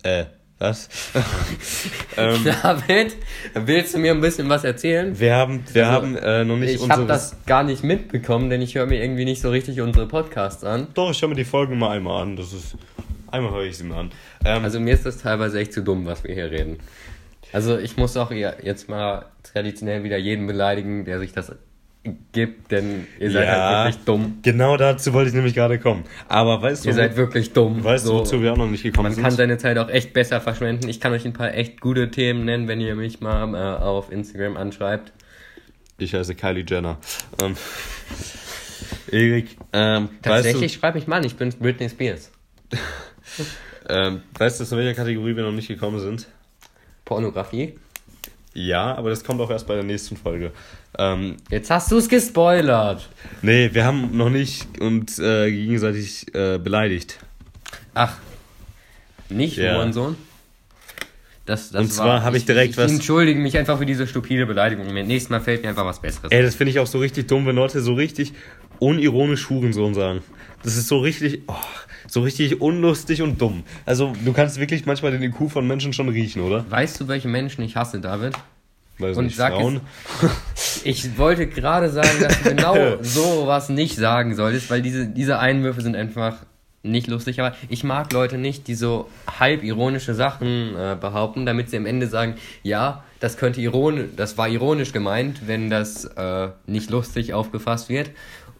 Äh, 0.02 0.24
was? 0.58 0.88
ähm, 2.16 2.44
David, 2.44 3.16
willst 3.54 3.94
du 3.94 3.98
mir 3.98 4.12
ein 4.12 4.20
bisschen 4.20 4.48
was 4.48 4.64
erzählen? 4.64 5.18
wir 5.18 5.34
haben, 5.36 5.62
wir 5.72 5.86
Also, 5.88 5.96
haben 5.96 6.16
äh, 6.16 6.44
noch 6.44 6.56
nicht 6.56 6.74
Ich 6.74 6.80
unsere. 6.80 6.98
habe 7.00 7.06
das 7.08 7.36
gar 7.46 7.62
nicht 7.62 7.84
mitbekommen, 7.84 8.50
denn 8.50 8.60
ich 8.62 8.74
höre 8.74 8.86
mir 8.86 9.00
irgendwie 9.02 9.24
nicht 9.24 9.40
so 9.40 9.50
richtig 9.50 9.80
unsere 9.80 10.06
Podcasts 10.06 10.64
an. 10.64 10.88
Doch, 10.94 11.10
ich 11.10 11.20
höre 11.22 11.28
mir 11.28 11.34
die 11.36 11.44
Folgen 11.44 11.78
mal 11.78 11.90
einmal 11.96 12.22
an. 12.22 12.36
Das 12.36 12.52
ist. 12.52 12.76
Einmal 13.30 13.52
höre 13.52 13.64
ich 13.64 13.76
sie 13.76 13.84
mir 13.84 13.96
an. 13.96 14.10
Ähm, 14.44 14.64
Also 14.64 14.80
mir 14.80 14.94
ist 14.94 15.04
das 15.06 15.18
teilweise 15.18 15.60
echt 15.60 15.72
zu 15.72 15.82
dumm, 15.82 16.06
was 16.06 16.24
wir 16.24 16.34
hier 16.34 16.50
reden. 16.50 16.78
Also 17.52 17.78
ich 17.78 17.96
muss 17.96 18.16
auch 18.16 18.30
jetzt 18.30 18.88
mal 18.88 19.26
traditionell 19.42 20.02
wieder 20.04 20.16
jeden 20.18 20.46
beleidigen, 20.46 21.04
der 21.04 21.18
sich 21.18 21.32
das 21.32 21.52
gibt, 22.32 22.70
denn 22.72 23.06
ihr 23.18 23.30
seid 23.30 23.48
halt 23.48 23.86
wirklich 23.94 24.04
dumm. 24.04 24.38
Genau 24.42 24.76
dazu 24.76 25.12
wollte 25.12 25.28
ich 25.28 25.34
nämlich 25.34 25.54
gerade 25.54 25.78
kommen. 25.78 26.04
Aber 26.28 26.62
weißt 26.62 26.84
du, 26.84 26.88
Ihr 26.88 26.94
seid 26.94 27.16
wirklich 27.16 27.52
dumm. 27.52 27.84
weißt 27.84 28.04
du, 28.04 28.08
So, 28.10 28.18
wozu 28.20 28.40
wir 28.42 28.52
auch 28.52 28.56
noch 28.56 28.68
nicht 28.70 28.82
gekommen 28.82 29.04
man 29.06 29.14
sind? 29.14 29.24
kann 29.24 29.32
seine 29.32 29.58
Zeit 29.58 29.76
auch 29.78 29.88
echt 29.90 30.12
besser 30.14 30.40
verschwenden. 30.40 30.88
Ich 30.88 31.00
kann 31.00 31.12
euch 31.12 31.24
ein 31.26 31.32
paar 31.34 31.52
echt 31.54 31.80
gute 31.80 32.10
Themen 32.10 32.44
nennen, 32.44 32.66
wenn 32.68 32.80
ihr 32.80 32.94
mich 32.94 33.20
mal 33.20 33.54
äh, 33.54 33.82
auf 33.82 34.10
Instagram 34.10 34.56
anschreibt. 34.56 35.12
ich 35.98 36.14
heiße 36.14 36.34
Kylie 36.34 36.64
Jenner. 36.66 36.98
Ähm, 37.42 37.56
Erik, 39.10 39.56
ähm, 39.72 40.08
Tatsächlich 40.22 40.72
schreibe 40.74 40.98
ich 40.98 41.06
mal 41.06 41.16
an, 41.16 41.24
ich 41.24 41.36
bin 41.36 41.50
Britney 41.50 41.88
Spears. 41.88 42.30
weißt 42.70 42.80
du, 43.88 43.92
ähm, 43.94 44.22
weißt 44.38 44.60
du, 44.60 44.64
zu 44.64 44.76
welcher 44.76 44.94
Kategorie 44.94 45.34
wir 45.36 45.42
noch 45.42 45.52
nicht 45.52 45.68
gekommen 45.68 45.98
sind? 46.00 46.26
Pornografie. 47.04 47.74
Ja, 48.54 48.94
aber 48.96 49.10
das 49.10 49.22
kommt 49.22 49.40
auch 49.40 49.50
erst 49.50 49.66
bei 49.66 49.74
der 49.74 49.84
nächsten 49.84 50.16
Folge. 50.16 50.52
Ähm, 50.98 51.36
Jetzt 51.50 51.70
hast 51.70 51.92
du 51.92 51.98
es 51.98 52.08
gespoilert. 52.08 53.08
nee, 53.42 53.70
wir 53.72 53.84
haben 53.84 54.16
noch 54.16 54.30
nicht 54.30 54.80
uns 54.80 55.18
äh, 55.18 55.50
gegenseitig 55.50 56.34
äh, 56.34 56.58
beleidigt. 56.58 57.18
Ach, 57.94 58.16
nicht 59.28 59.58
Ja. 59.58 59.74
Hurensohn? 59.76 60.16
Das, 61.46 61.70
das 61.70 61.80
Und 61.82 61.92
zwar 61.92 62.22
habe 62.22 62.36
ich 62.36 62.44
direkt 62.44 62.76
was- 62.76 62.90
Ich 62.90 62.96
entschuldige 62.98 63.40
mich 63.40 63.56
einfach 63.56 63.78
für 63.78 63.86
diese 63.86 64.06
stupide 64.06 64.44
Beleidigung. 64.44 64.86
Nächstes 64.92 65.30
Mal 65.30 65.40
fällt 65.40 65.62
mir 65.62 65.70
einfach 65.70 65.86
was 65.86 66.00
Besseres. 66.00 66.30
Ey, 66.30 66.42
das 66.42 66.54
finde 66.54 66.72
ich 66.72 66.78
auch 66.78 66.86
so 66.86 66.98
richtig 66.98 67.26
dumm, 67.28 67.46
wenn 67.46 67.56
Leute 67.56 67.80
so 67.80 67.94
richtig 67.94 68.32
unironisch 68.80 69.48
Hurensohn 69.48 69.94
sagen. 69.94 70.20
Das 70.62 70.76
ist 70.76 70.88
so 70.88 70.98
richtig, 70.98 71.42
oh, 71.46 71.54
so 72.08 72.22
richtig 72.22 72.60
unlustig 72.60 73.22
und 73.22 73.40
dumm. 73.40 73.62
Also, 73.86 74.12
du 74.24 74.32
kannst 74.32 74.58
wirklich 74.58 74.86
manchmal 74.86 75.12
den 75.12 75.22
IQ 75.22 75.50
von 75.50 75.66
Menschen 75.66 75.92
schon 75.92 76.08
riechen, 76.08 76.42
oder? 76.42 76.64
Weißt 76.70 77.00
du, 77.00 77.08
welche 77.08 77.28
Menschen 77.28 77.62
ich 77.62 77.76
hasse, 77.76 78.00
David? 78.00 78.34
Weiß 78.98 79.16
Und 79.16 79.26
nicht, 79.26 79.36
sag 79.36 79.54
Frauen. 79.54 79.80
Ich 80.84 81.18
wollte 81.18 81.46
gerade 81.46 81.90
sagen, 81.90 82.20
dass 82.20 82.42
du 82.42 82.50
genau 82.50 82.76
so 83.02 83.46
was 83.46 83.68
nicht 83.68 83.96
sagen 83.96 84.34
solltest, 84.34 84.70
weil 84.70 84.80
diese, 84.80 85.06
diese 85.06 85.38
Einwürfe 85.38 85.80
sind 85.80 85.96
einfach 85.96 86.36
nicht 86.82 87.08
lustig. 87.08 87.40
Aber 87.40 87.54
ich 87.68 87.84
mag 87.84 88.12
Leute 88.12 88.38
nicht, 88.38 88.68
die 88.68 88.74
so 88.74 89.08
halb 89.38 89.62
ironische 89.62 90.14
Sachen 90.14 90.76
äh, 90.76 90.96
behaupten, 91.00 91.46
damit 91.46 91.70
sie 91.70 91.76
am 91.76 91.86
Ende 91.86 92.06
sagen, 92.06 92.34
ja, 92.62 93.04
das 93.20 93.36
könnte 93.36 93.60
ironisch, 93.60 94.10
das 94.16 94.38
war 94.38 94.48
ironisch 94.48 94.92
gemeint, 94.92 95.46
wenn 95.46 95.70
das 95.70 96.04
äh, 96.04 96.48
nicht 96.66 96.90
lustig 96.90 97.34
aufgefasst 97.34 97.88
wird. 97.88 98.10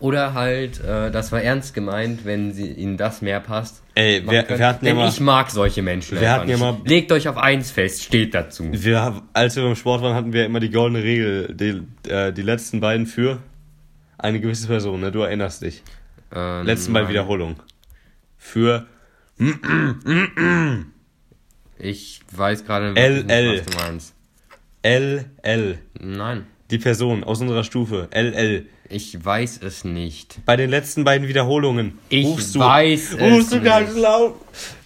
Oder 0.01 0.33
halt, 0.35 0.81
äh, 0.85 1.11
das 1.11 1.33
war 1.33 1.43
ernst 1.43 1.75
gemeint, 1.75 2.25
wenn 2.25 2.53
sie, 2.53 2.71
ihnen 2.71 2.97
das 2.97 3.21
mehr 3.21 3.41
passt. 3.41 3.83
Ey, 3.97 4.21
machen 4.21 4.31
wir- 4.33 4.43
können. 4.45 4.59
wir 4.61 4.67
hatten 4.69 4.85
ja 4.87 4.91
Denn 4.93 4.99
mal- 5.01 5.09
ich 5.09 5.19
mag 5.21 5.51
solche 5.51 5.83
Menschen. 5.83 6.21
Wir 6.21 6.31
hatten 6.31 6.57
mal- 6.59 6.77
Legt 6.85 7.11
euch 7.11 7.27
auf 7.29 7.37
eins 7.37 7.73
fest, 7.73 8.05
steht 8.05 8.33
dazu. 8.33 8.69
Wir, 8.71 9.23
als 9.33 9.57
wir 9.57 9.65
beim 9.65 9.75
Sport 9.75 10.03
waren, 10.03 10.15
hatten 10.15 10.33
wir 10.33 10.45
immer 10.47 10.61
die 10.61 10.71
goldene 10.71 11.03
Regel, 11.03 11.53
die, 11.53 11.83
äh, 12.09 12.33
die 12.33 12.43
letzten 12.43 12.79
beiden 12.81 13.07
für 13.07 13.39
eine 14.19 14.39
gewisse 14.41 14.69
Person, 14.69 15.01
ne? 15.01 15.11
Du 15.11 15.23
erinnerst 15.23 15.63
dich. 15.63 15.83
Ähm, 16.33 16.65
Letzten 16.67 16.93
beiden 16.93 17.07
nein. 17.07 17.15
Wiederholung. 17.15 17.57
Für 18.37 18.87
Ich 21.79 22.21
weiß 22.33 22.65
gerade 22.65 22.93
LL. 22.95 23.25
nicht, 23.25 23.67
was 23.67 23.75
du 23.77 23.79
meinst. 23.85 24.15
LL. 24.83 25.79
Nein, 26.01 26.47
Die 26.71 26.79
Person 26.79 27.25
aus 27.25 27.41
unserer 27.41 27.65
Stufe. 27.65 28.09
LL. 28.13 28.67
Ich 28.89 29.25
weiß 29.25 29.61
es 29.63 29.85
nicht. 29.85 30.39
Bei 30.45 30.57
den 30.57 30.71
letzten 30.71 31.05
beiden 31.05 31.29
Wiederholungen. 31.29 31.99
Ich 32.09 32.27
rufst 32.27 32.55
du, 32.55 32.61
weiß 32.61 33.15
es 33.15 33.21
Rufst 33.21 33.53
du 33.53 33.61
ganz 33.61 33.93
nicht. 33.95 34.03
laut. 34.03 34.35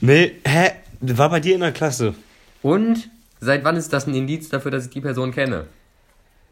Nee, 0.01 0.33
hä? 0.47 0.73
War 1.01 1.31
bei 1.31 1.41
dir 1.41 1.55
in 1.55 1.61
der 1.61 1.73
Klasse. 1.73 2.15
Und 2.63 3.11
seit 3.41 3.65
wann 3.65 3.77
ist 3.77 3.93
das 3.93 4.07
ein 4.07 4.15
Indiz 4.15 4.49
dafür, 4.49 4.71
dass 4.71 4.85
ich 4.85 4.91
die 4.91 5.01
Person 5.01 5.33
kenne? 5.33 5.67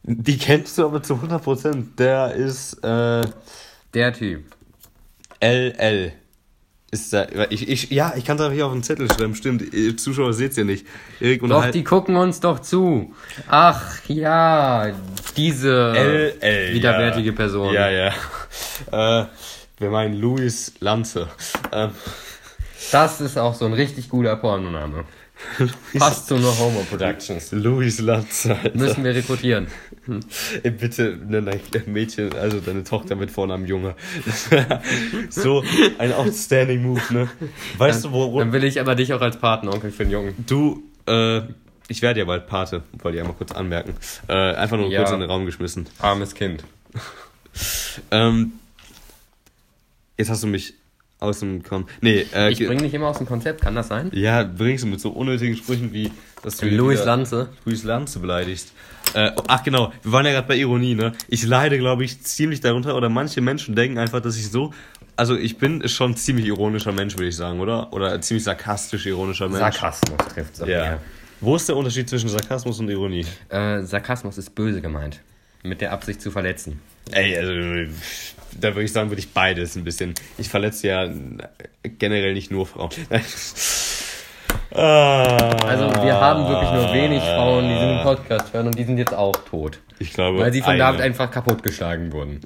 Die 0.02 0.38
kennst 0.38 0.78
du 0.78 0.84
aber 0.86 1.02
zu 1.02 1.14
100%. 1.14 1.96
Der 1.98 2.32
ist 2.34 2.82
äh, 2.82 3.22
Der 3.94 4.12
Typ. 4.12 4.44
LL. 5.40 6.12
Ist 6.92 7.12
da, 7.12 7.26
ich, 7.50 7.68
ich, 7.68 7.90
ja, 7.90 8.14
ich 8.16 8.24
kann 8.24 8.36
es 8.36 8.42
aber 8.42 8.52
hier 8.52 8.66
auf 8.66 8.72
den 8.72 8.82
Zettel 8.82 9.06
schreiben, 9.12 9.36
stimmt. 9.36 9.72
Ihr 9.72 9.96
Zuschauer 9.96 10.32
seht's 10.32 10.56
ja 10.56 10.64
nicht. 10.64 10.84
Erik 11.20 11.40
Doch, 11.46 11.70
die 11.70 11.84
gucken 11.84 12.16
uns 12.16 12.40
doch 12.40 12.58
zu. 12.58 13.14
Ach 13.48 14.00
ja, 14.08 14.92
diese 15.36 15.92
LL. 15.92 16.74
widerwärtige 16.74 17.30
ja. 17.30 17.36
Person. 17.36 17.72
Ja, 17.72 17.88
ja. 17.90 18.08
Äh, 18.90 19.26
wir 19.78 19.90
meinen 19.90 20.14
Luis 20.14 20.72
Lanze. 20.80 21.28
Ähm, 21.70 21.90
Das 22.90 23.20
ist 23.20 23.38
auch 23.38 23.54
so 23.54 23.66
ein 23.66 23.72
richtig 23.72 24.08
guter 24.08 24.34
Pornoname. 24.34 25.04
Passt 25.98 26.26
zu 26.26 26.36
No 26.36 26.52
Homo 26.58 26.84
Productions. 26.90 27.52
Luis 27.52 28.00
Lanze. 28.00 28.56
Alter. 28.56 28.76
Müssen 28.76 29.04
wir 29.04 29.14
rekrutieren. 29.14 29.68
Ey, 30.62 30.70
bitte 30.70 31.18
nenn 31.28 31.46
dein 31.46 31.60
Mädchen, 31.86 32.32
also 32.34 32.58
deine 32.60 32.84
Tochter 32.84 33.16
mit 33.16 33.30
Vornamen 33.30 33.66
Junge. 33.66 33.94
So 35.30 35.62
ein 35.98 36.12
outstanding 36.12 36.82
Move, 36.82 37.00
ne? 37.10 37.28
Weißt 37.78 38.04
du, 38.04 38.12
wo, 38.12 38.32
wo 38.32 38.38
Dann 38.40 38.52
will 38.52 38.64
ich 38.64 38.80
aber 38.80 38.94
dich 38.94 39.12
auch 39.12 39.20
als 39.20 39.36
Patenonkel 39.36 39.90
für 39.90 40.04
den 40.04 40.12
Jungen. 40.12 40.34
du, 40.46 40.82
äh, 41.06 41.42
ich 41.88 42.02
werde 42.02 42.20
ja 42.20 42.24
bald 42.26 42.46
Pate, 42.46 42.82
wollte 42.98 43.16
ich 43.16 43.20
einmal 43.22 43.36
kurz 43.36 43.52
anmerken. 43.52 43.94
Äh, 44.28 44.32
einfach 44.54 44.76
nur 44.76 44.88
Ja. 44.90 45.00
kurz 45.02 45.12
in 45.12 45.20
den 45.20 45.30
Raum 45.30 45.44
geschmissen. 45.46 45.86
Armes 45.98 46.34
Kind. 46.34 46.64
Ähm, 48.12 48.52
jetzt 50.16 50.30
hast 50.30 50.42
du 50.44 50.46
mich 50.46 50.74
aus 51.18 51.40
dem 51.40 51.62
Kon 51.64 51.86
Nee, 52.00 52.24
äh, 52.32 52.50
Ich 52.52 52.58
bringe 52.64 52.82
dich 52.82 52.94
immer 52.94 53.08
aus 53.08 53.18
dem 53.18 53.26
Konzept, 53.26 53.60
kann 53.60 53.74
das 53.74 53.88
sein? 53.88 54.08
ja, 54.14 54.44
bringst 54.44 54.84
du 54.84 54.88
mit 54.88 55.00
so 55.00 55.10
unnötigen 55.10 55.56
Sprüchen 55.56 55.92
wie, 55.92 56.10
dass 56.42 56.56
du 56.56 56.68
Louis 56.68 57.04
Lanze. 57.04 57.48
Luis 57.64 57.84
Lanze 57.84 58.18
beleidigst. 58.18 58.72
Äh, 59.14 59.32
ach 59.48 59.62
genau, 59.62 59.92
wir 60.02 60.12
waren 60.12 60.24
ja 60.26 60.32
gerade 60.32 60.46
bei 60.46 60.56
Ironie, 60.56 60.94
ne? 60.94 61.12
Ich 61.28 61.44
leide, 61.44 61.78
glaube 61.78 62.04
ich, 62.04 62.22
ziemlich 62.22 62.60
darunter, 62.60 62.96
oder 62.96 63.08
manche 63.08 63.40
Menschen 63.40 63.74
denken 63.74 63.98
einfach, 63.98 64.20
dass 64.20 64.36
ich 64.36 64.50
so, 64.50 64.72
also 65.16 65.36
ich 65.36 65.58
bin 65.58 65.86
schon 65.88 66.16
ziemlich 66.16 66.46
ironischer 66.46 66.92
Mensch, 66.92 67.14
würde 67.14 67.28
ich 67.28 67.36
sagen, 67.36 67.60
oder? 67.60 67.92
Oder 67.92 68.20
ziemlich 68.20 68.44
sarkastisch 68.44 69.06
ironischer 69.06 69.48
Mensch. 69.48 69.60
Sarkasmus 69.60 70.18
trifft 70.32 70.60
es 70.60 70.68
Ja. 70.68 70.98
Wo 71.40 71.56
ist 71.56 71.68
der 71.68 71.76
Unterschied 71.76 72.08
zwischen 72.08 72.28
Sarkasmus 72.28 72.78
und 72.80 72.90
Ironie? 72.90 73.24
Äh, 73.48 73.82
Sarkasmus 73.82 74.36
ist 74.36 74.54
böse 74.54 74.80
gemeint. 74.80 75.20
Mit 75.62 75.80
der 75.80 75.92
Absicht 75.92 76.20
zu 76.20 76.30
verletzen. 76.30 76.80
Ey, 77.10 77.36
also, 77.36 77.52
da 78.60 78.68
würde 78.68 78.84
ich 78.84 78.92
sagen, 78.92 79.10
würde 79.10 79.20
ich 79.20 79.30
beides 79.32 79.76
ein 79.76 79.84
bisschen. 79.84 80.14
Ich 80.38 80.48
verletze 80.48 80.88
ja 80.88 81.08
generell 81.98 82.34
nicht 82.34 82.50
nur 82.50 82.66
Frauen. 82.66 82.90
ah, 84.72 85.50
Also 85.66 85.86
wir 86.02 86.14
haben 86.20 86.46
wirklich 86.48 86.70
nur 86.72 86.92
wenig 86.92 87.22
Frauen, 87.22 87.68
die 87.68 87.74
diesen 87.74 88.02
Podcast 88.02 88.52
hören 88.52 88.66
und 88.66 88.78
die 88.78 88.84
sind 88.84 88.98
jetzt 88.98 89.14
auch 89.14 89.36
tot. 89.48 89.78
Ich 89.98 90.12
glaube, 90.12 90.38
Weil 90.38 90.52
sie 90.52 90.60
von 90.62 90.70
eine. 90.70 90.78
David 90.78 91.00
einfach 91.02 91.30
kaputtgeschlagen 91.30 92.12
wurden. 92.12 92.40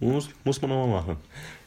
Muss, 0.00 0.28
muss 0.44 0.60
man 0.60 0.70
nochmal 0.70 1.00
machen. 1.02 1.16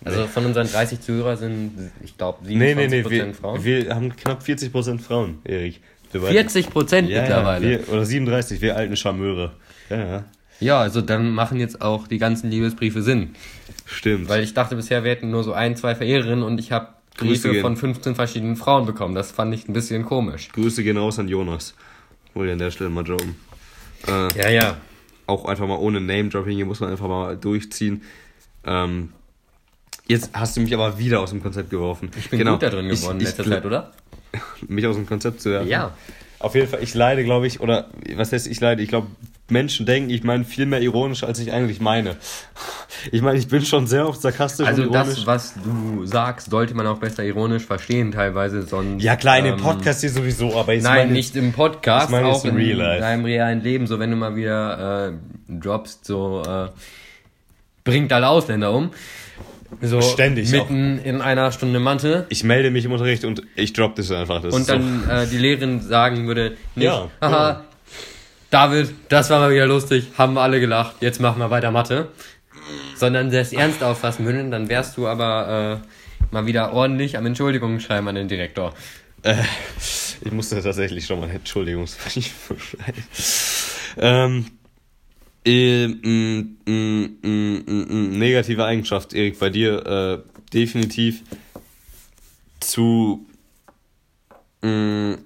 Also 0.05 0.27
von 0.27 0.45
unseren 0.45 0.67
30 0.69 1.01
Zuhörer 1.01 1.37
sind, 1.37 1.91
ich 2.03 2.15
glaube, 2.17 2.45
27% 2.45 2.57
Nee, 2.57 2.75
nee, 2.75 2.87
nee, 2.87 3.09
wir, 3.09 3.33
Frauen. 3.33 3.63
wir 3.63 3.95
haben 3.95 4.15
knapp 4.15 4.43
40% 4.43 4.99
Frauen, 4.99 5.39
Erik. 5.43 5.81
Wir 6.11 6.21
beide- 6.21 6.33
40 6.33 6.69
Prozent 6.69 7.09
ja, 7.09 7.21
mittlerweile. 7.21 7.67
Wir, 7.67 7.89
oder 7.89 8.05
37, 8.05 8.61
wir 8.61 8.75
alten 8.75 8.95
Charmeure. 8.95 9.53
Ja, 9.89 9.97
ja, 9.97 10.23
Ja, 10.59 10.79
also 10.81 11.01
dann 11.01 11.31
machen 11.31 11.59
jetzt 11.59 11.81
auch 11.81 12.07
die 12.07 12.17
ganzen 12.19 12.51
Liebesbriefe 12.51 13.01
Sinn. 13.01 13.33
stimmt. 13.85 14.29
Weil 14.29 14.43
ich 14.43 14.53
dachte 14.53 14.75
bisher, 14.75 15.03
wir 15.03 15.11
hätten 15.11 15.31
nur 15.31 15.43
so 15.43 15.53
ein, 15.53 15.75
zwei 15.75 15.95
Verehrerinnen 15.95 16.43
und 16.43 16.59
ich 16.59 16.71
habe 16.71 16.89
Grüße 17.17 17.49
Briefe 17.49 17.61
von 17.61 17.75
15 17.77 18.15
verschiedenen 18.15 18.55
Frauen 18.55 18.85
bekommen. 18.85 19.15
Das 19.15 19.31
fand 19.31 19.53
ich 19.53 19.67
ein 19.67 19.73
bisschen 19.73 20.05
komisch. 20.05 20.49
Grüße 20.53 20.83
gehen 20.83 20.97
raus 20.97 21.19
an 21.19 21.27
Jonas. 21.27 21.73
Wollte 22.33 22.53
an 22.53 22.59
der 22.59 22.71
Stelle 22.71 22.89
mal 22.89 23.05
jobben. 23.05 23.35
Äh, 24.07 24.27
Ja, 24.37 24.49
ja. 24.49 24.77
auch 25.25 25.45
einfach 25.45 25.67
mal 25.67 25.77
ohne 25.77 25.99
Name-Dropping, 25.99 26.55
hier 26.55 26.65
muss 26.65 26.79
man 26.79 26.91
einfach 26.91 27.07
mal 27.07 27.35
durchziehen. 27.35 28.03
Ähm, 28.65 29.09
jetzt 30.07 30.29
hast 30.33 30.55
du 30.55 30.61
mich 30.61 30.73
aber 30.73 30.99
wieder 30.99 31.19
aus 31.19 31.31
dem 31.31 31.41
Konzept 31.41 31.69
geworfen. 31.69 32.11
Ich 32.17 32.29
bin 32.29 32.45
gut 32.45 32.61
da 32.61 32.69
drin 32.69 32.87
geworden 32.89 33.17
in 33.17 33.21
ich, 33.21 33.27
letzter 33.27 33.43
ich, 33.43 33.49
Zeit, 33.49 33.65
oder? 33.65 33.91
Mich 34.67 34.85
aus 34.85 34.95
dem 34.95 35.05
Konzept 35.05 35.41
zu 35.41 35.49
werfen. 35.51 35.67
Ja. 35.69 35.95
Auf 36.39 36.53
jeden 36.53 36.67
Fall, 36.67 36.83
ich 36.83 36.93
leide, 36.93 37.23
glaube 37.23 37.47
ich, 37.47 37.61
oder 37.61 37.89
was 38.15 38.31
heißt 38.31 38.45
ich 38.47 38.59
leide? 38.59 38.83
Ich 38.83 38.89
glaube, 38.89 39.07
Menschen 39.49 39.85
denken, 39.85 40.09
ich 40.09 40.23
meine 40.23 40.43
viel 40.43 40.65
mehr 40.65 40.81
ironisch, 40.81 41.23
als 41.23 41.39
ich 41.39 41.53
eigentlich 41.53 41.79
meine. 41.79 42.17
Ich 43.11 43.21
meine, 43.21 43.37
ich 43.37 43.47
bin 43.47 43.63
schon 43.63 43.87
sehr 43.87 44.07
oft 44.07 44.21
sarkastisch 44.21 44.67
Also 44.67 44.83
und 44.83 44.93
ironisch. 44.93 45.15
das, 45.15 45.27
was 45.27 45.53
du 45.63 46.05
sagst, 46.05 46.49
sollte 46.49 46.73
man 46.73 46.85
auch 46.87 46.97
besser 46.97 47.23
ironisch 47.23 47.63
verstehen 47.63 48.11
teilweise, 48.11 48.63
sonst... 48.63 49.03
ja 49.03 49.15
klar, 49.15 49.37
in 49.37 49.45
dem 49.45 49.53
ähm, 49.55 49.61
Podcast 49.61 50.01
hier 50.01 50.09
sowieso, 50.09 50.57
aber 50.57 50.73
jetzt 50.73 50.83
Nein, 50.83 50.97
meine, 51.07 51.11
nicht 51.13 51.35
im 51.35 51.53
Podcast, 51.53 52.07
ich 52.07 52.11
meine 52.11 52.27
auch 52.27 52.43
in 52.43 52.55
real 52.55 52.77
life. 52.77 53.01
deinem 53.01 53.23
realen 53.25 53.61
Leben. 53.61 53.87
So, 53.87 53.99
wenn 53.99 54.11
du 54.11 54.17
mal 54.17 54.35
wieder 54.35 55.09
äh, 55.09 55.13
droppst, 55.59 56.05
so 56.05 56.43
äh, 56.45 56.69
bringt 57.83 58.11
alle 58.11 58.27
Ausländer 58.27 58.73
um. 58.73 58.91
So 59.81 60.01
Ständig 60.01 60.49
mitten 60.51 60.97
in 60.99 61.21
einer 61.21 61.51
Stunde 61.51 61.79
Mathe. 61.79 62.25
Ich 62.29 62.43
melde 62.43 62.71
mich 62.71 62.85
im 62.85 62.93
Unterricht 62.93 63.25
und 63.25 63.43
ich 63.55 63.73
drop 63.73 63.95
das 63.95 64.11
einfach. 64.11 64.41
Das 64.41 64.53
Und 64.53 64.69
dann 64.69 65.07
äh, 65.09 65.27
die 65.27 65.37
Lehrerin 65.37 65.81
sagen 65.81 66.25
würde, 66.27 66.55
nicht, 66.75 66.85
Ja, 66.85 67.09
haha, 67.21 67.49
ja. 67.49 67.63
David, 68.49 68.93
das 69.09 69.29
war 69.29 69.39
mal 69.39 69.51
wieder 69.51 69.65
lustig, 69.67 70.07
haben 70.17 70.37
alle 70.37 70.59
gelacht, 70.59 70.95
jetzt 71.01 71.19
machen 71.19 71.39
wir 71.39 71.49
weiter 71.49 71.71
Mathe. 71.71 72.09
Sondern 72.95 73.31
das 73.31 73.53
ernst 73.53 73.83
auffassen 73.83 74.25
würden, 74.25 74.51
dann 74.51 74.67
wärst 74.69 74.97
du 74.97 75.07
aber 75.07 75.81
mal 76.31 76.45
wieder 76.45 76.73
ordentlich 76.73 77.17
am 77.17 77.25
Entschuldigungen 77.25 77.79
schreiben 77.79 78.07
an 78.07 78.15
den 78.15 78.27
Direktor. 78.27 78.73
Äh, 79.23 79.35
ich 80.21 80.31
musste 80.31 80.61
tatsächlich 80.61 81.05
schon 81.05 81.19
mal 81.19 81.25
einen 81.25 81.37
Entschuldigungsbrief 81.37 82.53
schreiben. 82.57 83.03
Ähm, 83.97 84.45
äh, 85.45 85.85
m, 85.85 86.57
m, 86.65 87.17
m, 87.23 88.19
negative 88.19 88.65
Eigenschaft, 88.65 89.13
Erik, 89.13 89.39
bei 89.39 89.49
dir 89.49 89.85
äh, 89.85 90.19
definitiv 90.53 91.23
zu 92.59 93.25
ähm, 94.61 95.17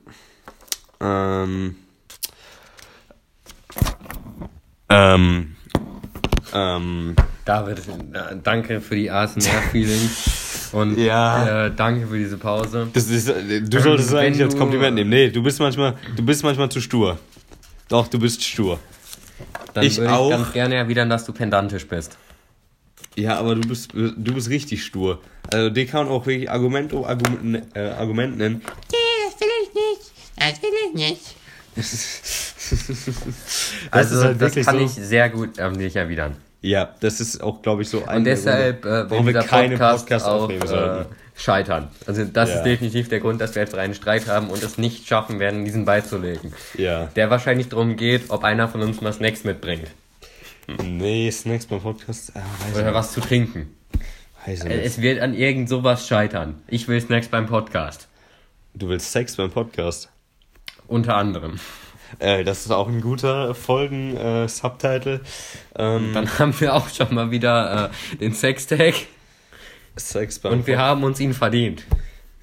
ähm, 4.92 5.56
ähm, 6.54 7.16
David, 7.46 7.80
äh, 7.80 8.36
danke 8.44 8.82
für 8.82 8.96
die 8.96 9.10
ASMR-Feelings 9.10 10.70
und 10.74 10.98
Ja. 10.98 11.66
äh, 11.68 11.72
danke 11.76 12.08
für 12.08 12.18
diese 12.18 12.38
Pause. 12.38 12.88
das 12.94 13.08
ist, 13.10 13.30
äh, 13.30 13.62
du 13.62 13.80
solltest 13.80 14.10
es 14.10 14.16
eigentlich 14.16 14.44
als 14.44 14.56
Kompliment 14.58 14.96
nehmen. 14.96 15.10
Nee, 15.10 15.30
du 15.30 15.42
bist 15.42 15.60
manchmal, 15.60 15.96
du 16.16 16.24
bist 16.26 16.44
manchmal 16.44 16.70
zu 16.70 16.82
stur. 16.82 17.18
Doch, 17.90 18.08
du 18.08 18.20
bist 18.20 18.44
stur. 18.44 18.80
Dann 19.74 19.84
Ich 19.86 19.98
würde 19.98 20.14
auch. 20.14 20.30
ich 20.30 20.38
ganz 20.38 20.54
gerne 20.54 20.76
erwidern, 20.76 21.10
dass 21.10 21.26
du 21.26 21.34
pedantisch 21.34 21.88
bist. 21.88 22.18
Ja, 23.16 23.38
aber 23.38 23.56
du 23.56 23.68
bist, 23.68 23.92
du 23.94 24.34
bist 24.34 24.50
richtig 24.50 24.84
stur. 24.86 25.20
Also, 25.52 25.70
die 25.70 25.86
kann 25.86 26.06
man 26.06 26.14
auch 26.16 26.26
wirklich 26.26 26.50
Argument, 26.50 26.94
Argument, 26.94 27.66
äh, 27.76 27.90
Argument 27.90 28.38
nennen. 28.38 28.62
Das 28.64 29.42
will 29.42 29.48
ich 29.64 29.74
nicht. 29.74 30.12
Das 30.38 30.62
will 30.62 30.70
ich 30.90 30.94
nicht. 30.94 31.36
Das 31.76 32.54
also 33.92 34.24
halt 34.24 34.42
das 34.42 34.56
kann 34.56 34.78
so. 34.80 34.86
ich 34.86 34.92
sehr 34.92 35.30
gut 35.30 35.52
ähm, 35.58 35.74
nicht 35.74 35.96
erwidern. 35.96 36.36
Ja, 36.62 36.94
das 37.00 37.20
ist 37.20 37.42
auch, 37.42 37.62
glaube 37.62 37.82
ich, 37.82 37.90
so 37.90 38.06
ein 38.06 38.18
Und 38.20 38.24
deshalb 38.26 38.86
äh, 38.86 39.10
warum 39.10 39.26
wir 39.26 39.34
dieser 39.34 39.48
keine 39.48 39.76
Podcast 39.78 40.00
Podcasts 40.06 40.28
auch 40.28 40.42
aufnehmen 40.44 40.64
äh, 40.64 40.68
sollten. 40.68 41.16
scheitern. 41.36 41.88
Also 42.06 42.24
das 42.26 42.50
Ja. 42.50 42.56
ist 42.58 42.64
definitiv 42.64 43.10
der 43.10 43.20
Grund, 43.20 43.42
dass 43.42 43.56
wir 43.56 43.64
jetzt 43.64 43.74
einen 43.74 43.96
Streit 43.96 44.28
haben 44.28 44.50
und 44.50 44.62
es 44.62 44.78
nicht 44.78 45.08
schaffen 45.08 45.40
werden, 45.40 45.66
diesen 45.66 45.86
beizulegen. 45.86 46.54
Ja. 46.78 47.06
Der 47.16 47.32
wahrscheinlich 47.32 47.70
darum 47.70 47.96
geht, 47.96 48.30
ob 48.30 48.44
einer 48.44 48.68
von 48.68 48.82
uns 48.82 49.02
mal 49.02 49.12
Snacks 49.12 49.44
mitbringt. 49.44 49.88
Nee, 50.84 51.32
Snacks 51.32 51.66
beim 51.66 51.82
Podcast. 51.82 52.32
Ah, 52.36 52.42
Oder 52.78 52.90
ich 52.90 52.94
was 52.94 53.12
zu 53.14 53.22
trinken. 53.22 53.76
nicht. 53.94 54.06
Weiß 54.46 54.66
Äh, 54.66 54.70
nicht. 54.70 54.86
Es 54.86 55.02
wird 55.02 55.20
an 55.20 55.34
irgend 55.34 55.68
sowas 55.68 56.08
scheitern. 56.08 56.62
Ich 56.68 56.88
will 56.88 57.02
Snacks 57.02 57.28
beim 57.28 57.48
Podcast. 57.48 58.08
Du 58.76 58.88
willst 58.88 59.12
Sex 59.12 59.36
beim 59.36 59.50
Podcast. 59.50 60.10
Unter 60.92 61.16
anderem. 61.16 61.60
Äh, 62.20 62.44
das 62.44 62.66
ist 62.66 62.72
auch 62.72 62.88
ein 62.90 63.00
guter 63.02 63.56
Folgen-Subtitle. 63.56 65.22
ähm, 65.78 66.12
Dann 66.14 66.40
haben 66.40 66.60
wir 66.60 66.76
auch 66.76 66.90
schon 66.90 67.14
mal 67.16 67.32
wieder 67.32 67.90
äh, 68.14 68.18
den 68.18 68.34
Sextag 68.34 68.94
Sex 69.96 70.40
beim 70.40 70.54
und 70.54 70.68
wir 70.68 70.78
haben 70.80 71.04
uns 71.04 71.20
ihn 71.20 71.34
verdient. 71.34 71.84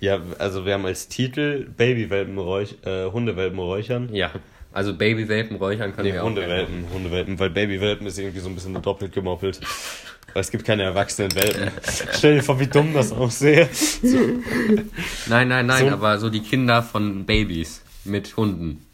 Ja, 0.01 0.21
also 0.39 0.65
wir 0.65 0.75
haben 0.75 0.87
als 0.87 1.09
Titel 1.09 1.67
Babywelpen 1.77 2.39
räuch, 2.39 2.77
äh, 2.85 3.07
Hundewelpen 3.11 3.59
räuchern. 3.59 4.09
Ja. 4.15 4.31
Also 4.73 4.95
Babywelpen 4.97 5.57
räuchern 5.57 5.95
können 5.95 6.09
Nee, 6.09 6.15
wir 6.15 6.23
auch. 6.23 6.27
Hundewelpen, 6.29 6.85
Hundewelpen, 6.93 7.39
weil 7.39 7.51
Babywelpen 7.51 8.07
ist 8.07 8.19
irgendwie 8.19 8.41
so 8.41 8.49
ein 8.49 8.55
bisschen 8.55 8.81
doppelt 8.81 9.13
gemoppelt. 9.13 9.61
Weil 10.35 10.41
es 10.43 10.51
gibt 10.51 10.65
keine 10.65 10.83
erwachsenen 10.85 11.35
Welpen. 11.35 11.71
Stell 12.13 12.37
dir 12.37 12.43
vor, 12.43 12.61
wie 12.61 12.67
dumm 12.67 12.93
das 12.95 13.13
aussehe. 13.13 13.69
Nein, 15.27 15.49
nein, 15.49 15.67
nein, 15.67 15.87
So- 15.87 15.93
aber 15.93 16.19
so 16.19 16.31
die 16.31 16.41
Kinder 16.41 16.83
von 16.83 17.25
Babys 17.27 17.83
mit 18.05 18.37
Hunden. 18.37 18.85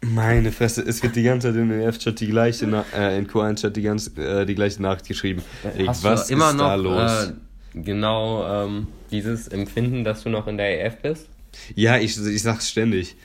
Meine 0.00 0.52
Fresse, 0.52 0.82
es 0.82 1.02
wird 1.02 1.16
die 1.16 1.22
ganze 1.22 1.48
Zeit 1.48 1.56
in 1.56 1.70
den 1.70 1.80
F-Chat 1.80 2.20
die 2.20 2.28
gleiche, 2.28 2.66
Na 2.66 2.84
äh, 2.94 3.18
in 3.18 3.26
Q1-Chat 3.26 3.76
die, 3.76 3.86
äh, 4.20 4.44
die 4.46 4.54
gleiche 4.54 4.80
Nachricht 4.80 5.08
geschrieben. 5.08 5.42
Ey, 5.76 5.86
Hast 5.86 6.04
was 6.04 6.30
ist 6.30 6.38
noch 6.38 6.56
da 6.56 6.74
los? 6.76 7.28
Äh, 7.28 7.32
genau 7.74 8.64
ähm, 8.64 8.86
dieses 9.10 9.48
Empfinden, 9.48 10.04
dass 10.04 10.22
du 10.22 10.30
noch 10.30 10.46
in 10.46 10.56
der 10.56 10.84
EF 10.84 10.96
bist? 10.98 11.28
Ja, 11.74 11.98
ich, 11.98 12.16
ich 12.18 12.42
sag's 12.42 12.70
ständig. 12.70 13.16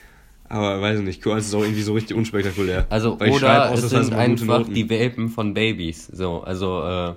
Aber 0.50 0.82
weiß 0.82 1.00
ich 1.00 1.06
nicht, 1.06 1.24
Q1 1.24 1.38
ist 1.40 1.54
auch 1.54 1.62
irgendwie 1.62 1.84
so 1.84 1.94
richtig 1.94 2.18
unspektakulär. 2.18 2.88
Also 2.90 3.20
Weil 3.20 3.30
oder 3.32 3.40
schreib 3.40 3.74
es 3.78 3.90
sind 3.90 4.14
einfach 4.14 4.68
die 4.68 4.90
Welpen 4.90 5.30
von 5.30 5.54
Babys. 5.54 6.08
So, 6.08 6.42
also 6.42 6.84
äh, 6.84 7.14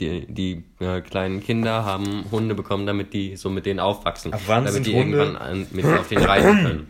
die, 0.00 0.26
die 0.26 0.64
äh, 0.84 1.00
kleinen 1.00 1.42
Kinder 1.42 1.84
haben 1.84 2.24
Hunde 2.30 2.54
bekommen, 2.54 2.86
damit 2.86 3.14
die 3.14 3.36
so 3.36 3.48
mit 3.48 3.64
denen 3.64 3.80
aufwachsen. 3.80 4.32
Ab 4.34 4.40
wann 4.46 4.64
damit 4.64 4.74
sind 4.74 4.86
die 4.86 4.94
Hunde- 4.94 5.16
irgendwann 5.18 5.36
an, 5.36 5.66
mit 5.72 5.84
auf 5.86 6.08
den 6.08 6.18
reisen 6.18 6.62
können. 6.62 6.88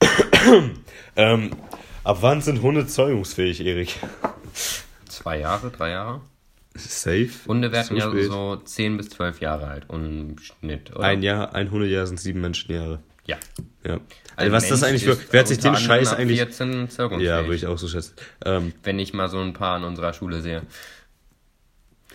Ähm, 1.14 1.50
ab 2.04 2.18
wann 2.22 2.40
sind 2.40 2.62
Hunde 2.62 2.86
zeugungsfähig, 2.86 3.64
Erik? 3.64 3.94
Zwei 5.06 5.38
Jahre, 5.40 5.70
drei 5.70 5.90
Jahre? 5.90 6.20
Safe? 6.74 7.28
Hunde 7.46 7.70
werden 7.70 7.96
ja 7.96 8.08
spät. 8.08 8.24
so 8.30 8.56
10 8.56 8.96
bis 8.96 9.10
12 9.10 9.40
Jahre 9.40 9.66
alt 9.68 9.86
im 9.90 10.36
Schnitt, 10.38 10.90
oder? 10.96 11.04
Ein 11.04 11.22
Jahr, 11.22 11.54
ein 11.54 11.70
Hundejahr 11.70 12.06
sind 12.06 12.18
sieben 12.18 12.40
Menschenjahre. 12.40 13.00
ja. 13.26 13.36
Ja. 13.86 13.98
Also 14.36 14.52
was 14.52 14.64
ist 14.64 14.70
das 14.70 14.82
eigentlich 14.82 15.04
für. 15.04 15.18
Wer 15.30 15.40
hat 15.40 15.48
sich 15.48 15.58
den 15.58 15.76
Scheiß 15.76 16.14
eigentlich. 16.14 16.38
14 16.38 16.88
zeugungsfähig, 16.90 17.28
Ja, 17.28 17.42
würde 17.42 17.54
ich 17.56 17.66
auch 17.66 17.78
so 17.78 17.88
schätzen. 17.88 18.14
Ähm, 18.44 18.72
wenn 18.82 18.98
ich 18.98 19.12
mal 19.12 19.28
so 19.28 19.38
ein 19.40 19.52
paar 19.52 19.76
in 19.78 19.84
unserer 19.84 20.12
Schule 20.12 20.40
sehe. 20.40 20.62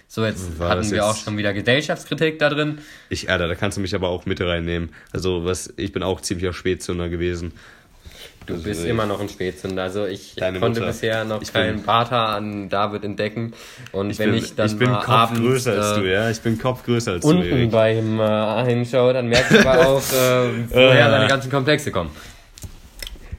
So, 0.10 0.26
jetzt 0.26 0.50
hatten 0.60 0.84
wir 0.90 0.98
jetzt- 0.98 1.04
auch 1.04 1.16
schon 1.18 1.38
wieder 1.38 1.54
Gesellschaftskritik 1.54 2.40
da 2.40 2.50
drin. 2.50 2.80
ich, 3.10 3.30
Alter, 3.30 3.48
da 3.48 3.56
kannst 3.56 3.78
du 3.78 3.82
mich 3.82 3.94
aber 3.94 4.08
auch 4.10 4.26
mit 4.26 4.40
reinnehmen. 4.42 4.90
Also, 5.12 5.44
was, 5.46 5.74
ich 5.78 5.92
bin 5.92 6.02
auch 6.02 6.22
ziemlicher 6.22 6.54
Spätzünder 6.54 7.10
gewesen. 7.10 7.54
Du 8.48 8.54
Also, 8.54 8.64
bist 8.66 8.86
immer 8.86 9.06
noch 9.06 9.20
ein 9.20 9.30
Spätzünder. 9.30 9.84
Also 9.84 10.06
ich 10.06 10.34
Deine 10.36 10.60
konnte 10.60 10.80
Mutter. 10.80 10.92
bisher 10.92 11.24
noch 11.26 11.42
Ich 11.42 11.54
keinen 11.54 11.84
Pater 11.84 12.30
an 12.30 12.70
David 12.70 13.04
entdecken. 13.04 13.54
Und 13.92 14.10
Ich 14.10 14.20
wenn 14.20 14.32
bin, 14.32 14.40
ich 14.44 14.56
dann 14.56 14.68
ich 14.68 14.78
bin 14.78 14.90
mal 14.90 15.00
Kopf 15.02 15.10
abends, 15.10 15.40
größer 15.42 15.72
als 15.74 15.98
äh, 15.98 16.02
du, 16.02 16.12
ja? 16.12 16.30
Ich 16.32 16.40
bin 16.40 16.58
Kopf 16.58 16.84
größer 16.84 17.12
als 17.12 17.24
du, 17.24 17.30
unten 17.30 17.70
beim 17.70 18.20
äh, 18.20 18.66
hinschaue, 18.66 19.14
dann 19.14 19.28
merke 19.28 19.56
ich 19.60 19.66
aber 19.68 19.86
auch, 19.88 20.00
äh, 20.02 20.50
woher 20.70 21.08
Äh. 21.08 21.10
seine 21.12 21.28
ganzen 21.28 21.52
Komplexe 21.52 21.92
kommen. 21.92 22.10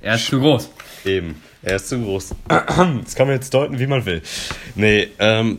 Er 0.01 0.15
ist 0.15 0.27
zu 0.27 0.39
groß. 0.39 0.71
Eben. 1.05 1.43
Er 1.63 1.77
ist 1.77 1.89
zu 1.89 1.99
groß. 2.01 2.35
Das 2.49 3.15
kann 3.15 3.27
man 3.27 3.31
jetzt 3.37 3.53
deuten, 3.55 3.79
wie 3.79 3.87
man 3.87 4.05
will. 4.07 4.23
Nee, 4.75 5.09
ähm. 5.19 5.59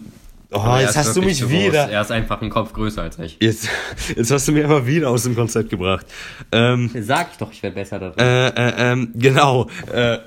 Oh, 0.52 0.58
er 0.66 0.82
jetzt 0.82 0.92
ist 0.92 0.98
hast 0.98 1.16
du 1.16 1.22
mich 1.22 1.42
groß. 1.42 1.50
wieder. 1.52 1.90
Er 1.90 2.02
ist 2.02 2.12
einfach 2.12 2.42
ein 2.42 2.50
Kopf 2.50 2.74
größer 2.74 3.04
als 3.04 3.20
ich. 3.20 3.38
Jetzt, 3.40 3.70
jetzt 4.16 4.32
hast 4.32 4.48
du 4.48 4.52
mich 4.52 4.64
immer 4.64 4.86
wieder 4.88 5.10
aus 5.10 5.24
dem 5.24 5.36
Konzept 5.36 5.70
gebracht. 5.70 6.06
Ähm, 6.52 6.90
Sag 7.02 7.30
ich 7.32 7.38
doch, 7.38 7.52
ich 7.52 7.62
werde 7.62 7.76
besser 7.76 8.00
da 8.00 8.10
drin. 8.10 8.26
äh, 8.26 8.48
äh, 8.48 8.92
ähm, 8.92 9.12
genau. 9.16 9.68
Äh, 9.94 10.18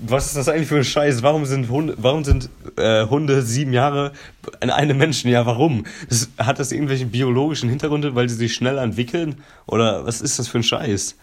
was 0.00 0.26
ist 0.26 0.36
das 0.36 0.48
eigentlich 0.48 0.68
für 0.68 0.76
ein 0.76 0.84
Scheiß? 0.84 1.22
Warum 1.22 1.44
sind 1.44 1.68
Hunde, 1.68 1.94
warum 1.96 2.24
sind 2.24 2.50
äh, 2.76 3.06
Hunde 3.06 3.42
sieben 3.42 3.72
Jahre 3.72 4.12
in 4.60 4.70
einem 4.70 4.96
Menschen? 4.96 5.28
Ja, 5.30 5.44
warum? 5.46 5.84
Das, 6.08 6.28
hat 6.38 6.58
das 6.58 6.70
irgendwelche 6.70 7.06
biologischen 7.06 7.68
Hintergründe, 7.68 8.14
weil 8.14 8.28
sie 8.28 8.36
sich 8.36 8.54
schneller 8.54 8.82
entwickeln? 8.82 9.36
Oder 9.66 10.06
was 10.06 10.20
ist 10.20 10.38
das 10.38 10.48
für 10.48 10.58
ein 10.58 10.62
Scheiß? 10.62 11.16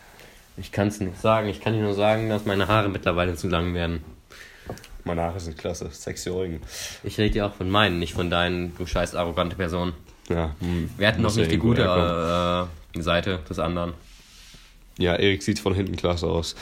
Ich 0.58 0.72
kann 0.72 0.88
es 0.89 0.99
nicht 0.99 1.20
sagen. 1.22 1.47
Ich 1.49 1.62
kann 1.62 1.74
dir 1.74 1.82
nur 1.82 1.93
sagen, 1.93 2.30
dass 2.30 2.45
meine 2.45 2.68
Haare 2.68 2.89
mittlerweile 2.89 3.36
zu 3.36 3.47
lang 3.47 3.74
werden. 3.74 4.01
Meine 5.06 5.22
Haare 5.22 5.39
sind 5.39 5.58
klasse, 5.58 5.89
Augen. 6.32 6.62
Ich 7.03 7.18
rede 7.20 7.30
dir 7.30 7.45
auch 7.45 7.53
von 7.53 7.70
meinen, 7.70 7.99
nicht 7.99 8.14
von 8.14 8.32
deinen, 8.32 8.76
du 8.76 8.88
scheiß 8.88 9.14
arrogante 9.14 9.56
Person. 9.56 9.93
Ja, 10.30 10.56
hm, 10.60 10.89
Wir 10.97 11.08
hatten 11.08 11.22
noch 11.22 11.36
nicht 11.36 11.51
die 11.51 11.58
gute 11.58 11.84
äh, 11.84 13.01
Seite 13.01 13.39
des 13.47 13.60
anderen. 13.60 13.93
Ja, 14.97 15.16
Erik 15.16 15.43
sieht 15.43 15.60
von 15.60 15.76
hinten 15.76 15.95
klasse 15.95 16.26
aus. 16.26 16.56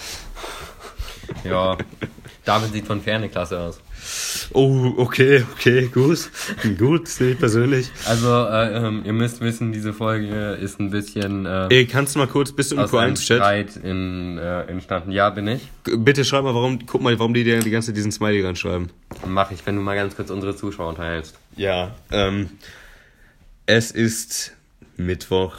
Ja, 1.46 1.78
David 2.44 2.74
sieht 2.74 2.86
von 2.86 3.02
ferne 3.02 3.30
klasse 3.30 3.60
aus. 3.60 3.80
Oh, 4.54 4.94
okay, 4.98 5.44
okay, 5.54 5.88
gut. 5.88 6.30
gut, 6.78 7.08
sehe 7.08 7.32
ich 7.32 7.40
persönlich. 7.40 7.90
Also, 8.06 8.28
äh, 8.28 8.86
ähm, 8.86 9.02
ihr 9.06 9.14
müsst 9.14 9.42
wissen, 9.42 9.72
diese 9.72 9.94
Folge 9.94 10.52
ist 10.62 10.80
ein 10.80 10.92
bisschen 10.92 11.46
äh, 11.46 11.68
Ey, 11.70 11.86
kannst 11.88 12.16
du 12.16 12.20
mal 12.20 12.28
kurz, 12.28 12.52
bist 12.52 12.72
du 12.72 12.76
im 12.76 12.82
aus 12.82 12.94
einem 12.94 13.16
Q1-Chat? 13.16 13.38
Streit 13.38 13.76
in, 13.78 14.38
äh, 14.38 14.62
entstanden. 14.64 15.12
Ja, 15.12 15.30
bin 15.30 15.48
ich. 15.48 15.70
Bitte 15.84 16.26
schreib 16.26 16.44
mal, 16.44 16.54
warum, 16.54 16.86
guck 16.86 17.02
mal, 17.02 17.18
warum 17.18 17.34
die 17.34 17.44
dir 17.44 17.60
die 17.60 17.72
ganze 17.72 17.88
Zeit 17.88 17.98
diesen 17.98 18.12
Smiley 18.12 18.46
reinschreiben. 18.46 18.90
Mach 19.26 19.52
ich, 19.52 19.66
wenn 19.66 19.76
du 19.76 19.82
mal 19.82 19.96
ganz 19.96 20.16
kurz 20.16 20.30
unsere 20.30 20.56
Zuschauer 20.56 20.90
unterhältst. 20.90 21.38
Ja, 21.56 21.96
ähm, 22.12 22.50
es 23.66 23.92
ist 23.92 24.54
Mittwoch. 24.98 25.56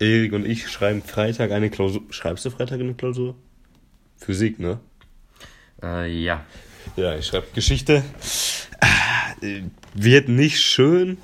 Erik 0.00 0.32
und 0.32 0.44
ich 0.44 0.68
schreiben 0.68 1.02
Freitag 1.02 1.52
eine 1.52 1.70
Klausur. 1.70 2.02
Schreibst 2.10 2.44
du 2.44 2.50
Freitag 2.50 2.80
eine 2.80 2.94
Klausur? 2.94 3.36
Physik, 4.16 4.58
ne? 4.58 4.80
Äh, 5.82 6.10
ja. 6.10 6.44
Ja, 6.96 7.14
ich 7.16 7.26
schreibe 7.26 7.46
Geschichte. 7.54 8.02
Wird 9.94 10.28
nicht 10.28 10.60
schön. 10.60 11.18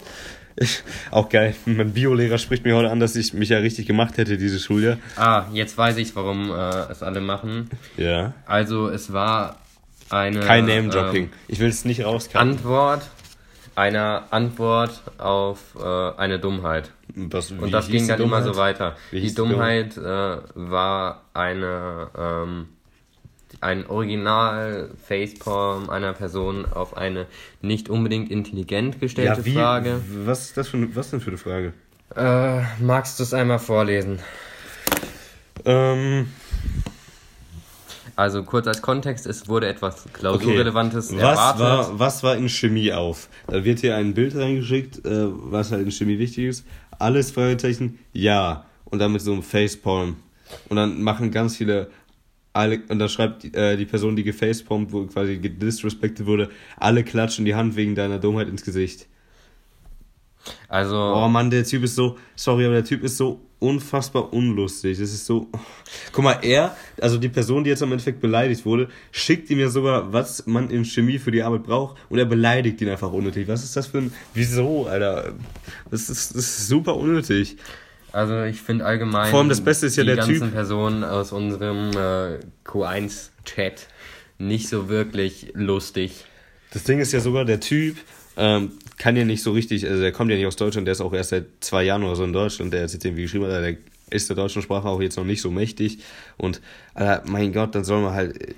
Ich, 0.56 0.82
auch 1.10 1.28
geil. 1.28 1.54
Mein 1.64 1.92
Biolehrer 1.92 2.36
spricht 2.38 2.64
mir 2.64 2.74
heute 2.76 2.90
an, 2.90 3.00
dass 3.00 3.16
ich 3.16 3.32
mich 3.32 3.48
ja 3.48 3.58
richtig 3.58 3.86
gemacht 3.86 4.18
hätte, 4.18 4.36
dieses 4.36 4.62
Schuljahr. 4.62 4.98
Ah, 5.16 5.46
jetzt 5.52 5.78
weiß 5.78 5.96
ich, 5.96 6.14
warum 6.16 6.50
äh, 6.50 6.90
es 6.90 7.02
alle 7.02 7.20
machen. 7.20 7.70
Ja. 7.96 8.34
Also, 8.46 8.88
es 8.88 9.12
war 9.12 9.56
eine 10.10 10.40
Kein 10.40 10.66
Name-Dropping. 10.66 11.24
ähm, 11.24 11.30
ich 11.48 11.60
will 11.60 11.68
es 11.68 11.84
nicht 11.84 12.04
rauskauen. 12.04 12.50
Antwort 12.50 13.02
einer 13.74 14.24
Antwort 14.30 15.02
auf 15.16 15.58
äh, 15.80 16.10
eine 16.18 16.38
Dummheit. 16.38 16.90
Was, 17.14 17.50
Und 17.50 17.72
das 17.72 17.88
ging 17.88 18.06
dann 18.06 18.20
immer 18.20 18.40
Dummheit? 18.40 18.54
so 18.54 18.60
weiter. 18.60 18.96
Die 19.12 19.34
Dummheit 19.34 19.96
äh, 19.96 20.00
war 20.54 21.22
eine 21.32 22.08
ähm, 22.16 22.68
ein 23.60 23.86
Original 23.86 24.90
Facepalm 25.06 25.90
einer 25.90 26.12
Person 26.12 26.64
auf 26.66 26.96
eine 26.96 27.26
nicht 27.62 27.88
unbedingt 27.90 28.30
intelligent 28.30 29.00
gestellte 29.00 29.40
Ja, 29.40 29.44
wie, 29.44 29.54
Frage. 29.54 30.00
Was 30.24 30.42
ist 30.46 30.56
das 30.56 30.68
für 30.68 30.76
eine, 30.76 30.94
was 30.94 31.10
denn 31.10 31.20
für 31.20 31.30
eine 31.30 31.38
Frage? 31.38 31.72
Äh, 32.16 32.62
magst 32.82 33.18
du 33.18 33.22
es 33.22 33.34
einmal 33.34 33.58
vorlesen? 33.58 34.18
Ähm, 35.64 36.28
Also 38.16 38.42
kurz 38.42 38.66
als 38.66 38.82
Kontext, 38.82 39.26
es 39.26 39.48
wurde 39.48 39.66
etwas 39.68 40.04
okay. 40.04 40.10
Klausurrelevantes 40.12 41.12
was 41.14 41.20
erwartet. 41.20 41.60
war, 41.60 41.98
was 41.98 42.22
war 42.22 42.36
in 42.36 42.48
Chemie 42.48 42.92
auf? 42.92 43.28
Da 43.46 43.64
wird 43.64 43.80
hier 43.80 43.96
ein 43.96 44.14
Bild 44.14 44.36
reingeschickt, 44.36 45.06
äh, 45.06 45.26
was 45.28 45.72
halt 45.72 45.82
in 45.82 45.90
Chemie 45.90 46.18
wichtig 46.18 46.44
ist. 46.46 46.66
Alles 46.98 47.30
Fragezeichen, 47.30 47.98
ja. 48.12 48.64
Und 48.84 48.98
dann 48.98 49.12
mit 49.12 49.22
so 49.22 49.32
einem 49.32 49.42
Facepalm. 49.42 50.16
Und 50.68 50.76
dann 50.76 51.00
machen 51.02 51.30
ganz 51.30 51.56
viele 51.56 51.90
alle, 52.52 52.82
und 52.88 52.98
dann 52.98 53.08
schreibt 53.08 53.44
äh, 53.54 53.76
die 53.76 53.86
Person, 53.86 54.16
die 54.16 54.24
gefacepalmt 54.24 54.92
wurde, 54.92 55.12
quasi 55.12 55.38
gedisrespected 55.38 56.26
wurde, 56.26 56.50
alle 56.76 57.04
klatschen 57.04 57.44
die 57.44 57.54
Hand 57.54 57.76
wegen 57.76 57.94
deiner 57.94 58.18
Dummheit 58.18 58.48
ins 58.48 58.64
Gesicht. 58.64 59.06
Also 60.68 60.96
Oh 60.96 61.28
Mann, 61.28 61.50
der 61.50 61.64
Typ 61.64 61.84
ist 61.84 61.94
so, 61.94 62.16
sorry, 62.34 62.64
aber 62.64 62.74
der 62.74 62.84
Typ 62.84 63.04
ist 63.04 63.16
so 63.16 63.40
unfassbar 63.58 64.32
unlustig. 64.32 64.98
Das 64.98 65.12
ist 65.12 65.26
so. 65.26 65.48
Guck 66.12 66.24
mal, 66.24 66.38
er, 66.42 66.76
also 67.00 67.18
die 67.18 67.28
Person, 67.28 67.62
die 67.62 67.70
jetzt 67.70 67.82
im 67.82 67.92
Endeffekt 67.92 68.20
beleidigt 68.20 68.64
wurde, 68.64 68.88
schickt 69.12 69.50
ihm 69.50 69.60
ja 69.60 69.68
sogar, 69.68 70.12
was 70.12 70.46
man 70.46 70.70
in 70.70 70.84
Chemie 70.84 71.18
für 71.18 71.30
die 71.30 71.42
Arbeit 71.42 71.64
braucht 71.64 71.98
und 72.08 72.18
er 72.18 72.24
beleidigt 72.24 72.80
ihn 72.80 72.88
einfach 72.88 73.12
unnötig. 73.12 73.46
Was 73.48 73.62
ist 73.62 73.76
das 73.76 73.86
für 73.86 73.98
ein. 73.98 74.12
Wieso, 74.34 74.86
Alter? 74.86 75.34
Das 75.90 76.08
ist, 76.08 76.34
das 76.34 76.44
ist 76.44 76.68
super 76.68 76.96
unnötig. 76.96 77.56
Also 78.12 78.42
ich 78.42 78.60
finde 78.60 78.84
allgemein 78.84 79.30
Vor 79.30 79.40
allem 79.40 79.48
das 79.48 79.60
Beste 79.60 79.86
ist 79.86 79.96
ja 79.96 80.02
die 80.02 80.08
der 80.08 80.16
ganzen 80.16 80.40
Typ- 80.40 80.52
Personen 80.52 81.04
aus 81.04 81.32
unserem 81.32 81.90
äh, 81.90 82.38
Q1-Chat 82.64 83.86
nicht 84.38 84.68
so 84.68 84.88
wirklich 84.88 85.52
lustig. 85.54 86.24
Das 86.72 86.84
Ding 86.84 86.98
ist 86.98 87.12
ja 87.12 87.20
sogar, 87.20 87.44
der 87.44 87.60
Typ 87.60 87.96
ähm, 88.36 88.72
kann 88.96 89.16
ja 89.16 89.24
nicht 89.24 89.42
so 89.42 89.52
richtig, 89.52 89.86
also 89.86 90.00
der 90.00 90.12
kommt 90.12 90.30
ja 90.30 90.36
nicht 90.36 90.46
aus 90.46 90.56
Deutschland, 90.56 90.86
der 90.86 90.92
ist 90.92 91.00
auch 91.00 91.12
erst 91.12 91.30
seit 91.30 91.46
zwei 91.60 91.84
Jahren 91.84 92.02
oder 92.04 92.16
so 92.16 92.24
in 92.24 92.32
Deutschland, 92.32 92.72
der 92.72 92.82
jetzt 92.82 93.04
irgendwie 93.04 93.22
geschrieben 93.22 93.44
hat, 93.44 93.62
der 93.62 93.76
ist 94.10 94.28
der 94.28 94.36
deutschen 94.36 94.62
Sprache 94.62 94.88
auch 94.88 95.00
jetzt 95.00 95.16
noch 95.16 95.24
nicht 95.24 95.40
so 95.40 95.50
mächtig. 95.50 95.98
Und 96.36 96.60
Alter, 96.94 97.22
mein 97.26 97.52
Gott, 97.52 97.74
dann 97.74 97.84
soll 97.84 98.02
man 98.02 98.14
halt, 98.14 98.40
äh, 98.40 98.54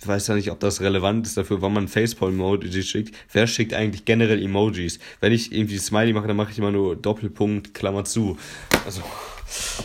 ich 0.00 0.06
weiß 0.08 0.28
ja 0.28 0.34
nicht, 0.34 0.50
ob 0.50 0.60
das 0.60 0.80
relevant 0.80 1.26
ist 1.26 1.36
dafür, 1.36 1.60
wann 1.60 1.74
man 1.74 1.86
Facepalm-Emoji 1.88 2.82
schickt. 2.82 3.14
Wer 3.32 3.46
schickt 3.46 3.74
eigentlich 3.74 4.04
generell 4.04 4.42
Emojis? 4.42 4.98
Wenn 5.20 5.32
ich 5.32 5.52
irgendwie 5.52 5.76
Smiley 5.78 6.12
mache, 6.14 6.26
dann 6.26 6.36
mache 6.36 6.52
ich 6.52 6.58
immer 6.58 6.70
nur 6.70 6.96
Doppelpunkt, 6.96 7.74
Klammer 7.74 8.04
zu. 8.04 8.38
Also, 8.86 9.02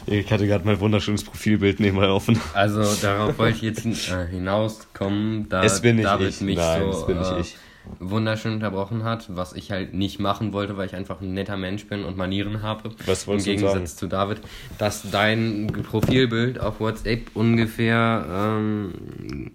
ich 0.05 0.31
hatte 0.31 0.47
gerade 0.47 0.65
mein 0.65 0.79
wunderschönes 0.79 1.23
Profilbild 1.23 1.79
nebenbei 1.81 2.07
offen. 2.07 2.39
Also 2.53 2.83
darauf 3.01 3.37
wollte 3.37 3.57
ich 3.57 3.61
jetzt 3.63 3.85
äh, 3.85 4.27
hinauskommen, 4.27 5.49
da 5.49 5.63
Es 5.63 5.81
bin 5.81 5.97
nicht 5.97 6.05
David 6.05 6.29
ich. 6.29 6.41
mich 6.41 6.55
Nein, 6.57 6.91
so 6.93 7.05
bin 7.07 7.17
äh, 7.17 7.39
ich. 7.41 7.57
wunderschön 7.99 8.53
unterbrochen 8.53 9.03
hat, 9.03 9.25
was 9.35 9.51
ich 9.53 9.71
halt 9.71 9.93
nicht 9.93 10.19
machen 10.19 10.53
wollte, 10.53 10.77
weil 10.77 10.85
ich 10.87 10.95
einfach 10.95 11.19
ein 11.19 11.33
netter 11.33 11.57
Mensch 11.57 11.87
bin 11.87 12.05
und 12.05 12.15
Manieren 12.15 12.61
habe. 12.61 12.91
Was 13.05 13.23
Im 13.23 13.27
wolltest 13.27 13.47
du 13.47 13.51
Gegensatz 13.51 13.73
sagen? 13.73 13.85
zu 13.87 14.07
David, 14.07 14.37
dass 14.77 15.09
dein 15.11 15.67
Profilbild 15.89 16.59
auf 16.59 16.79
WhatsApp 16.79 17.31
ungefähr 17.33 18.25
ähm, 18.29 19.51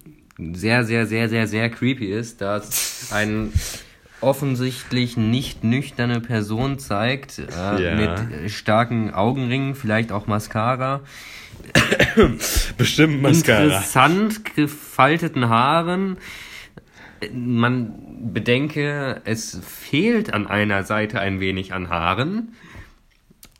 sehr, 0.53 0.83
sehr, 0.85 1.05
sehr, 1.05 1.29
sehr, 1.29 1.47
sehr 1.47 1.69
creepy 1.69 2.11
ist, 2.11 2.41
dass 2.41 3.11
ein 3.11 3.51
offensichtlich 4.21 5.17
nicht 5.17 5.63
nüchterne 5.63 6.19
Person 6.21 6.77
zeigt, 6.79 7.39
äh, 7.39 7.83
Ja. 7.83 7.95
mit 7.95 8.51
starken 8.51 9.13
Augenringen, 9.13 9.73
vielleicht 9.75 10.11
auch 10.11 10.27
Mascara, 10.27 11.01
Bestimmt 12.77 13.21
Mascara. 13.21 13.63
interessant 13.63 14.55
gefalteten 14.55 15.49
Haaren. 15.49 16.17
Man 17.33 17.93
bedenke, 18.33 19.21
es 19.25 19.59
fehlt 19.67 20.33
an 20.33 20.47
einer 20.47 20.83
Seite 20.83 21.19
ein 21.19 21.39
wenig 21.39 21.73
an 21.73 21.89
Haaren 21.89 22.53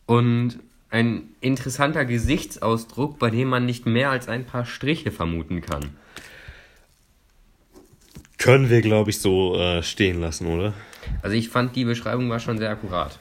und 0.07 0.59
ein 0.89 1.23
interessanter 1.41 2.05
Gesichtsausdruck, 2.05 3.17
bei 3.19 3.29
dem 3.29 3.47
man 3.49 3.65
nicht 3.65 3.85
mehr 3.85 4.09
als 4.09 4.27
ein 4.27 4.45
paar 4.45 4.65
Striche 4.65 5.11
vermuten 5.11 5.61
kann. 5.61 5.89
Können 8.41 8.71
wir, 8.71 8.81
glaube 8.81 9.11
ich, 9.11 9.19
so 9.19 9.55
äh, 9.55 9.83
stehen 9.83 10.19
lassen, 10.19 10.47
oder? 10.47 10.73
Also 11.21 11.35
ich 11.35 11.49
fand 11.49 11.75
die 11.75 11.85
Beschreibung 11.85 12.27
war 12.31 12.39
schon 12.39 12.57
sehr 12.57 12.71
akkurat. 12.71 13.19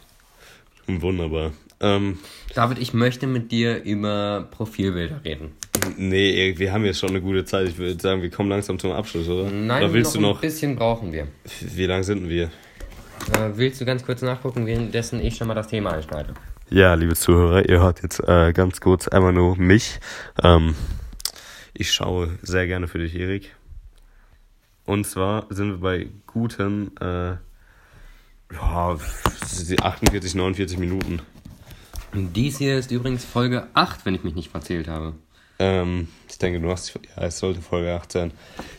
Wunderbar. 0.87 1.53
Ähm, 1.81 2.19
David, 2.55 2.79
ich 2.79 2.95
möchte 2.95 3.27
mit 3.27 3.53
dir 3.53 3.83
über 3.83 4.49
Profilbilder 4.51 5.21
reden. 5.23 5.53
nee, 5.99 6.55
wir 6.57 6.73
haben 6.73 6.87
jetzt 6.87 7.01
schon 7.01 7.11
eine 7.11 7.21
gute 7.21 7.45
Zeit. 7.45 7.69
Ich 7.69 7.77
würde 7.77 8.01
sagen, 8.01 8.23
wir 8.23 8.31
kommen 8.31 8.49
langsam 8.49 8.79
zum 8.79 8.93
Abschluss, 8.93 9.29
oder? 9.29 9.51
Nein, 9.51 9.85
oder 9.85 9.93
willst 9.93 10.15
noch 10.15 10.21
du 10.23 10.27
ein 10.27 10.31
noch? 10.33 10.41
bisschen 10.41 10.77
brauchen 10.77 11.13
wir. 11.13 11.27
Wie 11.61 11.85
lang 11.85 12.03
sind 12.03 12.27
wir? 12.27 12.45
Äh, 12.45 13.51
willst 13.57 13.79
du 13.79 13.85
ganz 13.85 14.05
kurz 14.07 14.23
nachgucken, 14.23 14.65
währenddessen 14.65 15.21
ich 15.21 15.37
schon 15.37 15.49
mal 15.49 15.55
das 15.55 15.69
Thema 15.69 15.93
einschneide? 15.93 16.33
Ja, 16.71 16.95
liebe 16.95 17.15
Zuhörer, 17.15 17.69
ihr 17.69 17.81
hört 17.81 18.03
jetzt 18.03 18.21
äh, 18.27 18.55
ganz 18.55 18.81
kurz 18.81 19.07
einmal 19.07 19.35
nur 19.35 19.57
mich. 19.59 20.01
Ähm, 20.43 20.75
ich 21.75 21.93
schaue 21.93 22.39
sehr 22.41 22.67
gerne 22.67 22.89
für 22.89 22.99
dich, 22.99 23.15
Erik. 23.15 23.55
Und 24.91 25.05
zwar 25.07 25.47
sind 25.51 25.71
wir 25.71 25.79
bei 25.79 26.09
guten 26.27 26.97
äh, 27.01 27.37
ja, 28.53 28.97
48, 29.83 30.35
49 30.35 30.79
Minuten. 30.79 31.21
Dies 32.13 32.59
hier 32.59 32.77
ist 32.77 32.91
übrigens 32.91 33.25
Folge 33.25 33.69
8, 33.75 34.05
wenn 34.05 34.17
ich 34.17 34.25
mich 34.25 34.35
nicht 34.35 34.51
verzählt 34.51 34.89
habe. 34.89 35.13
Ähm, 35.61 36.09
ich 36.29 36.39
denke, 36.39 36.59
du 36.59 36.71
hast. 36.73 36.93
Ja, 37.17 37.23
es 37.25 37.39
sollte 37.39 37.61
Folge 37.61 37.93
8 37.95 38.11
sein. 38.11 38.33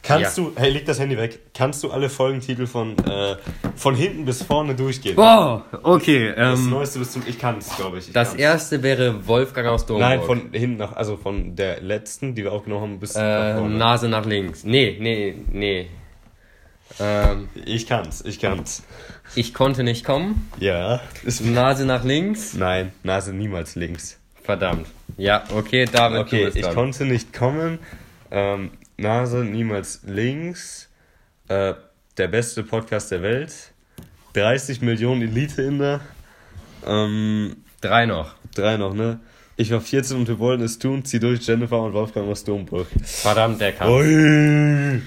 Kannst 0.04 0.38
Ja. 0.38 0.44
du. 0.44 0.52
Hey, 0.56 0.72
leg 0.72 0.86
das 0.86 1.00
Handy 1.00 1.16
weg. 1.18 1.40
Kannst 1.54 1.82
du 1.84 1.92
alle 1.92 2.10
Folgentitel 2.10 2.66
von, 2.68 2.98
äh, 3.06 3.38
von 3.78 3.96
hinten 3.96 4.26
bis 4.26 4.44
vorne 4.44 4.76
durchgehen? 4.76 5.16
Boah, 5.16 5.64
okay. 5.84 6.34
Das 6.36 6.60
Ähm, 6.60 6.72
Neueste 6.72 7.00
bis 7.00 7.12
zum. 7.14 7.22
Ich 7.26 7.40
kann 7.40 7.60
es, 7.60 7.74
glaube 7.78 8.00
ich. 8.00 8.08
ich 8.08 8.14
das 8.14 8.30
kann's. 8.32 8.42
erste 8.42 8.84
wäre 8.84 9.26
Wolfgang 9.28 9.70
aus 9.70 9.86
Domburg. 9.86 10.10
Nein, 10.10 10.22
von 10.24 10.52
hinten 10.52 10.76
nach. 10.78 10.92
Also 10.94 11.16
von 11.16 11.56
der 11.56 11.80
letzten, 11.82 12.36
die 12.36 12.44
wir 12.44 12.52
aufgenommen 12.52 12.82
haben, 12.84 13.00
bis 13.00 13.16
nach 13.16 13.22
äh, 13.22 13.58
vorne. 13.60 13.76
Nase 13.76 14.10
nach 14.10 14.26
links. 14.26 14.66
Nee, 14.66 14.98
nee, 15.00 15.36
nee. 15.52 15.88
Ähm, 17.00 17.50
Ich 17.66 17.88
kann's, 17.88 18.24
ich 18.26 18.40
kann's. 18.40 18.84
ich 19.36 19.54
konnte 19.54 19.84
nicht 19.84 20.06
kommen. 20.06 20.50
Ja. 20.60 21.02
Ist, 21.24 21.42
Nase 21.42 21.86
nach 21.86 22.04
links. 22.04 22.54
nein, 22.54 22.92
Nase 23.04 23.34
niemals 23.34 23.76
links. 23.76 24.18
Verdammt. 24.44 24.88
Ja, 25.18 25.44
okay, 25.54 25.86
David, 25.86 26.20
Okay, 26.20 26.40
du 26.40 26.46
bist 26.46 26.58
ich 26.58 26.64
dran. 26.64 26.74
konnte 26.76 27.06
nicht 27.06 27.32
kommen. 27.34 27.80
Ähm, 28.32 28.72
Nase 28.98 29.38
niemals 29.44 30.02
links. 30.06 30.90
Äh, 31.48 31.74
der 32.18 32.28
beste 32.28 32.64
Podcast 32.64 33.12
der 33.12 33.22
Welt. 33.22 33.54
30 34.34 34.82
Millionen 34.82 35.22
Elite-Inder. 35.22 36.02
Ähm, 36.86 37.58
Drei 37.82 38.06
noch. 38.06 38.36
drei 38.56 38.78
noch, 38.78 38.94
ne? 38.94 39.20
Ich 39.62 39.70
war 39.72 39.80
14 39.80 40.18
und 40.18 40.28
wir 40.28 40.40
wollten 40.40 40.64
es 40.64 40.80
tun. 40.80 41.06
Zieh 41.06 41.20
durch 41.20 41.46
Jennifer 41.46 41.80
und 41.84 41.94
Wolfgang 41.94 42.28
aus 42.28 42.44
Domburg. 42.44 42.88
Verdammt, 43.04 43.62
der 43.62 43.74
kam. 43.74 43.92
Ui. 43.92 45.02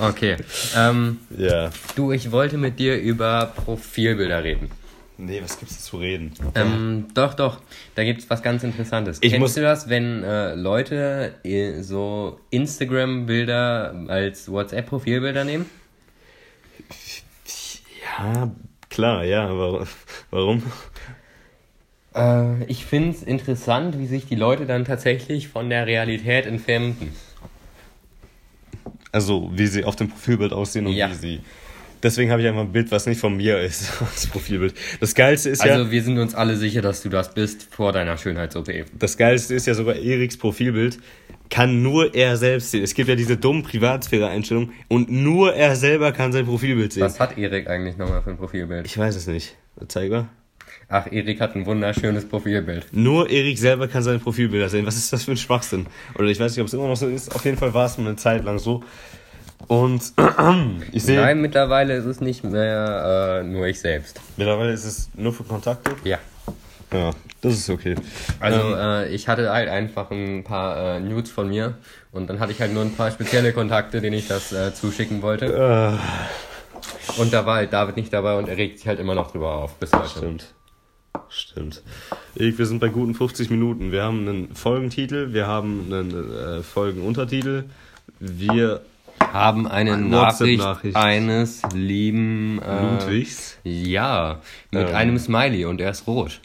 Okay. 0.00 0.36
Ähm, 0.76 1.18
Ja. 1.36 1.70
du, 1.94 2.10
ich 2.10 2.32
wollte 2.32 2.58
mit 2.58 2.80
dir 2.80 2.98
über 3.00 3.52
Profilbilder 3.54 4.42
reden. 4.42 4.70
Nee, 5.18 5.40
was 5.42 5.58
gibt's 5.58 5.84
zu 5.84 5.98
reden? 5.98 6.32
Ähm, 6.56 7.06
doch, 7.14 7.34
doch. 7.34 7.60
Da 7.94 8.02
gibt's 8.02 8.28
was 8.28 8.42
ganz 8.42 8.64
Interessantes. 8.64 9.18
Ich 9.20 9.30
Kennst 9.30 9.40
muss- 9.40 9.54
du 9.54 9.62
das, 9.62 9.88
wenn 9.88 10.24
äh, 10.24 10.54
Leute 10.56 11.34
äh, 11.44 11.80
so 11.82 12.40
Instagram-Bilder 12.50 14.04
als 14.08 14.50
WhatsApp-Profilbilder 14.50 15.44
nehmen? 15.44 15.66
Ja, 18.18 18.50
klar, 18.90 19.24
ja, 19.24 19.46
aber 19.48 19.86
warum? 20.30 20.62
Äh, 22.16 22.64
ich 22.64 22.86
find's 22.86 23.22
interessant, 23.22 23.98
wie 23.98 24.06
sich 24.06 24.26
die 24.26 24.34
Leute 24.34 24.66
dann 24.66 24.84
tatsächlich 24.84 25.48
von 25.48 25.68
der 25.70 25.86
Realität 25.86 26.46
entfremden. 26.46 27.10
Also, 29.12 29.50
wie 29.54 29.66
sie 29.66 29.84
auf 29.84 29.96
dem 29.96 30.08
Profilbild 30.08 30.52
aussehen 30.52 30.86
und 30.86 30.92
Ja. 30.92 31.10
wie 31.10 31.14
sie. 31.14 31.40
Deswegen 32.02 32.30
habe 32.30 32.42
ich 32.42 32.48
einfach 32.48 32.60
ein 32.60 32.72
Bild, 32.72 32.90
was 32.90 33.06
nicht 33.06 33.18
von 33.18 33.36
mir 33.36 33.60
ist, 33.60 33.90
das 34.00 34.26
Profilbild. 34.26 34.74
Das 35.00 35.14
Geilste 35.14 35.50
ist 35.50 35.64
ja, 35.64 35.72
Also 35.72 35.90
wir 35.90 36.02
sind 36.02 36.18
uns 36.18 36.34
alle 36.34 36.56
sicher, 36.56 36.82
dass 36.82 37.02
du 37.02 37.08
das 37.08 37.32
bist 37.32 37.68
vor 37.70 37.92
deiner 37.92 38.16
Schönheits-OP. 38.18 38.84
das 38.98 39.16
Geilste 39.16 39.54
ist 39.54 39.66
ja 39.66 39.74
sogar 39.74 39.96
Eriks 39.96 40.36
Profilbild 40.36 40.98
kann 41.48 41.82
nur 41.82 42.14
er 42.14 42.36
selbst 42.36 42.72
sehen. 42.72 42.82
Es 42.82 42.94
gibt 42.94 43.08
ja 43.08 43.14
diese 43.14 43.36
dummen 43.36 43.62
Privatsphäre-Einstellungen 43.62 44.72
und 44.88 45.10
nur 45.10 45.54
er 45.54 45.76
selber 45.76 46.12
kann 46.12 46.32
sein 46.32 46.44
Profilbild 46.44 46.92
sehen. 46.92 47.04
Was 47.04 47.20
hat 47.20 47.38
Erik 47.38 47.68
eigentlich 47.68 47.96
nochmal 47.96 48.22
für 48.22 48.30
ein 48.30 48.36
Profilbild? 48.36 48.86
Ich 48.86 48.98
weiß 48.98 49.14
es 49.14 49.26
nicht. 49.26 49.56
Zeig 49.88 50.10
mal. 50.10 50.28
Ach, 50.88 51.06
Erik 51.10 51.40
hat 51.40 51.56
ein 51.56 51.66
wunderschönes 51.66 52.28
Profilbild. 52.28 52.86
Nur 52.92 53.28
Erik 53.28 53.58
selber 53.58 53.88
kann 53.88 54.02
seine 54.04 54.20
Profilbilder 54.20 54.68
sehen. 54.68 54.86
Was 54.86 54.96
ist 54.96 55.12
das 55.12 55.24
für 55.24 55.32
ein 55.32 55.36
Schwachsinn? 55.36 55.86
Oder 56.16 56.28
ich 56.28 56.38
weiß 56.38 56.52
nicht, 56.52 56.60
ob 56.60 56.68
es 56.68 56.74
immer 56.74 56.86
noch 56.86 56.96
so 56.96 57.08
ist. 57.08 57.34
Auf 57.34 57.44
jeden 57.44 57.56
Fall 57.58 57.74
war 57.74 57.86
es 57.86 57.98
mal 57.98 58.06
eine 58.06 58.16
Zeit 58.16 58.44
lang 58.44 58.58
so. 58.60 58.84
Und 59.66 60.12
ich 60.92 61.02
sehe, 61.02 61.20
Nein, 61.20 61.40
mittlerweile 61.40 61.94
ist 61.96 62.04
es 62.04 62.20
nicht 62.20 62.44
mehr 62.44 63.40
äh, 63.40 63.44
nur 63.44 63.66
ich 63.66 63.80
selbst. 63.80 64.20
mittlerweile 64.36 64.72
ist 64.72 64.84
es 64.84 65.08
nur 65.14 65.32
für 65.32 65.42
Kontakte. 65.44 65.90
Ja. 66.04 66.18
Ja, 66.92 67.10
das 67.40 67.54
ist 67.54 67.68
okay. 67.68 67.96
Also 68.38 68.60
Ähm, 68.60 68.74
äh, 68.78 69.08
ich 69.08 69.26
hatte 69.26 69.50
halt 69.50 69.68
einfach 69.68 70.12
ein 70.12 70.44
paar 70.44 70.98
äh, 70.98 71.00
Nudes 71.00 71.32
von 71.32 71.48
mir 71.48 71.74
und 72.12 72.30
dann 72.30 72.38
hatte 72.38 72.52
ich 72.52 72.60
halt 72.60 72.72
nur 72.72 72.82
ein 72.84 72.92
paar 72.94 73.10
spezielle 73.10 73.52
Kontakte, 73.52 74.00
denen 74.00 74.14
ich 74.16 74.28
das 74.28 74.52
äh, 74.52 74.72
zuschicken 74.72 75.20
wollte. 75.20 75.46
äh, 75.98 77.20
Und 77.20 77.32
da 77.32 77.44
war 77.44 77.56
halt 77.56 77.72
David 77.72 77.96
nicht 77.96 78.12
dabei 78.12 78.38
und 78.38 78.48
er 78.48 78.56
regt 78.56 78.78
sich 78.78 78.86
halt 78.86 79.00
immer 79.00 79.16
noch 79.16 79.32
drüber 79.32 79.52
auf, 79.56 79.74
bis 79.74 79.92
heute. 79.92 80.08
Stimmt. 80.10 80.54
Stimmt. 81.28 81.82
Ich, 82.34 82.58
wir 82.58 82.66
sind 82.66 82.78
bei 82.80 82.88
guten 82.88 83.14
50 83.14 83.50
Minuten. 83.50 83.92
Wir 83.92 84.02
haben 84.04 84.28
einen 84.28 84.54
Folgentitel, 84.54 85.32
wir 85.32 85.46
haben 85.46 85.92
einen 85.92 86.32
äh, 86.34 86.62
Folgenuntertitel. 86.62 87.64
Wir 88.20 88.80
Haben 89.32 89.66
eine 89.66 89.94
Eine 89.94 90.02
Nachricht, 90.06 90.60
WhatsApp-Nachricht. 90.60 90.96
eines 90.96 91.62
lieben 91.74 92.60
äh, 92.62 92.82
Ludwigs. 92.82 93.58
Ja, 93.64 94.40
mit 94.70 94.88
Ähm. 94.90 94.94
einem 94.94 95.18
Smiley 95.18 95.64
und 95.64 95.80
er 95.80 95.90
ist 95.90 96.06
rot. 96.06 96.40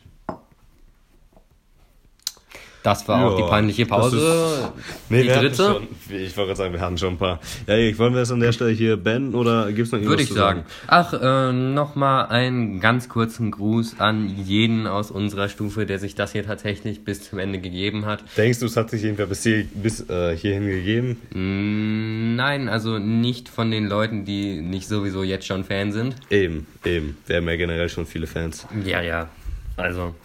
Das 2.84 3.08
war 3.08 3.26
auch 3.26 3.38
Ja, 3.38 3.46
die 3.46 3.50
peinliche 3.50 3.86
Pause. 3.86 4.72
Nee, 5.10 5.24
die 5.24 5.28
dritte, 5.30 5.56
schon, 5.56 5.88
ich 6.10 6.36
wollte 6.36 6.48
gerade 6.50 6.56
sagen, 6.56 6.74
wir 6.74 6.82
hatten 6.82 6.98
schon 6.98 7.14
ein 7.14 7.18
paar. 7.18 7.40
Ja, 7.68 7.76
Erik, 7.76 8.00
wollen 8.00 8.14
wir 8.14 8.22
es 8.22 8.32
an 8.32 8.40
der 8.40 8.52
Stelle 8.52 8.72
hier 8.72 8.98
beenden 8.98 9.36
oder 9.36 9.72
gibt 9.72 9.88
es 9.88 9.92
noch 9.92 10.00
irgendwas 10.00 10.12
würde 10.14 10.24
ich 10.24 10.30
zu 10.30 10.36
sagen. 10.36 10.64
Ach, 10.88 11.14
äh, 11.14 11.52
nochmal 11.52 12.28
einen 12.28 12.80
ganz 12.80 13.08
kurzen 13.08 13.52
Gruß 13.52 14.00
an 14.00 14.30
jeden 14.44 14.88
aus 14.88 15.12
unserer 15.12 15.48
Stufe, 15.50 15.86
der 15.86 16.00
sich 16.00 16.16
das 16.16 16.32
hier 16.32 16.46
tatsächlich 16.46 17.04
bis 17.04 17.30
zum 17.30 17.40
Ende 17.40 17.60
gegeben 17.60 18.06
hat. 18.06 18.24
Denkst 18.38 18.60
du, 18.60 18.66
es 18.66 18.76
hat 18.78 18.90
sich 18.90 19.04
irgendwer 19.04 19.28
bis, 19.28 19.44
hier, 19.44 19.66
bis 19.74 20.10
äh, 20.10 20.36
hierhin 20.36 20.66
gegeben? 20.68 21.18
Mm, 21.34 22.36
Nein, 22.36 22.70
also 22.70 22.98
nicht 22.98 23.50
von 23.50 23.70
den 23.70 23.88
Leuten, 23.88 24.26
die 24.26 24.62
nicht 24.62 24.88
sowieso 24.88 25.24
jetzt 25.24 25.46
schon 25.46 25.64
Fan 25.64 25.92
sind. 25.92 26.16
Eben, 26.30 26.66
eben. 26.86 27.18
Wir 27.28 27.38
haben 27.38 27.48
ja 27.48 27.56
generell 27.56 27.90
schon 27.90 28.06
viele 28.08 28.26
Fans. 28.26 28.66
Ja, 28.84 29.02
ja. 29.02 29.30
Also, 29.78 30.16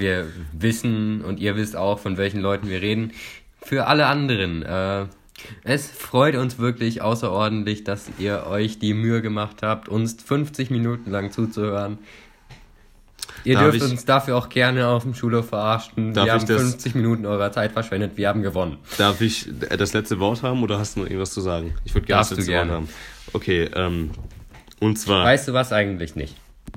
wir 0.00 0.26
wissen 0.52 1.22
und 1.22 1.38
ihr 1.40 1.56
wisst 1.56 1.76
auch, 1.76 1.98
von 1.98 2.16
welchen 2.16 2.40
Leuten 2.40 2.68
wir 2.68 2.80
reden. 2.82 3.12
Für 3.62 3.86
alle 3.86 4.06
anderen, 4.06 4.62
äh, 4.62 5.06
es 5.64 5.90
freut 5.90 6.34
uns 6.34 6.58
wirklich 6.58 7.02
außerordentlich, 7.02 7.84
dass 7.84 8.10
ihr 8.18 8.46
euch 8.46 8.78
die 8.78 8.94
Mühe 8.94 9.22
gemacht 9.22 9.58
habt, 9.62 9.88
uns 9.88 10.16
50 10.22 10.70
Minuten 10.70 11.10
lang 11.10 11.30
zuzuhören. 11.30 11.98
Ihr 13.44 13.54
Darf 13.54 13.70
dürft 13.70 13.76
ich- 13.86 13.90
uns 13.92 14.04
dafür 14.04 14.36
auch 14.36 14.48
gerne 14.50 14.88
auf 14.88 15.02
dem 15.04 15.14
Schulhof 15.14 15.48
verarschen. 15.48 16.14
Wir 16.14 16.30
haben 16.32 16.46
das- 16.46 16.60
50 16.60 16.94
Minuten 16.94 17.24
eurer 17.24 17.52
Zeit 17.52 17.72
verschwendet, 17.72 18.12
wir 18.16 18.28
haben 18.28 18.42
gewonnen. 18.42 18.76
Darf 18.98 19.20
ich 19.22 19.48
das 19.78 19.92
letzte 19.94 20.18
Wort 20.20 20.42
haben 20.42 20.62
oder 20.62 20.78
hast 20.78 20.96
du 20.96 21.00
noch 21.00 21.06
irgendwas 21.06 21.32
zu 21.32 21.40
sagen? 21.40 21.74
Ich 21.84 21.94
würde 21.94 22.06
gerne 22.06 22.20
das 22.20 22.30
letzte. 22.36 22.52
Wort 22.52 22.68
haben. 22.68 22.88
Okay, 23.32 23.70
ähm, 23.74 24.10
und 24.80 24.98
zwar. 24.98 25.24
Weißt 25.24 25.48
du 25.48 25.52
was 25.54 25.72
eigentlich 25.72 26.16
nicht? 26.16 26.36